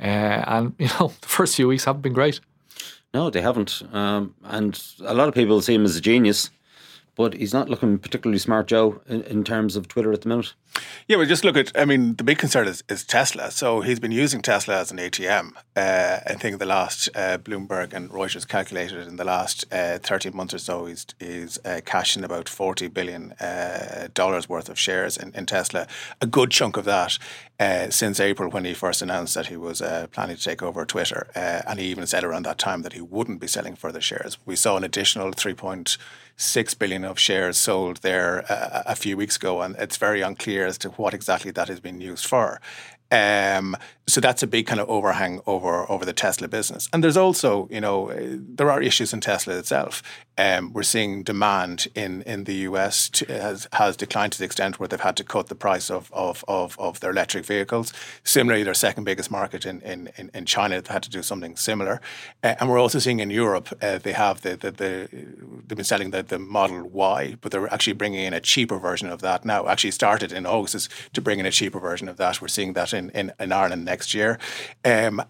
Uh, 0.00 0.42
and 0.46 0.74
you 0.78 0.88
know, 0.98 1.12
the 1.20 1.28
first 1.28 1.56
few 1.56 1.68
weeks 1.68 1.84
haven't 1.84 2.02
been 2.02 2.12
great. 2.12 2.40
No, 3.14 3.30
they 3.30 3.42
haven't. 3.42 3.82
Um, 3.92 4.34
and 4.44 4.82
a 5.04 5.14
lot 5.14 5.28
of 5.28 5.34
people 5.34 5.60
see 5.60 5.74
him 5.74 5.84
as 5.84 5.96
a 5.96 6.00
genius, 6.00 6.50
but 7.14 7.34
he's 7.34 7.52
not 7.52 7.68
looking 7.68 7.98
particularly 7.98 8.38
smart, 8.38 8.68
Joe, 8.68 9.02
in, 9.06 9.22
in 9.24 9.44
terms 9.44 9.76
of 9.76 9.86
Twitter 9.86 10.12
at 10.12 10.22
the 10.22 10.28
minute. 10.28 10.54
Yeah, 11.08 11.16
well, 11.16 11.26
just 11.26 11.44
look 11.44 11.56
at. 11.56 11.72
I 11.76 11.84
mean, 11.84 12.14
the 12.14 12.24
big 12.24 12.38
concern 12.38 12.66
is, 12.68 12.82
is 12.88 13.04
Tesla. 13.04 13.50
So 13.50 13.80
he's 13.80 14.00
been 14.00 14.12
using 14.12 14.40
Tesla 14.40 14.78
as 14.78 14.90
an 14.90 14.98
ATM. 14.98 15.52
Uh, 15.76 16.20
I 16.26 16.34
think 16.34 16.58
the 16.58 16.66
last 16.66 17.08
uh, 17.14 17.38
Bloomberg 17.38 17.92
and 17.92 18.08
Reuters 18.10 18.46
calculated 18.46 19.06
in 19.06 19.16
the 19.16 19.24
last 19.24 19.64
uh, 19.72 19.98
thirteen 19.98 20.36
months 20.36 20.54
or 20.54 20.58
so, 20.58 20.86
he's 20.86 21.06
he's 21.18 21.58
uh, 21.64 21.80
cashing 21.84 22.24
about 22.24 22.48
forty 22.48 22.88
billion 22.88 23.32
uh, 23.32 24.08
dollars 24.14 24.48
worth 24.48 24.68
of 24.68 24.78
shares 24.78 25.16
in, 25.16 25.32
in 25.34 25.46
Tesla. 25.46 25.86
A 26.20 26.26
good 26.26 26.50
chunk 26.50 26.76
of 26.76 26.84
that 26.84 27.18
uh, 27.58 27.90
since 27.90 28.20
April 28.20 28.50
when 28.50 28.64
he 28.64 28.74
first 28.74 29.02
announced 29.02 29.34
that 29.34 29.46
he 29.46 29.56
was 29.56 29.82
planning 30.12 30.36
to 30.36 30.42
take 30.42 30.62
over 30.62 30.84
Twitter, 30.84 31.28
and 31.34 31.78
he 31.78 31.86
even 31.86 32.06
said 32.06 32.24
around 32.24 32.44
that 32.44 32.58
time 32.58 32.82
that 32.82 32.92
he 32.92 33.00
wouldn't 33.00 33.40
be 33.40 33.46
selling 33.46 33.74
further 33.74 34.00
shares. 34.00 34.38
We 34.46 34.56
saw 34.56 34.76
an 34.76 34.84
additional 34.84 35.32
three 35.32 35.54
point 35.54 35.98
six 36.36 36.74
billion 36.74 37.04
of 37.04 37.18
shares 37.18 37.56
sold 37.56 37.98
there 37.98 38.40
a, 38.48 38.82
a 38.86 38.96
few 38.96 39.16
weeks 39.16 39.36
ago, 39.36 39.62
and 39.62 39.76
it's 39.76 39.96
very 39.96 40.22
unclear 40.22 40.66
as 40.66 40.78
to 40.78 40.90
what 40.90 41.14
exactly 41.14 41.50
that 41.52 41.68
has 41.68 41.80
been 41.80 42.00
used 42.00 42.26
for. 42.26 42.60
Um, 43.12 43.76
so 44.08 44.20
that's 44.20 44.42
a 44.42 44.46
big 44.46 44.66
kind 44.66 44.80
of 44.80 44.88
overhang 44.88 45.40
over 45.46 45.88
over 45.90 46.04
the 46.04 46.12
Tesla 46.12 46.48
business. 46.48 46.88
And 46.92 47.04
there's 47.04 47.16
also, 47.16 47.68
you 47.70 47.80
know, 47.80 48.10
uh, 48.10 48.36
there 48.36 48.70
are 48.70 48.82
issues 48.82 49.12
in 49.12 49.20
Tesla 49.20 49.56
itself. 49.56 50.02
Um, 50.36 50.72
we're 50.72 50.82
seeing 50.82 51.22
demand 51.22 51.86
in, 51.94 52.22
in 52.22 52.44
the 52.44 52.54
US 52.68 53.08
to, 53.10 53.26
has 53.26 53.68
has 53.74 53.96
declined 53.96 54.32
to 54.32 54.38
the 54.38 54.44
extent 54.44 54.80
where 54.80 54.88
they've 54.88 55.00
had 55.00 55.16
to 55.18 55.24
cut 55.24 55.46
the 55.46 55.54
price 55.54 55.90
of 55.90 56.10
of, 56.12 56.44
of, 56.48 56.78
of 56.80 57.00
their 57.00 57.10
electric 57.10 57.44
vehicles. 57.44 57.92
Similarly, 58.24 58.64
their 58.64 58.74
second 58.74 59.04
biggest 59.04 59.30
market 59.30 59.64
in, 59.64 59.80
in, 59.82 60.10
in 60.34 60.46
China 60.46 60.74
have 60.74 60.88
had 60.88 61.02
to 61.04 61.10
do 61.10 61.22
something 61.22 61.56
similar. 61.56 62.00
Uh, 62.42 62.54
and 62.58 62.68
we're 62.70 62.80
also 62.80 62.98
seeing 62.98 63.20
in 63.20 63.30
Europe 63.30 63.68
uh, 63.82 63.98
they 63.98 64.12
have 64.12 64.40
the, 64.40 64.56
the, 64.56 64.70
the 64.72 65.08
they've 65.66 65.76
been 65.76 65.84
selling 65.84 66.10
the, 66.10 66.22
the 66.22 66.38
Model 66.38 66.88
Y, 66.88 67.36
but 67.40 67.52
they're 67.52 67.72
actually 67.72 67.92
bringing 67.92 68.24
in 68.24 68.34
a 68.34 68.40
cheaper 68.40 68.78
version 68.78 69.08
of 69.08 69.20
that 69.20 69.44
now. 69.44 69.68
Actually 69.68 69.92
started 69.92 70.32
in 70.32 70.44
August 70.44 70.90
to 71.12 71.20
bring 71.20 71.38
in 71.38 71.46
a 71.46 71.52
cheaper 71.52 71.78
version 71.78 72.08
of 72.08 72.16
that. 72.16 72.42
We're 72.42 72.48
seeing 72.48 72.72
that 72.72 72.92
in, 72.92 73.01
in, 73.10 73.32
in 73.38 73.52
Ireland 73.52 73.84
next 73.84 74.14
year. 74.14 74.38
Um, 74.84 75.22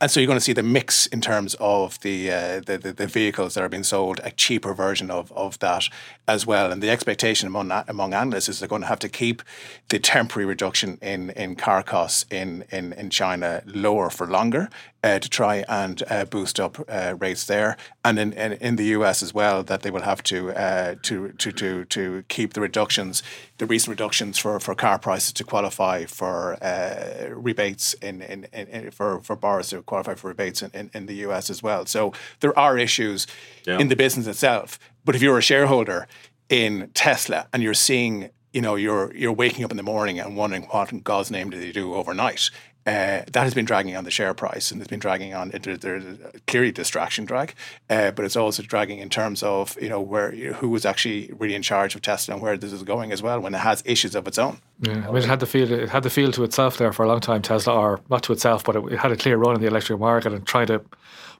and 0.00 0.10
so 0.10 0.20
you're 0.20 0.26
going 0.26 0.38
to 0.38 0.44
see 0.44 0.52
the 0.52 0.62
mix 0.62 1.06
in 1.06 1.20
terms 1.20 1.54
of 1.60 2.00
the, 2.00 2.30
uh, 2.30 2.60
the, 2.60 2.78
the, 2.78 2.92
the 2.92 3.06
vehicles 3.06 3.54
that 3.54 3.64
are 3.64 3.68
being 3.68 3.84
sold 3.84 4.20
a 4.24 4.30
cheaper 4.30 4.74
version 4.74 5.10
of, 5.10 5.32
of 5.32 5.58
that 5.60 5.88
as 6.26 6.46
well. 6.46 6.70
And 6.70 6.82
the 6.82 6.90
expectation 6.90 7.46
among 7.46 7.70
among 7.88 8.14
analysts 8.14 8.48
is 8.48 8.58
they're 8.58 8.68
going 8.68 8.82
to 8.82 8.88
have 8.88 8.98
to 9.00 9.08
keep 9.08 9.42
the 9.88 9.98
temporary 9.98 10.46
reduction 10.46 10.98
in, 11.02 11.30
in 11.30 11.56
car 11.56 11.82
costs 11.82 12.26
in, 12.30 12.64
in, 12.70 12.92
in 12.94 13.10
China 13.10 13.62
lower 13.66 14.10
for 14.10 14.26
longer 14.26 14.68
uh, 15.02 15.18
to 15.18 15.28
try 15.28 15.64
and 15.68 16.02
uh, 16.08 16.24
boost 16.24 16.60
up 16.60 16.78
uh, 16.88 17.14
rates 17.18 17.44
there, 17.44 17.76
and 18.04 18.18
in, 18.18 18.32
in, 18.34 18.52
in 18.54 18.76
the 18.76 18.84
US 18.96 19.22
as 19.22 19.32
well 19.32 19.62
that 19.62 19.82
they 19.82 19.90
will 19.90 20.02
have 20.02 20.22
to 20.24 20.50
uh, 20.52 20.94
to 21.02 21.32
to 21.32 21.52
to 21.52 21.84
to 21.86 22.24
keep 22.28 22.52
the 22.52 22.60
reductions, 22.60 23.22
the 23.58 23.66
recent 23.66 23.90
reductions 23.90 24.38
for, 24.38 24.60
for 24.60 24.74
car 24.74 24.98
prices 24.98 25.32
to 25.32 25.44
qualify 25.44 26.04
for 26.04 26.62
uh, 26.62 27.30
rebates 27.30 27.94
in, 27.94 28.22
in, 28.22 28.44
in, 28.52 28.90
for 28.90 29.20
for 29.20 29.36
borrowers 29.36 29.70
to 29.70 29.82
qualify 29.82 30.14
for 30.14 30.28
rebates 30.28 30.62
in, 30.62 30.70
in, 30.72 30.90
in 30.92 31.06
the 31.06 31.14
US 31.26 31.50
as 31.50 31.62
well. 31.62 31.86
So 31.86 32.12
there 32.40 32.56
are 32.58 32.78
issues 32.78 33.26
yeah. 33.66 33.78
in 33.78 33.88
the 33.88 33.96
business 33.96 34.26
itself, 34.26 34.78
but 35.04 35.14
if 35.14 35.22
you're 35.22 35.38
a 35.38 35.42
shareholder 35.42 36.06
in 36.48 36.90
Tesla 36.94 37.46
and 37.52 37.62
you're 37.62 37.74
seeing 37.74 38.30
you 38.52 38.60
know 38.60 38.74
you're 38.74 39.14
you're 39.14 39.32
waking 39.32 39.64
up 39.64 39.70
in 39.70 39.76
the 39.76 39.82
morning 39.82 40.18
and 40.18 40.36
wondering 40.36 40.64
what 40.64 40.92
in 40.92 41.00
God's 41.00 41.30
name 41.30 41.50
did 41.50 41.62
they 41.62 41.72
do 41.72 41.94
overnight. 41.94 42.50
Uh, 42.86 43.22
that 43.30 43.42
has 43.42 43.52
been 43.52 43.66
dragging 43.66 43.94
on 43.94 44.04
the 44.04 44.10
share 44.10 44.32
price 44.32 44.70
and 44.70 44.80
it's 44.80 44.88
been 44.88 44.98
dragging 44.98 45.34
on. 45.34 45.50
There's 45.50 46.18
clearly 46.46 46.72
distraction 46.72 47.26
drag, 47.26 47.54
uh, 47.90 48.10
but 48.12 48.24
it's 48.24 48.36
also 48.36 48.62
dragging 48.62 49.00
in 49.00 49.10
terms 49.10 49.42
of 49.42 49.76
you 49.80 49.90
know 49.90 50.00
where 50.00 50.34
you 50.34 50.50
know, 50.50 50.56
who 50.56 50.70
was 50.70 50.86
actually 50.86 51.30
really 51.38 51.54
in 51.54 51.60
charge 51.60 51.94
of 51.94 52.00
Tesla 52.00 52.34
and 52.34 52.42
where 52.42 52.56
this 52.56 52.72
is 52.72 52.82
going 52.82 53.12
as 53.12 53.22
well 53.22 53.38
when 53.40 53.54
it 53.54 53.58
has 53.58 53.82
issues 53.84 54.14
of 54.14 54.26
its 54.26 54.38
own. 54.38 54.58
Yeah, 54.80 54.92
I 55.06 55.12
mean, 55.12 55.18
it 55.18 55.26
had 55.26 55.40
the 55.40 55.46
feel 55.46 55.70
it 55.70 55.90
had 55.90 56.04
the 56.04 56.10
feel 56.10 56.32
to 56.32 56.42
itself 56.42 56.78
there 56.78 56.90
for 56.92 57.04
a 57.04 57.08
long 57.08 57.20
time. 57.20 57.42
Tesla, 57.42 57.74
or 57.74 58.00
not 58.08 58.22
to 58.24 58.32
itself, 58.32 58.64
but 58.64 58.76
it, 58.76 58.92
it 58.92 58.98
had 58.98 59.12
a 59.12 59.16
clear 59.16 59.36
run 59.36 59.54
in 59.54 59.60
the 59.60 59.66
electric 59.66 60.00
market 60.00 60.32
and 60.32 60.46
tried 60.46 60.68
to 60.68 60.82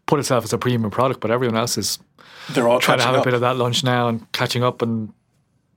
put 0.04 0.20
itself 0.20 0.44
as 0.44 0.52
a 0.52 0.58
premium 0.58 0.90
product. 0.90 1.20
But 1.20 1.30
everyone 1.30 1.56
else 1.56 1.78
is 1.78 1.98
they're 2.50 2.68
all 2.68 2.80
trying 2.80 2.98
to 2.98 3.04
have 3.04 3.14
up. 3.14 3.22
a 3.22 3.24
bit 3.24 3.34
of 3.34 3.40
that 3.40 3.56
lunch 3.56 3.82
now 3.82 4.08
and 4.08 4.30
catching 4.32 4.62
up 4.62 4.82
and 4.82 5.10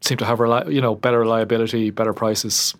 seem 0.01 0.17
to 0.17 0.25
have 0.25 0.39
you 0.69 0.81
know 0.81 0.93
better 0.93 1.19
reliability, 1.19 1.89
better 1.89 2.13
prices, 2.13 2.75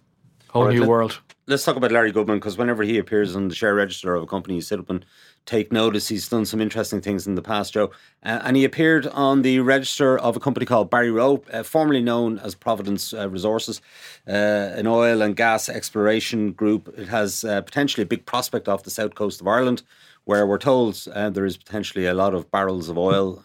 whole 0.49 0.65
right, 0.65 0.73
new 0.73 0.81
let, 0.81 0.89
world 0.89 1.21
let's 1.47 1.63
talk 1.65 1.75
about 1.75 1.91
Larry 1.91 2.11
Goodman 2.11 2.37
because 2.37 2.57
whenever 2.57 2.83
he 2.83 2.97
appears 2.97 3.35
on 3.35 3.49
the 3.49 3.55
share 3.55 3.75
register 3.75 4.15
of 4.15 4.23
a 4.23 4.27
company, 4.27 4.55
you 4.55 4.61
sit 4.61 4.79
up 4.79 4.89
and 4.89 5.05
take 5.45 5.71
notice. 5.71 6.07
He's 6.07 6.29
done 6.29 6.45
some 6.45 6.61
interesting 6.61 7.01
things 7.01 7.27
in 7.27 7.35
the 7.35 7.41
past, 7.41 7.73
Joe. 7.73 7.91
Uh, 8.23 8.39
and 8.43 8.55
he 8.55 8.63
appeared 8.63 9.07
on 9.07 9.41
the 9.41 9.59
register 9.59 10.17
of 10.17 10.35
a 10.35 10.39
company 10.39 10.65
called 10.65 10.89
Barryroe, 10.89 11.43
uh, 11.53 11.63
formerly 11.63 12.01
known 12.01 12.39
as 12.39 12.55
Providence 12.55 13.13
uh, 13.13 13.29
Resources, 13.29 13.81
uh, 14.27 14.31
an 14.31 14.87
oil 14.87 15.21
and 15.21 15.35
gas 15.35 15.67
exploration 15.67 16.53
group. 16.53 16.93
It 16.97 17.07
has 17.09 17.43
uh, 17.43 17.61
potentially 17.61 18.03
a 18.03 18.07
big 18.07 18.25
prospect 18.25 18.69
off 18.69 18.83
the 18.83 18.91
south 18.91 19.15
coast 19.15 19.41
of 19.41 19.47
Ireland, 19.47 19.83
where 20.23 20.47
we're 20.47 20.57
told 20.57 21.05
uh, 21.13 21.29
there 21.29 21.45
is 21.45 21.57
potentially 21.57 22.05
a 22.05 22.13
lot 22.13 22.33
of 22.33 22.49
barrels 22.51 22.87
of 22.87 22.97
oil 22.97 23.43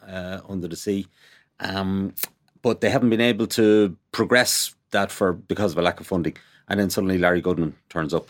under 0.49 0.69
the 0.69 0.77
sea. 0.77 1.07
Um, 1.61 2.15
but 2.63 2.81
they 2.81 2.91
haven't 2.91 3.11
been 3.11 3.21
able 3.21 3.47
to 3.49 3.97
progress 4.13 4.75
that 4.91 5.11
for 5.11 5.33
because 5.33 5.73
of 5.73 5.79
a 5.79 5.83
lack 5.83 6.01
of 6.01 6.07
funding 6.07 6.37
and 6.69 6.79
then 6.79 6.91
suddenly 6.91 7.19
Larry 7.19 7.41
Goodman 7.41 7.75
turns 7.89 8.15
up. 8.15 8.29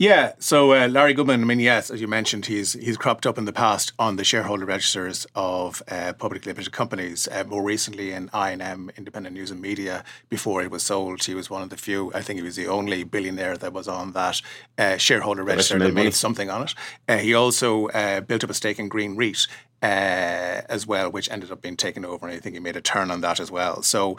Yeah, 0.00 0.34
so 0.38 0.74
uh, 0.74 0.86
Larry 0.86 1.12
Goodman, 1.12 1.42
I 1.42 1.44
mean, 1.44 1.58
yes, 1.58 1.90
as 1.90 2.00
you 2.00 2.06
mentioned, 2.06 2.46
he's 2.46 2.74
he's 2.74 2.96
cropped 2.96 3.26
up 3.26 3.36
in 3.36 3.46
the 3.46 3.52
past 3.52 3.92
on 3.98 4.14
the 4.14 4.22
shareholder 4.22 4.64
registers 4.64 5.26
of 5.34 5.82
uh, 5.88 6.12
public 6.12 6.46
limited 6.46 6.70
companies. 6.70 7.26
Uh, 7.26 7.42
more 7.42 7.64
recently 7.64 8.12
in 8.12 8.28
INM, 8.28 8.96
Independent 8.96 9.34
News 9.34 9.50
and 9.50 9.60
Media, 9.60 10.04
before 10.28 10.62
it 10.62 10.70
was 10.70 10.84
sold, 10.84 11.24
he 11.24 11.34
was 11.34 11.50
one 11.50 11.62
of 11.62 11.70
the 11.70 11.76
few. 11.76 12.12
I 12.14 12.22
think 12.22 12.38
he 12.38 12.44
was 12.44 12.54
the 12.54 12.68
only 12.68 13.02
billionaire 13.02 13.56
that 13.56 13.72
was 13.72 13.88
on 13.88 14.12
that 14.12 14.40
uh, 14.78 14.98
shareholder 14.98 15.42
register 15.42 15.80
that 15.80 15.92
made 15.92 16.14
something 16.14 16.48
on 16.48 16.62
it. 16.62 16.74
Uh, 17.08 17.16
he 17.18 17.34
also 17.34 17.88
uh, 17.88 18.20
built 18.20 18.44
up 18.44 18.50
a 18.50 18.54
stake 18.54 18.78
in 18.78 18.88
Green 18.88 19.16
REIT. 19.16 19.48
Uh, 19.80 20.62
as 20.68 20.88
well, 20.88 21.08
which 21.08 21.30
ended 21.30 21.52
up 21.52 21.62
being 21.62 21.76
taken 21.76 22.04
over, 22.04 22.26
and 22.26 22.34
I 22.34 22.40
think 22.40 22.56
he 22.56 22.60
made 22.60 22.76
a 22.76 22.80
turn 22.80 23.12
on 23.12 23.20
that 23.20 23.38
as 23.38 23.48
well. 23.48 23.80
So 23.84 24.16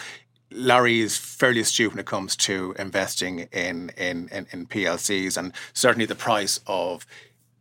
Larry 0.51 0.99
is 0.99 1.17
fairly 1.17 1.61
astute 1.61 1.91
when 1.91 1.99
it 1.99 2.05
comes 2.05 2.35
to 2.35 2.75
investing 2.79 3.47
in, 3.51 3.91
in, 3.97 4.27
in, 4.29 4.47
in 4.51 4.65
PLCs, 4.65 5.37
and 5.37 5.53
certainly 5.73 6.05
the 6.05 6.15
price 6.15 6.59
of 6.65 7.05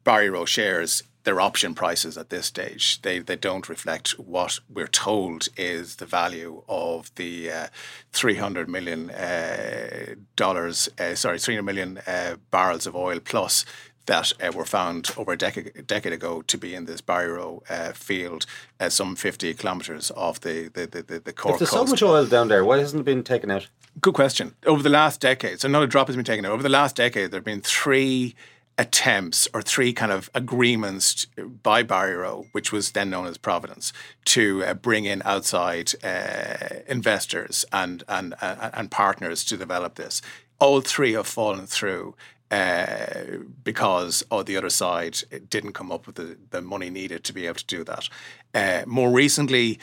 Barry 0.04 0.46
shares 0.46 1.02
their 1.28 1.40
option 1.42 1.74
prices 1.74 2.16
at 2.16 2.30
this 2.30 2.46
stage. 2.46 3.02
They 3.02 3.18
they 3.18 3.36
don't 3.36 3.68
reflect 3.68 4.18
what 4.18 4.60
we're 4.70 4.86
told 4.86 5.48
is 5.58 5.96
the 5.96 6.06
value 6.06 6.62
of 6.66 7.14
the 7.16 7.50
uh, 7.50 7.66
three 8.14 8.36
hundred 8.36 8.66
million 8.66 9.10
uh, 9.10 10.14
dollars. 10.36 10.88
Uh, 10.98 11.14
sorry, 11.14 11.38
three 11.38 11.56
hundred 11.56 11.66
million 11.66 11.98
uh, 12.06 12.36
barrels 12.50 12.86
of 12.86 12.96
oil 12.96 13.20
plus 13.20 13.66
that 14.08 14.32
uh, 14.42 14.50
were 14.52 14.64
found 14.64 15.10
over 15.16 15.32
a 15.32 15.38
decade, 15.38 15.86
decade 15.86 16.12
ago 16.12 16.42
to 16.42 16.58
be 16.58 16.74
in 16.74 16.86
this 16.86 17.00
Barryroe 17.00 17.62
uh, 17.70 17.92
field, 17.92 18.44
uh, 18.80 18.88
some 18.88 19.14
50 19.14 19.54
kilometres 19.54 20.10
off 20.10 20.40
the, 20.40 20.68
the, 20.68 20.86
the, 20.86 21.02
the, 21.02 21.20
the 21.20 21.32
Cork 21.32 21.54
If 21.54 21.58
there's 21.60 21.70
coast. 21.70 21.86
so 21.86 21.90
much 21.92 22.02
oil 22.02 22.26
down 22.26 22.48
there, 22.48 22.64
why 22.64 22.78
hasn't 22.78 23.00
it 23.00 23.04
been 23.04 23.22
taken 23.22 23.50
out? 23.50 23.68
Good 24.00 24.14
question. 24.14 24.54
Over 24.66 24.82
the 24.82 24.88
last 24.90 25.20
decade, 25.20 25.60
so 25.60 25.68
not 25.68 25.82
a 25.82 25.86
drop 25.86 26.08
has 26.08 26.16
been 26.16 26.24
taken 26.24 26.44
out. 26.44 26.52
Over 26.52 26.62
the 26.62 26.68
last 26.68 26.96
decade, 26.96 27.30
there 27.30 27.38
have 27.38 27.44
been 27.44 27.60
three 27.60 28.34
attempts 28.78 29.48
or 29.52 29.60
three 29.60 29.92
kind 29.92 30.12
of 30.12 30.30
agreements 30.34 31.26
by 31.62 31.82
Barryroe, 31.82 32.46
which 32.52 32.72
was 32.72 32.92
then 32.92 33.10
known 33.10 33.26
as 33.26 33.36
Providence, 33.36 33.92
to 34.26 34.64
uh, 34.64 34.74
bring 34.74 35.04
in 35.04 35.20
outside 35.24 35.92
uh, 36.04 36.80
investors 36.86 37.64
and, 37.72 38.04
and, 38.08 38.34
uh, 38.40 38.70
and 38.72 38.90
partners 38.90 39.44
to 39.44 39.56
develop 39.56 39.96
this. 39.96 40.22
All 40.60 40.80
three 40.80 41.12
have 41.12 41.26
fallen 41.26 41.66
through 41.66 42.14
uh, 42.50 43.38
because 43.62 44.24
oh, 44.30 44.42
the 44.42 44.56
other 44.56 44.70
side 44.70 45.18
didn't 45.50 45.72
come 45.72 45.92
up 45.92 46.06
with 46.06 46.16
the, 46.16 46.36
the 46.50 46.62
money 46.62 46.90
needed 46.90 47.24
to 47.24 47.32
be 47.32 47.46
able 47.46 47.56
to 47.56 47.66
do 47.66 47.84
that. 47.84 48.08
Uh, 48.54 48.82
more 48.86 49.10
recently, 49.10 49.78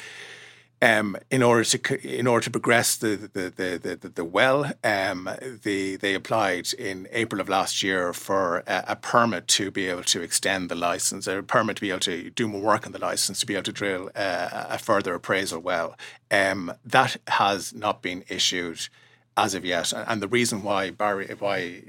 um, 0.82 1.16
in 1.32 1.42
order 1.42 1.64
to 1.64 2.18
in 2.18 2.28
order 2.28 2.44
to 2.44 2.52
progress 2.52 2.98
the 2.98 3.30
the 3.34 3.50
the 3.56 3.98
the, 4.02 4.10
the 4.10 4.26
well, 4.26 4.72
um, 4.84 5.30
the, 5.64 5.96
they 5.96 6.14
applied 6.14 6.74
in 6.74 7.08
April 7.12 7.40
of 7.40 7.48
last 7.48 7.82
year 7.82 8.14
for 8.14 8.58
a, 8.68 8.84
a, 8.90 8.96
permit 8.96 9.48
to 9.48 9.72
be 9.72 9.88
able 9.88 10.04
to 10.04 10.22
extend 10.22 10.70
the 10.70 10.76
license, 10.76 11.28
a 11.28 11.42
permit 11.42 11.78
to 11.78 11.82
be 11.82 11.90
able 11.90 12.02
to 12.02 12.30
do 12.30 12.48
more 12.48 12.62
work 12.62 12.86
on 12.86 12.92
the 12.92 13.00
license, 13.00 13.40
to 13.40 13.46
be 13.46 13.54
able 13.54 13.64
to 13.64 13.72
drill 13.72 14.10
uh, 14.16 14.66
a 14.70 14.78
further 14.78 15.14
appraisal 15.14 15.60
well. 15.60 15.96
Um, 16.30 16.74
that 16.84 17.18
has 17.28 17.74
not 17.74 18.02
been 18.02 18.26
issued 18.28 18.90
as 19.38 19.54
of 19.54 19.66
yet. 19.66 19.92
And 19.94 20.22
the 20.22 20.28
reason 20.28 20.64
why 20.64 20.92
Barry, 20.92 21.28
why 21.40 21.82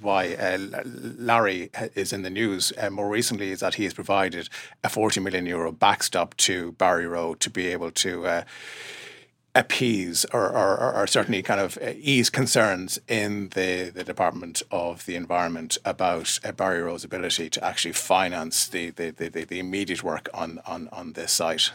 why 0.00 0.34
uh, 0.34 0.58
Larry 0.84 1.70
is 1.94 2.12
in 2.12 2.22
the 2.22 2.30
news 2.30 2.72
uh, 2.78 2.90
more 2.90 3.08
recently 3.08 3.50
is 3.50 3.60
that 3.60 3.74
he 3.74 3.84
has 3.84 3.94
provided 3.94 4.48
a 4.82 4.88
40 4.88 5.20
million 5.20 5.46
euro 5.46 5.72
backstop 5.72 6.36
to 6.38 6.72
Barryroe 6.72 7.38
to 7.38 7.50
be 7.50 7.68
able 7.68 7.90
to. 7.92 8.26
Uh, 8.26 8.44
appease 9.52 10.24
or, 10.26 10.48
or, 10.48 10.94
or, 10.94 11.08
certainly 11.08 11.42
kind 11.42 11.60
of 11.60 11.76
uh, 11.82 11.90
ease 11.96 12.30
concerns 12.30 13.00
in 13.08 13.48
the, 13.48 13.90
the 13.92 14.04
Department 14.04 14.62
of 14.70 15.04
the 15.06 15.16
Environment 15.16 15.76
about 15.84 16.38
uh, 16.44 16.52
Barryroe's 16.52 17.02
ability 17.02 17.50
to 17.50 17.64
actually 17.64 17.90
finance 17.90 18.68
the, 18.68 18.90
the, 18.90 19.10
the, 19.10 19.28
the 19.28 19.58
immediate 19.58 20.04
work 20.04 20.28
on, 20.32 20.60
on, 20.66 20.88
on 20.92 21.14
this 21.14 21.32
site. 21.32 21.72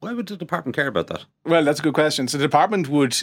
Why 0.00 0.12
would 0.12 0.26
the 0.26 0.36
department 0.36 0.76
care 0.76 0.88
about 0.88 1.06
that? 1.06 1.24
Well, 1.46 1.64
that's 1.64 1.80
a 1.80 1.82
good 1.82 1.94
question. 1.94 2.28
So 2.28 2.36
the 2.36 2.44
department 2.44 2.88
would 2.88 3.22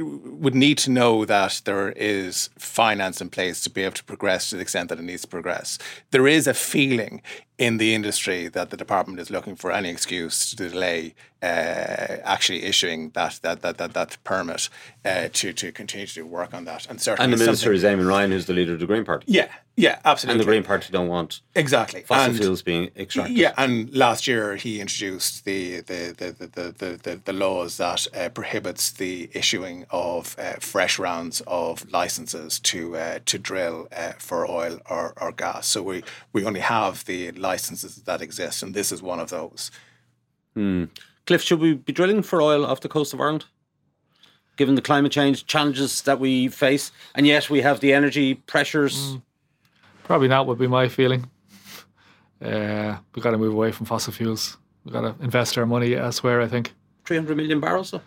would 0.00 0.54
need 0.54 0.78
to 0.78 0.90
know 0.90 1.24
that 1.24 1.62
there 1.64 1.90
is 1.90 2.50
finance 2.58 3.20
in 3.20 3.30
place 3.30 3.60
to 3.62 3.70
be 3.70 3.82
able 3.82 3.94
to 3.94 4.04
progress 4.04 4.50
to 4.50 4.56
the 4.56 4.62
extent 4.62 4.88
that 4.88 4.98
it 4.98 5.02
needs 5.02 5.22
to 5.22 5.28
progress. 5.28 5.78
There 6.10 6.26
is 6.26 6.46
a 6.46 6.54
feeling 6.54 7.22
in 7.56 7.78
the 7.78 7.94
industry 7.94 8.48
that 8.48 8.70
the 8.70 8.76
department 8.76 9.20
is 9.20 9.30
looking 9.30 9.54
for 9.54 9.70
any 9.70 9.88
excuse 9.88 10.50
to 10.50 10.56
delay 10.56 11.14
uh, 11.44 12.22
actually 12.24 12.62
issuing 12.62 13.10
that 13.10 13.38
that 13.42 13.60
that 13.60 13.76
that, 13.76 13.92
that 13.92 14.16
permit 14.24 14.70
uh, 15.04 15.28
to 15.32 15.52
to 15.52 15.70
continue 15.70 16.06
to 16.06 16.22
work 16.22 16.54
on 16.54 16.64
that. 16.64 16.86
And 16.88 17.00
certainly, 17.00 17.24
and 17.24 17.32
the 17.32 17.44
minister 17.44 17.72
is 17.72 17.84
Eamon 17.84 18.08
Ryan, 18.08 18.30
who's 18.30 18.46
the 18.46 18.54
leader 18.54 18.72
of 18.72 18.80
the 18.80 18.86
Green 18.86 19.04
Party. 19.04 19.26
Yeah, 19.28 19.48
yeah, 19.76 19.98
absolutely. 20.06 20.40
And 20.40 20.40
the 20.40 20.50
Green 20.50 20.62
Party 20.62 20.90
don't 20.90 21.08
want 21.08 21.42
exactly 21.54 22.00
fossil 22.02 22.30
and, 22.30 22.38
fuels 22.38 22.62
being 22.62 22.90
extracted. 22.96 23.36
Yeah, 23.36 23.52
and 23.58 23.94
last 23.94 24.26
year 24.26 24.56
he 24.56 24.80
introduced 24.80 25.44
the 25.44 25.80
the 25.80 26.14
the 26.16 26.46
the 26.46 26.74
the, 26.78 27.00
the, 27.02 27.20
the 27.22 27.32
laws 27.34 27.76
that 27.76 28.06
uh, 28.16 28.30
prohibits 28.30 28.92
the 28.92 29.28
issuing 29.34 29.84
of 29.90 30.36
uh, 30.38 30.54
fresh 30.60 30.98
rounds 30.98 31.42
of 31.46 31.90
licenses 31.92 32.58
to 32.60 32.96
uh, 32.96 33.18
to 33.26 33.38
drill 33.38 33.88
uh, 33.94 34.12
for 34.18 34.50
oil 34.50 34.78
or, 34.88 35.12
or 35.20 35.30
gas. 35.30 35.66
So 35.66 35.82
we 35.82 36.04
we 36.32 36.46
only 36.46 36.60
have 36.60 37.04
the 37.04 37.32
licenses 37.44 37.96
that 37.96 38.20
exist, 38.20 38.62
and 38.62 38.74
this 38.74 38.90
is 38.90 39.02
one 39.02 39.20
of 39.20 39.30
those. 39.30 39.70
Hmm. 40.54 40.84
Cliff, 41.26 41.42
should 41.42 41.60
we 41.60 41.74
be 41.74 41.92
drilling 41.92 42.22
for 42.22 42.42
oil 42.42 42.66
off 42.66 42.80
the 42.80 42.88
coast 42.88 43.14
of 43.14 43.20
Ireland? 43.20 43.44
Given 44.56 44.74
the 44.74 44.82
climate 44.82 45.12
change 45.12 45.46
challenges 45.46 46.02
that 46.02 46.20
we 46.20 46.48
face, 46.48 46.92
and 47.14 47.26
yet 47.26 47.50
we 47.50 47.62
have 47.62 47.80
the 47.80 47.92
energy 47.92 48.34
pressures. 48.34 48.96
Mm. 48.96 49.22
Probably 50.04 50.28
not, 50.28 50.46
would 50.46 50.58
be 50.58 50.66
my 50.66 50.88
feeling. 50.88 51.30
Uh, 52.42 52.98
we've 53.14 53.22
got 53.22 53.30
to 53.30 53.38
move 53.38 53.54
away 53.54 53.72
from 53.72 53.86
fossil 53.86 54.12
fuels. 54.12 54.58
We've 54.84 54.92
got 54.92 55.00
to 55.00 55.14
invest 55.24 55.56
our 55.56 55.64
money 55.64 55.94
elsewhere, 55.94 56.42
I 56.42 56.48
think. 56.48 56.74
300 57.06 57.36
million 57.38 57.58
barrels, 57.58 57.92
though? 57.92 58.02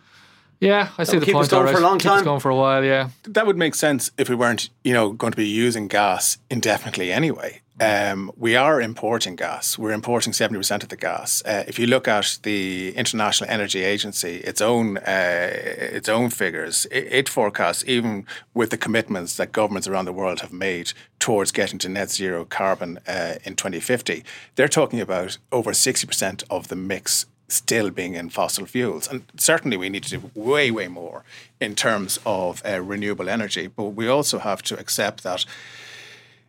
Yeah, 0.60 0.90
I 0.98 1.04
see 1.04 1.20
the 1.20 1.26
keep 1.26 1.34
point. 1.34 1.46
Us 1.46 1.52
going 1.52 1.68
for 1.68 1.80
a 1.80 1.84
long 1.84 2.00
keep 2.00 2.10
time. 2.10 2.20
Us 2.20 2.24
going 2.24 2.40
for 2.40 2.50
a 2.50 2.56
while, 2.56 2.84
yeah. 2.84 3.10
That 3.24 3.46
would 3.46 3.58
make 3.58 3.76
sense 3.76 4.12
if 4.18 4.30
we 4.30 4.36
weren't, 4.36 4.70
you 4.84 4.94
know, 4.94 5.12
going 5.12 5.32
to 5.32 5.38
be 5.38 5.48
using 5.48 5.88
gas 5.88 6.38
indefinitely 6.50 7.12
anyway. 7.12 7.62
Um, 7.80 8.32
we 8.36 8.56
are 8.56 8.82
importing 8.82 9.36
gas. 9.36 9.78
We're 9.78 9.92
importing 9.92 10.34
70% 10.34 10.82
of 10.82 10.90
the 10.90 10.96
gas. 10.96 11.44
Uh, 11.46 11.64
if 11.68 11.78
you 11.78 11.86
look 11.86 12.08
at 12.08 12.40
the 12.42 12.92
International 12.96 13.48
Energy 13.50 13.84
Agency, 13.84 14.38
its 14.38 14.62
own 14.62 14.98
uh, 14.98 15.50
its 15.52 16.10
own 16.10 16.32
figures, 16.32 16.88
it, 16.90 17.08
it, 17.12 17.30
forecasts, 17.30 17.84
even 17.86 18.26
with 18.56 18.72
the 18.72 18.78
commitments 18.78 19.38
that 19.38 19.52
governments 19.52 19.88
around 19.88 20.06
the 20.06 20.14
world 20.14 20.40
have 20.42 20.52
made 20.52 20.94
towards 21.20 21.52
getting 21.52 21.78
to 21.80 21.90
net 21.90 22.10
zero 22.10 22.46
carbon 22.46 22.98
uh, 23.08 23.36
in 23.44 23.56
2050, 23.56 24.24
they're 24.56 24.68
talking 24.68 25.00
about 25.00 25.38
over 25.52 25.72
60% 25.72 26.44
of 26.50 26.70
the 26.70 26.76
mix 26.76 27.28
still 27.48 27.90
being 27.90 28.16
in 28.16 28.30
fossil 28.30 28.66
fuels. 28.66 29.08
And 29.08 29.24
certainly 29.38 29.78
we 29.78 29.90
need 29.90 30.04
to 30.04 30.18
do 30.18 30.32
way, 30.36 30.70
way 30.72 30.88
more 30.88 31.24
in 31.60 31.76
terms 31.76 32.20
of 32.26 32.62
uh, 32.66 32.82
renewable 32.82 33.30
energy. 33.30 33.68
But 33.68 33.90
we 33.90 34.08
also 34.08 34.40
have 34.40 34.62
to 34.64 34.80
accept 34.80 35.24
that 35.24 35.46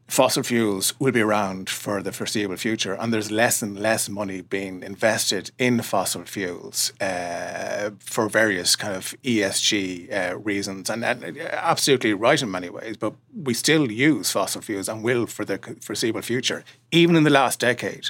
fossil 0.08 0.42
fuels 0.42 0.98
will 0.98 1.12
be 1.12 1.20
around 1.20 1.68
for 1.68 2.02
the 2.02 2.12
foreseeable 2.12 2.56
future, 2.56 2.94
and 2.94 3.12
there's 3.12 3.30
less 3.30 3.62
and 3.62 3.78
less 3.78 4.08
money 4.08 4.40
being 4.40 4.82
invested 4.82 5.50
in 5.58 5.82
fossil 5.82 6.24
fuels 6.24 6.92
uh, 7.00 7.90
for 8.00 8.28
various 8.28 8.74
kind 8.74 8.96
of 8.96 9.14
ESG 9.22 10.12
uh, 10.32 10.38
reasons, 10.38 10.88
and, 10.88 11.04
and, 11.04 11.38
absolutely 11.38 12.14
right 12.14 12.42
in 12.42 12.50
many 12.50 12.70
ways. 12.70 12.96
But 12.96 13.12
we 13.34 13.52
still 13.54 13.92
use 13.92 14.30
fossil 14.30 14.62
fuels 14.62 14.88
and 14.88 15.04
will 15.04 15.26
for 15.26 15.44
the 15.44 15.58
foreseeable 15.80 16.22
future. 16.22 16.64
Even 16.90 17.14
in 17.14 17.24
the 17.24 17.30
last 17.30 17.60
decade, 17.60 18.06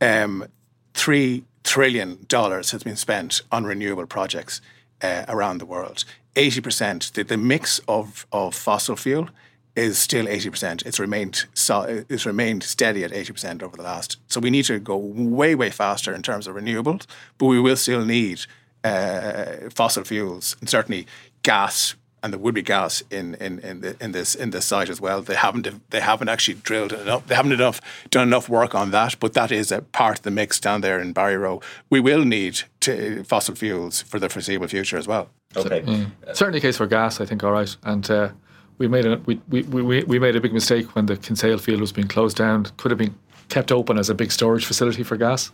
um, 0.00 0.46
three 0.94 1.44
trillion 1.64 2.24
dollars 2.28 2.70
has 2.70 2.82
been 2.82 2.96
spent 2.96 3.42
on 3.50 3.64
renewable 3.64 4.06
projects 4.06 4.60
uh, 5.02 5.24
around 5.28 5.58
the 5.58 5.66
world. 5.66 6.04
Eighty 6.36 6.60
percent, 6.60 7.12
the, 7.14 7.24
the 7.24 7.36
mix 7.36 7.80
of 7.86 8.26
of 8.32 8.54
fossil 8.54 8.96
fuel 8.96 9.28
is 9.76 9.98
still 9.98 10.26
80%. 10.26 10.84
It's 10.84 10.98
remained 10.98 11.46
so, 11.54 12.04
it's 12.08 12.26
remained 12.26 12.62
steady 12.62 13.04
at 13.04 13.12
80% 13.12 13.62
over 13.62 13.76
the 13.76 13.82
last. 13.82 14.16
So 14.26 14.40
we 14.40 14.50
need 14.50 14.64
to 14.64 14.78
go 14.78 14.96
way 14.96 15.54
way 15.54 15.70
faster 15.70 16.12
in 16.14 16.22
terms 16.22 16.46
of 16.46 16.56
renewables, 16.56 17.06
but 17.38 17.46
we 17.46 17.60
will 17.60 17.76
still 17.76 18.04
need 18.04 18.40
uh, 18.84 19.70
fossil 19.74 20.04
fuels 20.04 20.56
and 20.60 20.68
certainly 20.68 21.06
gas 21.42 21.94
and 22.22 22.32
there 22.32 22.40
would 22.40 22.54
be 22.54 22.62
gas 22.62 23.02
in 23.10 23.34
in 23.34 23.58
in, 23.60 23.80
the, 23.80 23.96
in 24.00 24.12
this 24.12 24.34
in 24.34 24.50
this 24.50 24.64
site 24.64 24.88
as 24.88 25.00
well. 25.00 25.22
They 25.22 25.34
haven't 25.34 25.90
they 25.90 26.00
haven't 26.00 26.28
actually 26.28 26.54
drilled 26.62 26.92
enough. 26.92 27.26
They 27.26 27.34
haven't 27.34 27.52
enough 27.52 27.80
done 28.10 28.28
enough 28.28 28.48
work 28.48 28.74
on 28.74 28.90
that. 28.90 29.16
But 29.20 29.32
that 29.34 29.50
is 29.50 29.72
a 29.72 29.82
part 29.82 30.18
of 30.18 30.22
the 30.22 30.30
mix 30.30 30.60
down 30.60 30.80
there 30.80 31.00
in 31.00 31.14
Barryroe. 31.14 31.62
We 31.88 32.00
will 32.00 32.24
need 32.24 32.62
to, 32.80 33.24
fossil 33.24 33.54
fuels 33.54 34.02
for 34.02 34.18
the 34.18 34.28
foreseeable 34.28 34.68
future 34.68 34.98
as 34.98 35.06
well. 35.06 35.28
Okay, 35.56 35.82
mm. 35.82 36.10
certainly 36.32 36.60
the 36.60 36.66
case 36.66 36.76
for 36.76 36.86
gas. 36.86 37.20
I 37.20 37.26
think 37.26 37.42
all 37.42 37.52
right, 37.52 37.76
and 37.82 38.08
uh, 38.10 38.30
we 38.78 38.88
made 38.88 39.06
a 39.06 39.18
we, 39.26 39.40
we, 39.48 39.62
we, 39.62 40.04
we 40.04 40.18
made 40.18 40.36
a 40.36 40.40
big 40.40 40.52
mistake 40.52 40.94
when 40.94 41.06
the 41.06 41.16
Kinsale 41.16 41.58
field 41.58 41.80
was 41.80 41.92
being 41.92 42.08
closed 42.08 42.36
down. 42.36 42.66
It 42.66 42.76
Could 42.76 42.90
have 42.90 42.98
been 42.98 43.14
kept 43.48 43.72
open 43.72 43.98
as 43.98 44.08
a 44.08 44.14
big 44.14 44.30
storage 44.30 44.64
facility 44.64 45.02
for 45.02 45.16
gas, 45.16 45.50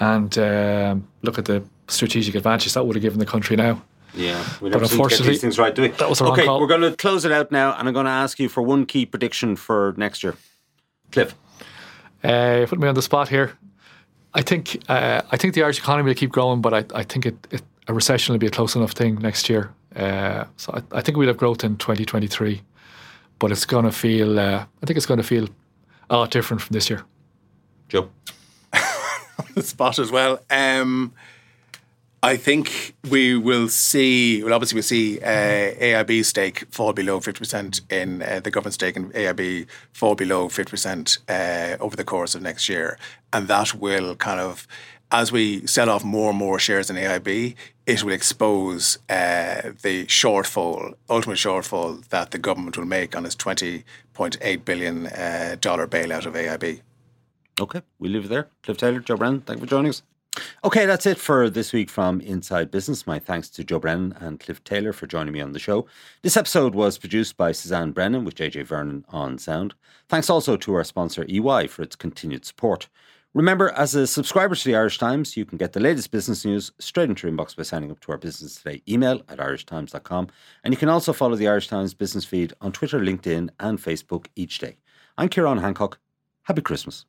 and 0.00 0.36
um, 0.38 1.08
look 1.22 1.38
at 1.38 1.44
the 1.44 1.62
strategic 1.88 2.34
advantage 2.34 2.72
that 2.72 2.84
would 2.84 2.96
have 2.96 3.02
given 3.02 3.18
the 3.18 3.26
country 3.26 3.56
now. 3.56 3.82
Yeah, 4.14 4.44
we 4.60 4.68
never 4.68 4.86
seem 4.86 5.02
to 5.02 5.08
get 5.08 5.24
these 5.24 5.40
things 5.40 5.58
right, 5.58 5.74
do 5.74 5.82
we? 5.82 5.88
That 5.88 6.08
was 6.08 6.20
okay. 6.20 6.44
Call. 6.44 6.60
We're 6.60 6.66
going 6.66 6.82
to 6.82 6.94
close 6.94 7.24
it 7.24 7.32
out 7.32 7.50
now, 7.50 7.74
and 7.76 7.88
I'm 7.88 7.94
going 7.94 8.06
to 8.06 8.12
ask 8.12 8.38
you 8.38 8.48
for 8.48 8.62
one 8.62 8.84
key 8.84 9.06
prediction 9.06 9.56
for 9.56 9.94
next 9.96 10.22
year, 10.22 10.34
Cliff. 11.10 11.34
Uh, 12.22 12.66
put 12.68 12.78
me 12.78 12.88
on 12.88 12.94
the 12.94 13.02
spot 13.02 13.28
here. 13.28 13.52
I 14.34 14.42
think 14.42 14.82
uh, 14.88 15.22
I 15.30 15.36
think 15.36 15.54
the 15.54 15.62
Irish 15.62 15.78
economy 15.78 16.08
will 16.08 16.14
keep 16.14 16.30
growing, 16.30 16.60
but 16.60 16.74
I, 16.74 16.84
I 16.94 17.02
think 17.04 17.26
it, 17.26 17.46
it, 17.50 17.62
a 17.88 17.94
recession 17.94 18.32
will 18.32 18.38
be 18.38 18.46
a 18.46 18.50
close 18.50 18.74
enough 18.74 18.92
thing 18.92 19.16
next 19.16 19.48
year. 19.48 19.72
Uh, 19.96 20.44
so 20.56 20.72
I, 20.74 20.98
I, 20.98 21.00
think 21.02 21.18
we'll 21.18 21.28
have 21.28 21.36
growth 21.36 21.64
in 21.64 21.76
2023, 21.76 22.62
but 23.38 23.50
it's 23.50 23.66
going 23.66 23.84
to 23.84 23.92
feel. 23.92 24.38
Uh, 24.38 24.64
I 24.82 24.86
think 24.86 24.96
it's 24.96 25.06
going 25.06 25.18
to 25.18 25.26
feel 25.26 25.48
a 26.08 26.16
lot 26.16 26.30
different 26.30 26.62
from 26.62 26.72
this 26.72 26.88
year. 26.88 27.02
Joe, 27.88 28.08
on 28.72 29.46
the 29.54 29.62
spot 29.62 29.98
as 29.98 30.10
well. 30.10 30.40
Um, 30.50 31.12
I 32.24 32.36
think 32.36 32.94
we 33.10 33.36
will 33.36 33.68
see. 33.68 34.44
Well, 34.44 34.54
obviously, 34.54 34.76
we'll 34.76 34.82
see 34.84 35.18
uh, 35.20 35.74
AIB 35.74 36.24
stake 36.24 36.66
fall 36.70 36.92
below 36.92 37.18
fifty 37.18 37.40
percent 37.40 37.80
in 37.90 38.22
uh, 38.22 38.38
the 38.38 38.50
government 38.50 38.74
stake 38.74 38.96
in 38.96 39.10
AIB 39.10 39.66
fall 39.92 40.14
below 40.14 40.48
fifty 40.48 40.70
percent 40.70 41.18
uh, 41.28 41.76
over 41.80 41.96
the 41.96 42.04
course 42.04 42.36
of 42.36 42.42
next 42.42 42.68
year, 42.68 42.96
and 43.32 43.48
that 43.48 43.74
will 43.74 44.14
kind 44.14 44.38
of, 44.38 44.68
as 45.10 45.32
we 45.32 45.66
sell 45.66 45.90
off 45.90 46.04
more 46.04 46.30
and 46.30 46.38
more 46.38 46.60
shares 46.60 46.90
in 46.90 46.94
AIB, 46.96 47.56
it 47.86 48.04
will 48.04 48.12
expose 48.12 48.98
uh, 49.10 49.72
the 49.82 50.06
shortfall, 50.06 50.94
ultimate 51.10 51.38
shortfall 51.38 52.06
that 52.10 52.30
the 52.30 52.38
government 52.38 52.78
will 52.78 52.86
make 52.86 53.16
on 53.16 53.26
its 53.26 53.34
twenty 53.34 53.82
point 54.14 54.38
eight 54.42 54.64
billion 54.64 55.08
uh, 55.08 55.56
dollar 55.60 55.88
bailout 55.88 56.24
of 56.24 56.34
AIB. 56.34 56.82
Okay, 57.60 57.82
we 57.98 58.08
leave 58.08 58.26
it 58.26 58.28
there. 58.28 58.46
Cliff 58.62 58.76
Taylor, 58.76 59.00
Joe 59.00 59.16
Brennan, 59.16 59.40
thank 59.40 59.58
you 59.58 59.66
for 59.66 59.70
joining 59.70 59.90
us. 59.90 60.02
Okay, 60.64 60.86
that's 60.86 61.06
it 61.06 61.18
for 61.18 61.50
this 61.50 61.72
week 61.72 61.90
from 61.90 62.20
Inside 62.20 62.70
Business. 62.70 63.06
My 63.06 63.18
thanks 63.18 63.50
to 63.50 63.64
Joe 63.64 63.78
Brennan 63.78 64.14
and 64.18 64.40
Cliff 64.40 64.64
Taylor 64.64 64.92
for 64.92 65.06
joining 65.06 65.34
me 65.34 65.40
on 65.40 65.52
the 65.52 65.58
show. 65.58 65.86
This 66.22 66.36
episode 66.36 66.74
was 66.74 66.96
produced 66.96 67.36
by 67.36 67.52
Suzanne 67.52 67.92
Brennan 67.92 68.24
with 68.24 68.36
JJ 68.36 68.64
Vernon 68.64 69.04
on 69.10 69.36
sound. 69.36 69.74
Thanks 70.08 70.30
also 70.30 70.56
to 70.56 70.74
our 70.74 70.84
sponsor 70.84 71.26
EY 71.28 71.66
for 71.66 71.82
its 71.82 71.96
continued 71.96 72.46
support. 72.46 72.88
Remember, 73.34 73.70
as 73.72 73.94
a 73.94 74.06
subscriber 74.06 74.54
to 74.54 74.64
the 74.64 74.76
Irish 74.76 74.98
Times, 74.98 75.36
you 75.36 75.44
can 75.44 75.58
get 75.58 75.72
the 75.72 75.80
latest 75.80 76.10
business 76.10 76.44
news 76.44 76.70
straight 76.78 77.08
into 77.08 77.26
your 77.26 77.36
inbox 77.36 77.56
by 77.56 77.62
signing 77.62 77.90
up 77.90 78.00
to 78.00 78.12
our 78.12 78.18
Business 78.18 78.56
Today 78.56 78.82
email 78.88 79.22
at 79.28 79.38
irishtimes.com. 79.38 80.28
And 80.64 80.72
you 80.72 80.78
can 80.78 80.90
also 80.90 81.12
follow 81.12 81.36
the 81.36 81.48
Irish 81.48 81.68
Times 81.68 81.94
business 81.94 82.24
feed 82.24 82.52
on 82.60 82.72
Twitter, 82.72 83.00
LinkedIn, 83.00 83.50
and 83.60 83.78
Facebook 83.78 84.26
each 84.36 84.58
day. 84.58 84.76
I'm 85.18 85.28
Ciarán 85.28 85.60
Hancock. 85.60 85.98
Happy 86.42 86.62
Christmas. 86.62 87.06